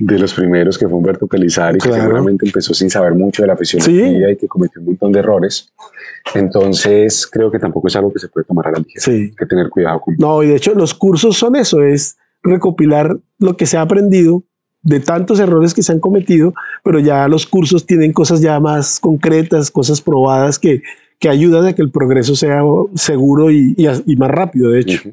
de 0.00 0.18
los 0.18 0.32
primeros, 0.34 0.78
que 0.78 0.88
fue 0.88 0.96
Humberto 0.96 1.26
Pelizari, 1.26 1.78
que 1.78 1.88
Claro. 1.88 2.02
seguramente 2.04 2.46
empezó 2.46 2.72
sin 2.74 2.88
saber 2.90 3.14
mucho 3.14 3.42
de 3.42 3.48
la 3.48 3.56
fisiología 3.56 4.30
y 4.32 4.36
que 4.36 4.48
cometió 4.48 4.80
un 4.80 4.86
montón 4.88 5.12
de 5.12 5.18
errores. 5.20 5.70
Entonces, 6.34 7.26
creo 7.30 7.50
que 7.50 7.58
tampoco 7.58 7.88
es 7.88 7.96
algo 7.96 8.12
que 8.12 8.18
se 8.18 8.28
puede 8.28 8.44
tomar 8.46 8.68
a 8.68 8.72
la 8.72 8.78
ligera. 8.78 9.00
sí. 9.02 9.10
Hay 9.10 9.30
que 9.36 9.46
tener 9.46 9.68
cuidado 9.68 10.00
con 10.00 10.16
No, 10.18 10.42
y 10.42 10.48
de 10.48 10.56
hecho 10.56 10.74
los 10.74 10.94
cursos 10.94 11.36
son 11.36 11.56
eso, 11.56 11.82
es 11.82 12.16
recopilar 12.42 13.16
lo 13.38 13.56
que 13.56 13.66
se 13.66 13.76
ha 13.76 13.82
aprendido 13.82 14.42
de 14.82 15.00
tantos 15.00 15.38
errores 15.40 15.74
que 15.74 15.82
se 15.82 15.92
han 15.92 16.00
cometido, 16.00 16.54
pero 16.82 16.98
ya 16.98 17.28
los 17.28 17.46
cursos 17.46 17.84
tienen 17.84 18.12
cosas 18.14 18.40
ya 18.40 18.58
más 18.60 18.98
concretas, 18.98 19.70
cosas 19.70 20.00
probadas 20.00 20.58
que, 20.58 20.82
que 21.18 21.28
ayudan 21.28 21.66
a 21.66 21.74
que 21.74 21.82
el 21.82 21.90
progreso 21.90 22.34
sea 22.34 22.62
seguro 22.94 23.50
y, 23.50 23.74
y 23.76 24.16
más 24.16 24.30
rápido, 24.30 24.70
de 24.70 24.80
hecho. 24.80 25.10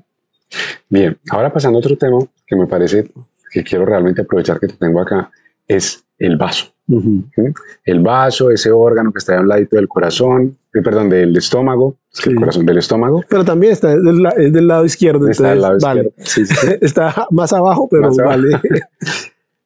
Bien, 0.89 1.17
ahora 1.29 1.51
pasando 1.51 1.77
a 1.77 1.81
otro 1.81 1.97
tema 1.97 2.19
que 2.45 2.55
me 2.55 2.65
parece 2.67 3.11
que 3.51 3.63
quiero 3.63 3.85
realmente 3.85 4.21
aprovechar 4.21 4.59
que 4.59 4.67
te 4.67 4.73
tengo 4.75 5.01
acá, 5.01 5.29
es 5.67 6.03
el 6.19 6.37
vaso. 6.37 6.73
Ujú. 6.89 7.25
¿sí? 7.35 7.41
El 7.83 7.99
vaso, 7.99 8.49
ese 8.49 8.71
órgano 8.71 9.11
que 9.11 9.19
está 9.19 9.37
a 9.37 9.41
un 9.41 9.47
ladito 9.49 9.75
del 9.75 9.87
corazón, 9.89 10.57
eh, 10.73 10.81
perdón, 10.81 11.09
del 11.09 11.35
estómago, 11.35 11.97
es 12.13 12.21
que 12.21 12.29
el 12.29 12.35
Sí. 12.35 12.39
corazón 12.39 12.65
del 12.65 12.77
estómago, 12.77 13.23
Pero 13.27 13.43
también 13.43 13.73
está 13.73 13.89
del, 13.89 14.23
la- 14.23 14.29
es 14.29 14.53
del 14.53 14.67
lado 14.67 14.85
izquierdo, 14.85 15.27
está 15.27 15.51
al 15.51 15.57
entonces, 15.57 15.83
lado 15.83 15.95
vale. 15.95 16.13
izquierdo. 16.15 16.29
Sí, 16.29 16.45
sí, 16.45 16.55
sí. 16.55 16.67
Está 16.81 17.27
más 17.31 17.51
abajo, 17.53 17.87
pero 17.91 18.03
Más 18.03 18.19
abajo. 18.19 18.37
vale. 18.41 18.61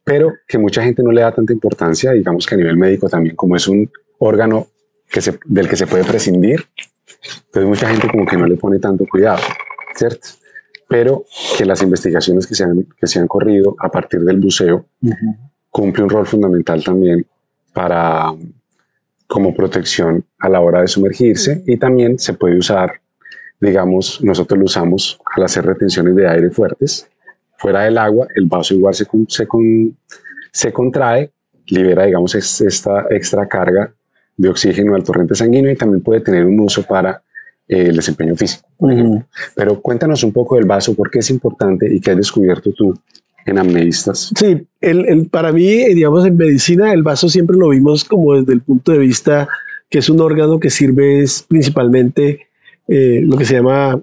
Pero 0.04 0.34
que 0.48 0.58
mucha 0.58 0.82
gente 0.84 1.04
no 1.04 1.12
le 1.12 1.22
da 1.22 1.32
tanta 1.32 1.54
importancia, 1.54 2.12
digamos 2.12 2.46
que 2.48 2.56
a 2.56 2.58
nivel 2.58 2.76
médico 2.76 3.08
también, 3.08 3.36
como 3.36 3.56
es 3.56 3.68
un 3.68 3.90
órgano 4.18 4.68
que 5.08 5.22
se, 5.22 5.38
del 5.46 5.70
que 5.70 5.76
se 5.76 5.86
puede 5.86 6.04
prescindir, 6.04 6.66
entonces 7.46 7.70
mucha 7.70 7.88
gente 7.88 8.08
como 8.10 8.26
que 8.26 8.36
no 8.36 8.48
le 8.48 8.56
pone 8.56 8.80
tanto 8.80 9.06
cuidado, 9.06 9.42
¿cierto? 9.96 10.28
Pero 10.92 11.24
que 11.58 11.66
las 11.66 11.82
investigaciones 11.82 12.46
que 12.46 12.54
se 12.56 12.66
han, 12.66 12.86
que 13.00 13.08
se 13.08 13.20
han 13.20 13.28
corrido 13.28 13.76
a 13.80 13.90
partir 13.90 14.20
del 14.22 14.40
buceo 14.42 14.86
cumple 15.70 16.04
un 16.04 16.10
rol 16.10 16.28
fundamental 16.28 16.84
también 16.84 17.26
para 17.74 18.34
como 19.28 19.54
protección 19.56 20.26
a 20.40 20.50
la 20.50 20.60
hora 20.60 20.82
de 20.82 20.88
sumergirse 20.88 21.64
y 21.66 21.78
también 21.78 22.20
se 22.20 22.34
puede 22.34 22.58
usar, 22.58 22.92
digamos, 23.62 24.22
nosotros 24.22 24.60
lo 24.60 24.66
usamos 24.66 25.18
al 25.38 25.44
hacer 25.46 25.66
retenciones 25.66 26.14
de 26.18 26.28
aire 26.28 26.50
fuertes. 26.50 27.08
Fuera 27.58 27.84
del 27.84 27.98
agua, 27.98 28.28
el 28.36 28.48
vaso 28.48 28.74
igual 28.74 28.94
se, 28.94 29.06
con- 29.06 29.30
se, 29.30 29.48
con- 29.48 29.96
se 30.52 30.74
contrae, 30.74 31.32
libera, 31.68 32.04
digamos, 32.06 32.36
es- 32.36 32.60
esta 32.60 33.06
extra 33.10 33.48
carga 33.48 33.94
de 34.36 34.50
oxígeno 34.50 34.96
al 34.96 35.04
torrente 35.06 35.36
sanguíneo 35.36 35.72
y 35.72 35.78
también 35.78 36.04
puede 36.04 36.20
tener 36.20 36.46
un 36.46 36.60
uso 36.60 36.84
para 36.84 37.24
el 37.72 37.96
desempeño 37.96 38.36
físico. 38.36 38.68
Ujú. 38.80 39.24
Pero 39.56 39.82
cuéntanos 39.82 40.24
un 40.24 40.32
poco 40.34 40.56
del 40.56 40.66
vaso, 40.66 40.94
por 40.94 41.10
qué 41.10 41.20
es 41.20 41.30
importante 41.30 41.94
y 41.94 42.00
qué 42.00 42.12
has 42.12 42.18
descubierto 42.18 42.72
tú 42.74 42.94
en 43.46 43.58
amneístas. 43.58 44.32
Sí, 44.38 44.68
el, 44.82 45.06
el- 45.08 45.28
para 45.30 45.52
mí, 45.52 45.68
eh, 45.68 45.96
digamos, 45.96 46.26
en 46.26 46.38
medicina, 46.38 46.94
el 46.94 47.02
vaso 47.04 47.30
siempre 47.30 47.58
lo 47.58 47.70
vimos 47.70 48.04
como 48.04 48.36
desde 48.36 48.54
el 48.54 48.62
punto 48.62 48.92
de 48.92 49.00
vista 49.00 49.48
que 49.90 50.00
es 50.00 50.10
un 50.10 50.22
órgano 50.22 50.60
que 50.60 50.70
sirve 50.70 51.22
es 51.22 51.44
principalmente 51.48 52.48
eh, 52.88 53.22
lo 53.24 53.36
que 53.38 53.46
se 53.46 53.56
llama 53.56 54.02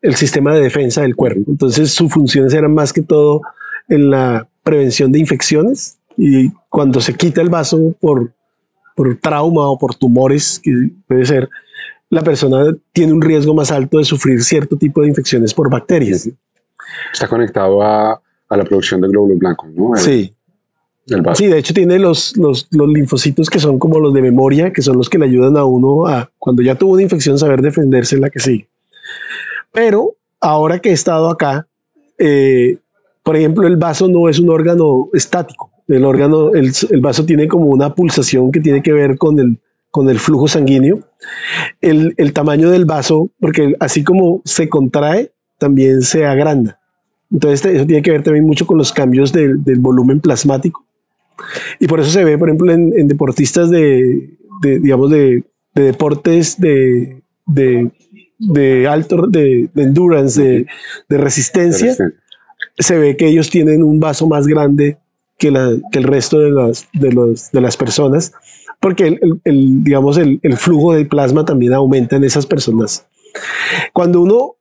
el 0.00 0.14
sistema 0.16 0.54
de 0.54 0.62
defensa 0.62 1.02
del 1.02 1.14
cuerpo. 1.16 1.42
Entonces, 1.48 1.90
sus 1.92 2.12
funciones 2.12 2.54
eran 2.54 2.72
más 2.74 2.92
que 2.92 3.02
todo 3.02 3.42
en 3.88 4.10
la 4.10 4.48
prevención 4.62 5.12
de 5.12 5.18
infecciones 5.20 5.98
y 6.16 6.50
cuando 6.68 7.00
se 7.00 7.14
quita 7.14 7.40
el 7.40 7.48
vaso 7.50 7.94
por, 8.00 8.32
por 8.96 9.16
trauma 9.20 9.68
o 9.68 9.78
por 9.78 9.94
tumores, 9.94 10.60
que 10.62 10.72
puede 11.06 11.24
ser, 11.24 11.48
la 12.10 12.22
persona 12.22 12.74
tiene 12.92 13.12
un 13.12 13.20
riesgo 13.20 13.54
más 13.54 13.70
alto 13.70 13.98
de 13.98 14.04
sufrir 14.04 14.42
cierto 14.42 14.76
tipo 14.76 15.02
de 15.02 15.08
infecciones 15.08 15.52
por 15.52 15.70
bacterias. 15.70 16.28
Está 17.12 17.28
conectado 17.28 17.82
a, 17.82 18.20
a 18.48 18.56
la 18.56 18.64
producción 18.64 19.00
de 19.00 19.08
glóbulos 19.08 19.38
blancos, 19.38 19.68
¿no? 19.74 19.94
El, 19.94 20.00
Sí. 20.00 20.34
el. 21.08 21.22
Sí, 21.34 21.46
de 21.46 21.58
hecho 21.58 21.74
tiene 21.74 21.98
los, 21.98 22.36
los, 22.36 22.66
los 22.70 22.88
linfocitos 22.88 23.50
que 23.50 23.58
son 23.58 23.78
como 23.78 23.98
los 24.00 24.14
de 24.14 24.22
memoria, 24.22 24.72
que 24.72 24.82
son 24.82 24.96
los 24.96 25.08
que 25.10 25.18
le 25.18 25.26
ayudan 25.26 25.56
a 25.56 25.64
uno 25.64 26.06
a, 26.06 26.30
cuando 26.38 26.62
ya 26.62 26.74
tuvo 26.74 26.94
una 26.94 27.02
infección, 27.02 27.38
saber 27.38 27.60
defenderse 27.60 28.14
en 28.14 28.22
la 28.22 28.30
que 28.30 28.40
sigue. 28.40 28.68
Pero 29.72 30.16
ahora 30.40 30.78
que 30.78 30.90
he 30.90 30.92
estado 30.94 31.28
acá, 31.28 31.66
eh, 32.16 32.78
por 33.22 33.36
ejemplo, 33.36 33.66
el 33.66 33.76
vaso 33.76 34.08
no 34.08 34.28
es 34.28 34.38
un 34.38 34.48
órgano 34.48 35.10
estático. 35.12 35.70
El 35.86 36.04
órgano, 36.04 36.54
el, 36.54 36.72
el 36.90 37.00
vaso 37.00 37.24
tiene 37.24 37.48
como 37.48 37.66
una 37.66 37.94
pulsación 37.94 38.50
que 38.50 38.60
tiene 38.60 38.82
que 38.82 38.92
ver 38.92 39.16
con 39.18 39.38
el, 39.38 39.58
con 39.90 40.08
el 40.08 40.18
flujo 40.18 40.48
sanguíneo. 40.48 41.00
El, 41.80 42.14
el 42.16 42.32
tamaño 42.32 42.70
del 42.70 42.84
vaso, 42.84 43.30
porque 43.40 43.74
así 43.80 44.04
como 44.04 44.42
se 44.44 44.68
contrae, 44.68 45.32
también 45.58 46.02
se 46.02 46.24
agranda. 46.24 46.78
Entonces 47.30 47.64
eso 47.74 47.86
tiene 47.86 48.02
que 48.02 48.10
ver 48.10 48.22
también 48.22 48.46
mucho 48.46 48.66
con 48.66 48.78
los 48.78 48.92
cambios 48.92 49.32
del, 49.32 49.62
del 49.62 49.80
volumen 49.80 50.20
plasmático. 50.20 50.84
Y 51.78 51.86
por 51.86 52.00
eso 52.00 52.10
se 52.10 52.24
ve, 52.24 52.38
por 52.38 52.48
ejemplo, 52.48 52.72
en, 52.72 52.92
en 52.98 53.06
deportistas 53.06 53.70
de, 53.70 54.30
de, 54.62 54.80
digamos, 54.80 55.10
de, 55.10 55.44
de 55.74 55.82
deportes 55.82 56.60
de, 56.60 57.22
de, 57.46 57.90
de 58.38 58.88
alto, 58.88 59.26
de, 59.26 59.68
de 59.72 59.82
endurance, 59.82 60.42
de, 60.42 60.66
de 61.08 61.18
resistencia, 61.18 61.96
se 62.78 62.98
ve 62.98 63.16
que 63.16 63.28
ellos 63.28 63.50
tienen 63.50 63.82
un 63.82 64.00
vaso 64.00 64.26
más 64.26 64.46
grande 64.46 64.98
que, 65.38 65.50
la, 65.50 65.70
que 65.92 65.98
el 65.98 66.04
resto 66.04 66.40
de 66.40 66.50
las, 66.50 66.88
de, 66.92 67.12
los, 67.12 67.50
de 67.52 67.60
las 67.60 67.76
personas, 67.76 68.32
porque 68.80 69.06
el, 69.08 69.40
el- 69.44 69.84
digamos, 69.84 70.18
el, 70.18 70.40
el 70.42 70.56
flujo 70.56 70.94
de 70.94 71.04
plasma 71.04 71.44
también 71.44 71.74
aumenta 71.74 72.16
en 72.16 72.24
esas 72.24 72.46
personas. 72.46 73.06
Cuando 73.92 74.20
uno, 74.22 74.56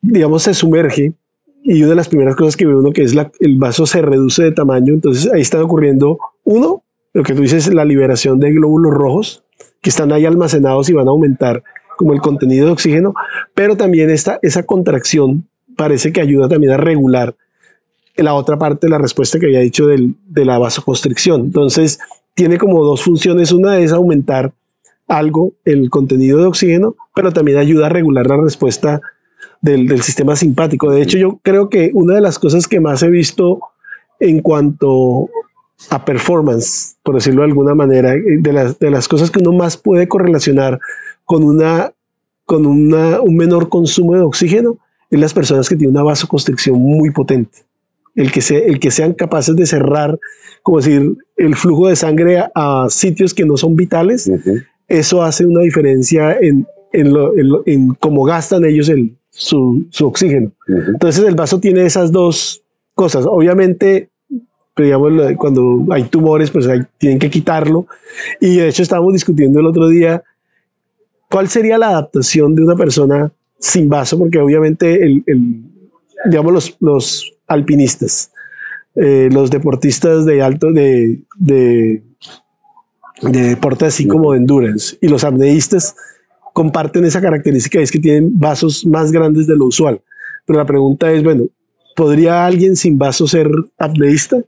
digamos, 0.00 0.42
se 0.42 0.54
sumerge, 0.54 1.14
y 1.62 1.80
una 1.80 1.90
de 1.90 1.94
las 1.96 2.08
primeras 2.08 2.36
cosas 2.36 2.56
que 2.56 2.66
ve 2.66 2.76
uno 2.76 2.92
que 2.92 3.02
es 3.02 3.14
la, 3.14 3.32
el 3.40 3.56
vaso 3.58 3.86
se 3.86 4.02
reduce 4.02 4.42
de 4.42 4.52
tamaño, 4.52 4.92
entonces 4.92 5.30
ahí 5.32 5.40
está 5.40 5.62
ocurriendo, 5.62 6.18
uno, 6.44 6.82
lo 7.14 7.22
que 7.22 7.32
tú 7.34 7.42
dices, 7.42 7.72
la 7.72 7.84
liberación 7.86 8.38
de 8.38 8.52
glóbulos 8.52 8.92
rojos, 8.92 9.44
que 9.80 9.88
están 9.90 10.12
ahí 10.12 10.26
almacenados 10.26 10.88
y 10.90 10.92
van 10.92 11.08
a 11.08 11.10
aumentar 11.12 11.62
como 11.96 12.12
el 12.12 12.20
contenido 12.20 12.66
de 12.66 12.72
oxígeno, 12.72 13.14
pero 13.54 13.76
también 13.76 14.10
esta, 14.10 14.38
esa 14.42 14.64
contracción 14.64 15.48
parece 15.76 16.12
que 16.12 16.20
ayuda 16.20 16.48
también 16.48 16.72
a 16.72 16.76
regular 16.76 17.34
la 18.16 18.34
otra 18.34 18.58
parte 18.58 18.86
de 18.86 18.90
la 18.90 18.98
respuesta 18.98 19.38
que 19.38 19.46
había 19.46 19.60
dicho 19.60 19.86
del- 19.86 20.14
de 20.26 20.44
la 20.44 20.58
vasoconstricción. 20.58 21.40
Entonces, 21.42 21.98
tiene 22.34 22.58
como 22.58 22.84
dos 22.84 23.02
funciones. 23.02 23.52
Una 23.52 23.78
es 23.78 23.92
aumentar 23.92 24.52
algo 25.06 25.52
el 25.64 25.90
contenido 25.90 26.38
de 26.38 26.46
oxígeno, 26.46 26.96
pero 27.14 27.32
también 27.32 27.58
ayuda 27.58 27.86
a 27.86 27.90
regular 27.90 28.26
la 28.26 28.36
respuesta 28.36 29.00
del, 29.60 30.02
sistema 30.02 30.36
simpático. 30.36 30.90
De 30.90 31.02
hecho, 31.02 31.18
yo 31.18 31.40
creo 31.42 31.68
que 31.68 31.90
una 31.94 32.14
de 32.14 32.20
las 32.20 32.38
cosas 32.38 32.68
que 32.68 32.80
más 32.80 33.02
he 33.02 33.08
visto 33.08 33.60
en 34.20 34.40
cuanto 34.40 35.30
a 35.90 36.04
performance, 36.04 36.96
por 37.02 37.14
decirlo 37.14 37.42
de 37.42 37.48
alguna 37.48 37.74
manera, 37.74 38.12
de 38.12 38.52
las, 38.52 38.78
de 38.78 38.90
las 38.90 39.08
cosas 39.08 39.30
que 39.30 39.40
uno 39.40 39.52
más 39.52 39.76
puede 39.76 40.08
correlacionar 40.08 40.78
con, 41.24 41.42
una, 41.42 41.92
con 42.44 42.66
una, 42.66 43.20
un 43.20 43.36
menor 43.36 43.68
consumo 43.68 44.14
de 44.14 44.20
oxígeno, 44.20 44.78
es 45.10 45.20
las 45.20 45.34
personas 45.34 45.68
que 45.68 45.76
tienen 45.76 45.96
una 45.96 46.04
vasoconstricción 46.04 46.78
muy 46.78 47.10
potente. 47.10 47.64
El 48.14 48.30
que, 48.30 48.40
se, 48.40 48.66
el 48.66 48.78
que 48.78 48.90
sean 48.90 49.12
capaces 49.14 49.56
de 49.56 49.66
cerrar, 49.66 50.18
como 50.62 50.78
decir, 50.78 51.16
el 51.36 51.56
flujo 51.56 51.88
de 51.88 51.96
sangre 51.96 52.38
a, 52.38 52.50
a 52.54 52.88
sitios 52.88 53.34
que 53.34 53.44
no 53.44 53.56
son 53.56 53.74
vitales, 53.76 54.30
eso 54.88 55.22
hace 55.22 55.44
una 55.46 55.60
diferencia 55.62 56.36
en, 56.40 56.66
en, 56.92 57.12
lo- 57.12 57.36
en 57.36 57.48
lo- 57.48 57.62
en 57.66 57.88
cómo 57.94 58.22
gastan 58.24 58.64
ellos 58.64 58.88
el, 58.88 59.16
su, 59.30 59.84
su 59.90 60.06
oxígeno. 60.06 60.52
Ujú. 60.68 60.90
Entonces 60.92 61.24
el 61.24 61.34
vaso 61.34 61.58
tiene 61.58 61.84
esas 61.84 62.12
dos 62.12 62.62
cosas. 62.94 63.26
Obviamente, 63.28 64.10
pues, 64.74 64.86
digamos, 64.86 65.12
cuando 65.36 65.84
hay 65.90 66.04
tumores, 66.04 66.50
pues 66.52 66.68
hay- 66.68 66.82
tienen 66.98 67.18
que 67.18 67.30
quitarlo. 67.30 67.86
Y 68.40 68.56
de 68.58 68.68
hecho 68.68 68.82
estábamos 68.84 69.12
discutiendo 69.12 69.58
el 69.58 69.66
otro 69.66 69.88
día 69.88 70.22
cuál 71.28 71.48
sería 71.48 71.78
la 71.78 71.88
adaptación 71.88 72.54
de 72.54 72.62
una 72.62 72.76
persona 72.76 73.32
sin 73.58 73.88
vaso, 73.88 74.18
porque 74.18 74.38
obviamente 74.38 75.04
el, 75.04 75.24
el- 75.26 75.62
digamos 76.30 76.52
los, 76.52 76.76
los 76.80 77.30
alpinistas, 77.46 78.32
eh, 78.94 79.28
los 79.32 79.50
deportistas 79.50 80.24
de 80.24 80.42
alto 80.42 80.72
de, 80.72 81.22
de, 81.36 82.02
de 83.22 83.42
deporte 83.48 83.86
así 83.86 84.06
como 84.06 84.32
de 84.32 84.38
endurance 84.38 84.96
y 85.00 85.08
los 85.08 85.24
apneístas 85.24 85.94
comparten 86.52 87.04
esa 87.04 87.20
característica, 87.20 87.80
es 87.80 87.90
que 87.90 87.98
tienen 87.98 88.38
vasos 88.38 88.86
más 88.86 89.10
grandes 89.10 89.46
de 89.46 89.56
lo 89.56 89.66
usual. 89.66 90.00
Pero 90.46 90.58
la 90.58 90.64
pregunta 90.64 91.10
es, 91.10 91.22
bueno, 91.22 91.46
¿podría 91.96 92.46
alguien 92.46 92.76
sin 92.76 92.96
vaso 92.96 93.26
ser 93.26 93.50
apneísta? 93.76 94.38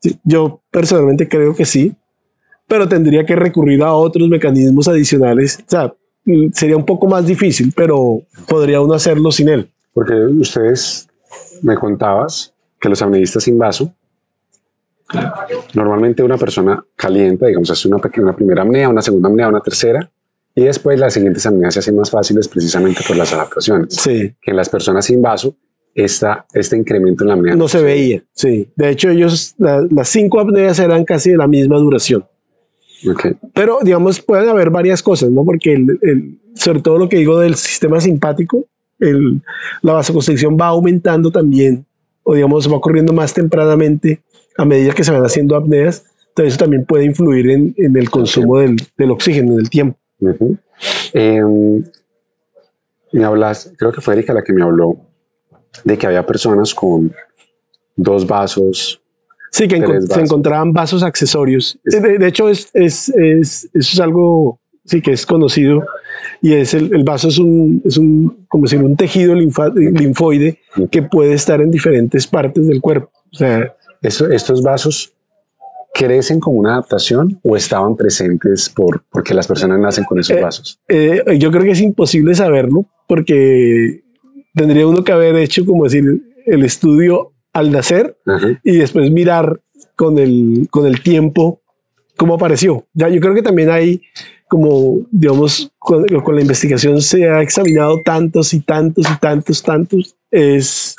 Sí, 0.00 0.18
Yo 0.24 0.60
personalmente 0.70 1.26
creo 1.26 1.56
que 1.56 1.64
sí, 1.64 1.94
pero 2.68 2.86
tendría 2.88 3.24
que 3.24 3.34
recurrir 3.34 3.82
a 3.82 3.94
otros 3.94 4.28
mecanismos 4.28 4.88
adicionales. 4.88 5.58
O 5.60 5.70
sea, 5.70 5.94
mm, 6.26 6.50
sería 6.52 6.76
un 6.76 6.84
poco 6.84 7.06
más 7.06 7.26
difícil, 7.26 7.72
pero 7.74 8.20
podría 8.46 8.80
uno 8.80 8.94
hacerlo 8.94 9.32
sin 9.32 9.48
él. 9.48 9.70
Porque 9.94 10.12
ustedes 10.14 11.08
me 11.62 11.76
contabas 11.76 12.52
que 12.80 12.88
los 12.88 13.00
apneístas 13.02 13.42
sin 13.44 13.58
vaso, 13.58 13.92
normalmente 15.74 16.22
una 16.22 16.36
persona 16.36 16.84
calienta, 16.96 17.46
digamos, 17.46 17.70
hace 17.70 17.88
una, 17.88 17.98
pequeña, 17.98 18.24
una 18.28 18.36
primera 18.36 18.62
apnea, 18.62 18.88
una 18.88 19.02
segunda 19.02 19.28
apnea, 19.28 19.48
una 19.48 19.60
tercera, 19.60 20.10
y 20.54 20.62
después 20.64 20.98
las 20.98 21.14
siguientes 21.14 21.44
apneas 21.46 21.74
se 21.74 21.80
hacen 21.80 21.96
más 21.96 22.10
fáciles 22.10 22.48
precisamente 22.48 23.02
por 23.06 23.16
las 23.16 23.32
adaptaciones. 23.32 23.94
Sí, 23.94 24.34
Que 24.40 24.50
en 24.50 24.56
las 24.56 24.68
personas 24.68 25.04
sin 25.04 25.20
vaso, 25.22 25.54
esta, 25.94 26.46
este 26.52 26.76
incremento 26.76 27.24
en 27.24 27.28
la 27.28 27.34
apnea 27.34 27.56
no 27.56 27.68
se 27.68 27.80
veía. 27.82 28.22
Sí, 28.32 28.68
de 28.76 28.90
hecho, 28.90 29.08
ellos, 29.10 29.54
la- 29.58 29.86
las 29.90 30.08
cinco 30.08 30.40
apneas 30.40 30.78
eran 30.78 31.04
casi 31.04 31.30
de 31.30 31.36
la 31.38 31.46
misma 31.46 31.78
duración. 31.78 32.24
Pero, 33.54 33.78
digamos, 33.82 34.20
pueden 34.20 34.48
haber 34.48 34.70
varias 34.70 35.02
cosas, 35.02 35.30
¿no? 35.30 35.44
Porque, 35.44 35.74
el, 35.74 35.98
el- 36.02 36.40
sobre 36.54 36.80
todo 36.80 36.98
lo 36.98 37.08
que 37.08 37.18
digo 37.18 37.38
del 37.38 37.54
sistema 37.54 38.00
simpático, 38.00 38.66
el- 38.98 39.42
la 39.82 39.94
vasoconstricción 39.94 40.56
va 40.60 40.66
aumentando 40.68 41.30
también, 41.30 41.84
o 42.22 42.34
digamos, 42.34 42.70
va 42.70 42.76
ocurriendo 42.76 43.12
más 43.12 43.32
tempranamente 43.34 44.22
a 44.56 44.64
medida 44.64 44.92
que 44.94 45.04
se 45.04 45.12
van 45.12 45.24
haciendo 45.24 45.56
apneas. 45.56 46.04
Entonces, 46.28 46.54
eso 46.54 46.64
también 46.64 46.84
puede 46.84 47.04
influir 47.04 47.48
en, 47.50 47.74
en 47.78 47.96
el 47.96 48.10
consumo 48.10 48.58
del, 48.58 48.76
del 48.98 49.10
oxígeno 49.10 49.52
en 49.54 49.58
el 49.60 49.70
tiempo. 49.70 49.98
Em, 51.12 51.82
me 53.12 53.24
hablas, 53.24 53.72
creo 53.78 53.92
que 53.92 54.00
fue 54.00 54.14
Erika 54.14 54.32
la 54.34 54.42
que 54.42 54.52
me 54.52 54.62
habló 54.62 54.96
de 55.84 55.96
que 55.96 56.06
había 56.06 56.26
personas 56.26 56.74
con 56.74 57.12
dos 57.96 58.26
vasos. 58.26 59.00
Sí, 59.50 59.68
que 59.68 59.76
se 60.02 60.20
encontraban 60.20 60.72
vasos 60.72 61.02
accesorios. 61.02 61.78
De, 61.84 62.18
de 62.18 62.26
hecho, 62.26 62.48
es, 62.50 62.68
es, 62.74 63.08
es- 63.10 63.64
eso 63.72 63.92
es 63.94 64.00
algo 64.00 64.58
sí 64.84 65.00
que 65.00 65.12
es 65.12 65.24
conocido 65.26 65.84
y 66.42 66.52
es 66.54 66.74
el, 66.74 66.94
el 66.94 67.04
vaso 67.04 67.28
es 67.28 67.38
un, 67.38 67.82
es 67.84 67.96
un, 67.96 68.46
como 68.48 68.64
decir, 68.64 68.82
un 68.82 68.96
tejido 68.96 69.34
linfa- 69.34 69.72
linfoide 69.74 70.58
que 70.90 71.02
puede 71.02 71.34
estar 71.34 71.60
en 71.60 71.70
diferentes 71.70 72.26
partes 72.26 72.66
del 72.66 72.80
cuerpo. 72.80 73.10
O 73.32 73.36
sea, 73.36 73.74
Esto- 74.02 74.30
¿Estos 74.30 74.62
vasos 74.62 75.12
crecen 75.94 76.40
como 76.40 76.58
una 76.58 76.72
adaptación 76.74 77.40
o 77.42 77.56
estaban 77.56 77.96
presentes 77.96 78.68
por, 78.68 79.02
porque 79.10 79.32
las 79.34 79.46
personas 79.46 79.80
nacen 79.80 80.04
con 80.04 80.18
esos 80.20 80.36
Eh, 80.36 80.40
vasos? 80.42 80.80
eh, 80.88 81.22
yo 81.38 81.50
creo 81.50 81.64
que 81.64 81.70
es 81.70 81.80
imposible 81.80 82.34
saberlo 82.34 82.84
porque 83.08 84.02
tendría 84.54 84.86
uno 84.86 85.02
que 85.04 85.12
haber 85.12 85.36
hecho, 85.36 85.64
como 85.64 85.84
decir, 85.84 86.04
el 86.44 86.64
estudio 86.64 87.32
al 87.52 87.72
nacer 87.72 88.16
Ajá. 88.26 88.60
y 88.62 88.76
después 88.76 89.10
mirar 89.10 89.60
con 89.96 90.18
el, 90.18 90.68
con 90.70 90.86
el 90.86 91.00
tiempo 91.02 91.62
cómo 92.16 92.34
apareció. 92.34 92.86
Ya 92.92 93.08
yo 93.08 93.20
creo 93.20 93.34
que 93.34 93.42
también 93.42 93.70
hay 93.70 94.02
como, 94.48 95.06
digamos, 95.10 95.70
con, 95.78 96.06
con 96.06 96.34
la 96.34 96.40
investigación 96.40 97.00
se 97.02 97.28
ha 97.28 97.42
examinado 97.42 98.00
tantos 98.02 98.54
y 98.54 98.60
tantos 98.60 99.06
y 99.10 99.18
tantos, 99.18 99.62
tantos, 99.62 100.16
es, 100.30 100.96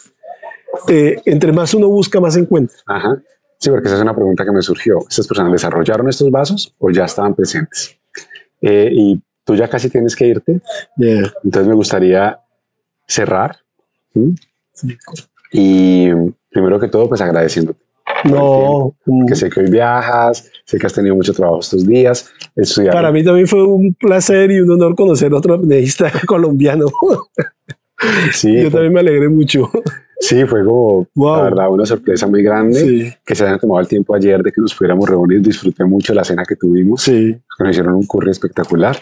eh, 0.89 1.21
entre 1.25 1.51
más 1.51 1.73
uno 1.73 1.87
busca, 1.87 2.19
más 2.19 2.35
encuentra. 2.35 2.77
Ajá. 2.87 3.21
Sí, 3.59 3.69
porque 3.69 3.87
esa 3.87 3.95
es 3.97 4.01
una 4.03 4.13
pregunta 4.15 4.45
que 4.45 4.51
me 4.51 4.61
surgió. 4.61 4.99
¿Estas 5.09 5.27
personas 5.27 5.51
desarrollaron 5.51 6.07
estos 6.09 6.29
vasos 6.29 6.75
o 6.77 6.91
ya 6.91 7.05
estaban 7.05 7.33
presentes? 7.33 7.97
Eh, 8.61 8.89
y 8.91 9.21
tú 9.43 9.55
ya 9.55 9.67
casi 9.67 9.89
tienes 9.89 10.15
que 10.15 10.27
irte, 10.27 10.61
Yeah. 10.97 11.31
entonces 11.43 11.67
me 11.67 11.73
gustaría 11.75 12.39
cerrar. 13.07 13.57
¿sí? 14.13 14.35
Sí. 14.73 14.97
Y 15.53 16.09
primero 16.49 16.79
que 16.79 16.87
todo, 16.87 17.07
pues 17.07 17.21
agradeciéndote. 17.21 17.86
No, 18.25 18.95
mm, 19.05 19.25
Que 19.27 19.35
sé 19.35 19.49
que 19.49 19.59
hoy 19.61 19.69
viajas, 19.69 20.49
sé 20.65 20.77
que 20.77 20.85
has 20.87 20.93
tenido 20.93 21.15
mucho 21.15 21.33
trabajo 21.33 21.59
estos 21.59 21.85
días. 21.85 22.29
Estudiar. 22.55 22.93
para 22.93 23.11
mí 23.11 23.23
también 23.23 23.47
fue 23.47 23.63
un 23.63 23.93
placer 23.93 24.51
y 24.51 24.59
un 24.59 24.71
honor 24.71 24.95
conocer 24.95 25.31
a 25.31 25.37
otro 25.37 25.53
apneísta 25.55 26.11
colombiano. 26.27 26.87
sí, 28.33 28.53
Yo 28.55 28.61
fue, 28.63 28.71
también 28.71 28.93
me 28.93 28.99
alegré 29.01 29.29
mucho. 29.29 29.69
sí, 30.19 30.45
fue 30.45 30.63
como, 30.65 31.07
Wow. 31.15 31.35
la 31.37 31.43
verdad, 31.43 31.71
una 31.71 31.85
sorpresa 31.85 32.27
muy 32.27 32.43
grande. 32.43 32.79
Sí, 32.79 33.13
Que 33.25 33.35
se 33.35 33.43
hayan 33.45 33.59
tomado 33.59 33.81
el 33.81 33.87
tiempo 33.87 34.15
ayer 34.15 34.41
de 34.41 34.51
que 34.51 34.61
nos 34.61 34.73
pudiéramos 34.75 35.09
reunir. 35.09 35.41
Disfruté 35.41 35.85
mucho 35.85 36.13
la 36.13 36.23
cena 36.23 36.43
que 36.47 36.55
tuvimos. 36.55 37.03
sí, 37.03 37.35
nos 37.59 37.69
hicieron 37.69 37.95
un 37.95 38.05
curry 38.07 38.31
espectacular. 38.31 38.97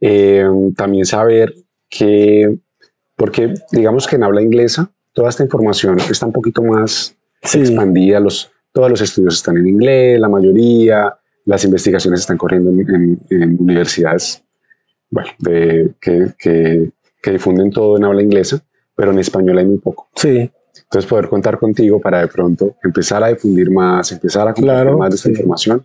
Eh, 0.00 0.44
también 0.76 1.04
saber 1.06 1.54
que, 1.88 2.58
porque 3.16 3.54
digamos 3.70 4.06
que 4.06 4.16
en 4.16 4.24
habla 4.24 4.42
inglesa, 4.42 4.90
toda 5.12 5.28
esta 5.28 5.44
información 5.44 5.98
está 6.10 6.26
un 6.26 6.32
poquito 6.32 6.62
más 6.62 7.14
sí. 7.42 7.60
expandida, 7.60 8.20
los, 8.20 8.50
todos 8.72 8.90
los 8.90 9.00
estudios 9.00 9.34
están 9.34 9.56
en 9.56 9.68
inglés, 9.68 10.18
la 10.20 10.28
mayoría, 10.28 11.14
las 11.44 11.64
investigaciones 11.64 12.20
están 12.20 12.38
corriendo 12.38 12.70
en, 12.70 12.94
en- 12.94 13.20
en 13.30 13.56
universidades 13.60 14.42
bueno, 15.10 15.28
de- 15.38 15.92
que, 16.00 16.32
que- 16.38 16.90
que 17.22 17.30
difunden 17.30 17.70
todo 17.70 17.96
en 17.98 18.04
habla 18.04 18.22
inglesa, 18.22 18.60
pero 18.96 19.12
en 19.12 19.18
español 19.18 19.58
hay 19.58 19.66
muy 19.66 19.78
poco. 19.78 20.08
Sí, 20.14 20.50
Entonces 20.84 21.08
poder 21.08 21.28
contar 21.28 21.58
contigo 21.58 22.00
para 22.00 22.20
de 22.20 22.28
pronto 22.28 22.76
empezar 22.82 23.22
a 23.22 23.28
difundir 23.28 23.70
más, 23.70 24.10
empezar 24.12 24.42
a 24.48 24.54
compartir 24.54 24.64
Claro, 24.82 24.98
más 24.98 25.10
de 25.10 25.16
esta 25.16 25.28
sí. 25.28 25.32
información, 25.34 25.84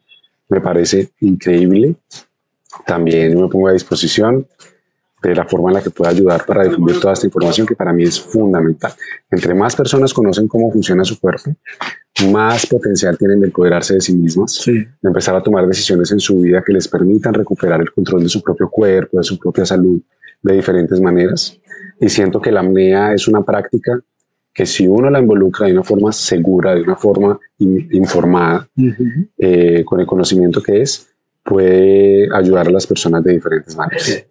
me 0.50 0.62
parece 0.62 1.10
increíble. 1.22 1.96
También 2.86 3.40
me 3.40 3.48
pongo 3.48 3.68
a 3.68 3.74
disposición 3.74 4.48
de 5.22 5.34
la 5.36 5.46
forma 5.46 5.70
en 5.70 5.76
la 5.76 5.82
que 5.82 5.90
pueda 5.90 6.12
ayudar 6.12 6.46
para 6.46 6.64
difundir 6.64 7.00
toda 7.00 7.14
esta 7.14 7.26
información 7.26 7.66
que 7.66 7.76
para 7.76 7.92
mí 7.92 8.04
es 8.04 8.20
fundamental. 8.22 8.92
Entre 9.32 9.54
más 9.56 9.76
personas 9.76 10.14
conocen 10.14 10.48
cómo 10.48 10.72
funciona 10.72 11.04
su 11.04 11.20
cuerpo, 11.20 11.52
más 12.32 12.66
potencial 12.68 13.18
tienen 13.18 13.40
de 13.42 13.48
empoderarse 13.48 13.96
de 13.96 14.02
sí 14.02 14.14
mismas, 14.16 14.52
Sí, 14.54 14.72
de 14.74 14.88
empezar 15.08 15.36
a 15.36 15.42
tomar 15.44 15.68
decisiones 15.68 16.12
en 16.12 16.20
su 16.20 16.40
vida 16.42 16.64
que 16.66 16.74
les 16.74 16.88
permitan 16.88 17.34
recuperar 17.34 17.82
el 17.82 17.92
control 17.92 18.24
de 18.24 18.30
su 18.30 18.42
propio 18.42 18.70
cuerpo, 18.70 19.18
de 19.18 19.24
su 19.24 19.38
propia 19.40 19.66
salud, 19.66 20.00
de 20.42 20.54
diferentes 20.54 21.00
maneras. 21.02 21.60
Y 22.00 22.10
siento 22.10 22.40
que 22.40 22.52
la 22.52 22.60
apnea 22.62 23.14
es 23.14 23.28
una 23.28 23.44
práctica 23.44 24.00
que 24.54 24.66
si 24.66 24.88
uno 24.88 25.10
la 25.10 25.20
involucra 25.20 25.68
de 25.68 25.74
una 25.74 25.84
forma 25.84 26.12
segura, 26.12 26.74
de 26.76 26.82
una 26.82 26.96
forma 26.96 27.40
in- 27.60 27.88
informada, 27.92 28.68
eh, 29.38 29.84
con 29.86 30.00
el 30.00 30.06
conocimiento 30.08 30.62
que 30.62 30.82
es, 30.82 31.08
puede 31.44 32.28
ayudar 32.36 32.68
a 32.68 32.72
las 32.72 32.86
personas 32.86 33.24
de 33.24 33.34
diferentes 33.34 33.76
maneras. 33.76 34.26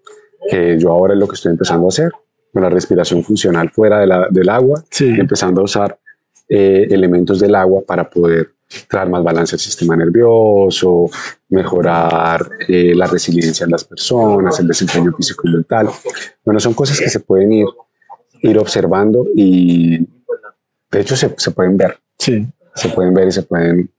Que 0.50 0.78
yo 0.78 0.90
ahora 0.90 1.14
es 1.14 1.20
lo 1.20 1.26
que 1.28 1.34
estoy 1.34 1.52
empezando 1.52 1.86
a 1.86 1.88
hacer, 1.88 2.12
con 2.52 2.62
la 2.62 2.70
respiración 2.70 3.22
funcional 3.22 3.70
fuera 3.70 4.00
de 4.00 4.06
la- 4.06 4.28
del 4.30 4.48
agua, 4.48 4.82
Sí. 4.90 5.08
empezando 5.18 5.60
a 5.60 5.64
usar 5.64 5.98
eh, 6.48 6.86
elementos 6.90 7.40
del 7.40 7.54
agua 7.56 7.82
para 7.86 8.08
poder 8.08 8.52
traer 8.88 9.08
más 9.08 9.22
balance 9.24 9.56
al 9.56 9.60
sistema 9.60 9.96
nervioso, 9.96 11.08
mejorar 11.48 12.48
eh, 12.68 12.94
la 12.94 13.06
resiliencia 13.06 13.64
en 13.64 13.70
las 13.70 13.84
personas, 13.84 14.58
el 14.60 14.68
desempeño 14.68 15.12
físico 15.16 15.42
y 15.48 15.52
mental. 15.52 15.88
Bueno, 16.44 16.60
son 16.60 16.74
cosas 16.74 16.98
que 17.00 17.08
se 17.08 17.20
pueden 17.20 17.52
ir, 17.52 17.66
ir 18.42 18.58
observando 18.58 19.26
y 19.34 19.98
de 20.90 21.00
hecho 21.00 21.16
se, 21.16 21.34
se 21.36 21.50
pueden 21.50 21.76
ver 21.76 21.98
sí. 22.18 22.46
se 22.74 22.88
pueden 22.90 23.12
ver 23.14 23.28
y 23.28 23.32
se 23.32 23.42
pueden, 23.42 23.90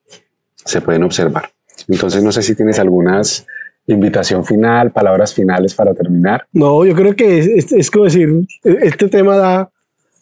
se 0.55 0.81
pueden 0.81 1.03
observar. 1.03 1.49
Entonces, 1.87 2.23
no 2.23 2.31
sé 2.31 2.41
si 2.43 2.55
tienes 2.55 2.79
algunas 2.79 3.45
invitación 3.88 4.45
final, 4.45 4.91
palabras 4.91 5.33
finales 5.33 5.73
para 5.73 5.93
terminar. 5.93 6.45
No, 6.53 6.85
yo 6.85 6.93
creo 6.93 7.15
que 7.15 7.39
es, 7.57 7.89
como 7.91 8.05
decir, 8.05 8.29
e- 8.63 8.77
este 8.83 9.07
tema 9.07 9.38
da 9.38 9.69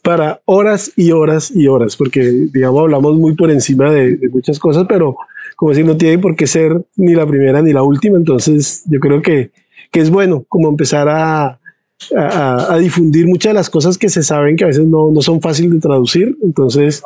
para 0.03 0.39
horas 0.45 0.91
y 0.95 1.11
horas 1.11 1.49
y 1.53 1.67
horas, 1.67 1.95
porque 1.97 2.21
digamos 2.53 2.81
hablamos 2.81 3.17
muy 3.17 3.33
por 3.35 3.49
encima 3.49 3.91
de, 3.91 4.19
muchas 4.31 4.59
cosas, 4.59 4.85
pero 4.87 5.17
como 5.55 5.71
decir, 5.71 5.85
no 5.85 5.97
tiene 5.97 6.19
por 6.19 6.35
qué 6.35 6.45
ser 6.45 6.79
ni 6.95 7.15
la 7.15 7.25
primera 7.25 7.61
ni 7.63 7.73
la 7.73 7.81
última, 7.81 8.17
entonces 8.17 8.83
yo 8.85 8.99
creo 8.99 9.21
que, 9.23 9.49
que 9.91 9.99
es 10.01 10.11
bueno 10.11 10.45
como 10.47 10.69
empezar 10.69 11.09
a, 11.09 11.59
a- 12.15 12.67
a 12.73 12.77
difundir 12.77 13.25
muchas 13.25 13.49
de 13.51 13.55
las 13.55 13.69
cosas 13.71 13.97
que 13.97 14.09
se 14.09 14.21
saben 14.21 14.55
que 14.57 14.63
a 14.65 14.67
veces 14.67 14.85
no, 14.85 15.09
no 15.11 15.21
son 15.21 15.41
fáciles 15.41 15.71
de 15.71 15.79
traducir, 15.79 16.37
entonces 16.43 17.01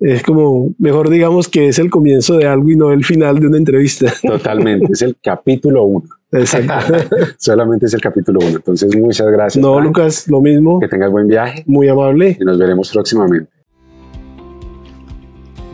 es 0.00 0.22
como, 0.22 0.74
mejor 0.78 1.08
digamos 1.08 1.48
que 1.48 1.68
es 1.68 1.78
el 1.78 1.90
comienzo 1.90 2.36
de 2.36 2.46
algo 2.46 2.70
y 2.70 2.76
no 2.76 2.92
el 2.92 3.04
final 3.04 3.38
de 3.38 3.46
una 3.46 3.56
entrevista. 3.56 4.12
Totalmente, 4.22 4.92
es 4.92 5.02
el 5.02 5.16
capítulo 5.22 5.84
uno. 5.84 6.08
Exacto. 6.32 6.94
Solamente 7.38 7.86
es 7.86 7.94
el 7.94 8.00
capítulo 8.00 8.40
uno. 8.40 8.56
Entonces, 8.56 8.94
muchas 8.96 9.28
gracias. 9.28 9.62
No, 9.62 9.74
Frank. 9.74 9.86
Lucas, 9.86 10.28
lo 10.28 10.40
mismo, 10.40 10.80
Que 10.80 10.88
tengas 10.88 11.10
buen 11.10 11.28
viaje 11.28 11.62
muy 11.66 11.88
amable. 11.88 12.36
y 12.40 12.44
nos 12.44 12.58
veremos 12.58 12.90
próximamente. 12.90 13.48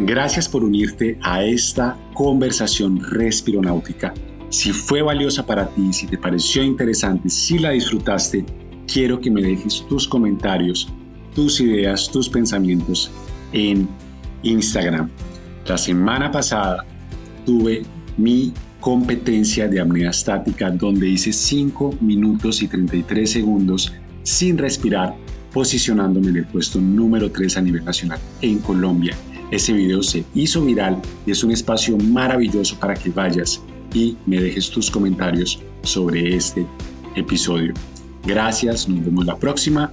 Gracias 0.00 0.48
por 0.48 0.64
unirte 0.64 1.18
a 1.22 1.44
esta 1.44 1.96
conversación 2.14 3.00
respironáutica. 3.10 4.14
Si 4.48 4.72
fue 4.72 5.02
valiosa 5.02 5.44
para 5.44 5.68
ti, 5.68 5.92
si 5.92 6.06
te 6.06 6.16
pareció 6.16 6.62
interesante, 6.62 7.28
si 7.28 7.58
la 7.58 7.70
disfrutaste, 7.70 8.44
quiero 8.90 9.20
que 9.20 9.30
me 9.30 9.42
dejes 9.42 9.84
tus 9.88 10.08
comentarios, 10.08 10.88
tus 11.34 11.60
ideas, 11.60 12.10
tus 12.10 12.28
pensamientos 12.28 13.10
en 13.52 13.88
Instagram. 14.42 15.10
La 15.66 15.78
semana 15.78 16.30
pasada 16.30 16.84
tuve 17.44 17.82
mi 18.16 18.52
competencia 18.80 19.68
de 19.68 19.80
apnea 19.80 20.10
estática 20.10 20.70
donde 20.70 21.08
hice 21.08 21.32
5 21.32 21.96
minutos 22.00 22.62
y 22.62 22.68
33 22.68 23.30
segundos 23.30 23.92
sin 24.22 24.58
respirar, 24.58 25.14
posicionándome 25.52 26.28
en 26.28 26.36
el 26.38 26.46
puesto 26.46 26.80
número 26.80 27.30
3 27.30 27.56
a 27.56 27.60
nivel 27.60 27.84
nacional 27.84 28.18
en 28.40 28.58
Colombia. 28.58 29.14
Ese 29.50 29.72
video 29.72 30.02
se 30.02 30.24
hizo 30.34 30.64
viral 30.64 31.00
y 31.26 31.32
es 31.32 31.42
un 31.42 31.50
espacio 31.50 31.96
maravilloso 31.98 32.78
para 32.78 32.94
que 32.94 33.10
vayas 33.10 33.60
y 33.92 34.16
me 34.26 34.40
dejes 34.40 34.70
tus 34.70 34.90
comentarios 34.90 35.60
sobre 35.82 36.36
este 36.36 36.64
episodio. 37.16 37.74
Gracias, 38.24 38.88
nos 38.88 39.04
vemos 39.04 39.26
la 39.26 39.36
próxima 39.36 39.92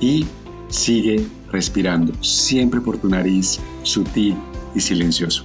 y 0.00 0.26
sigue 0.68 1.26
respirando 1.50 2.12
siempre 2.22 2.80
por 2.80 2.98
tu 2.98 3.08
nariz, 3.08 3.58
sutil 3.82 4.36
y 4.74 4.80
silencioso. 4.80 5.44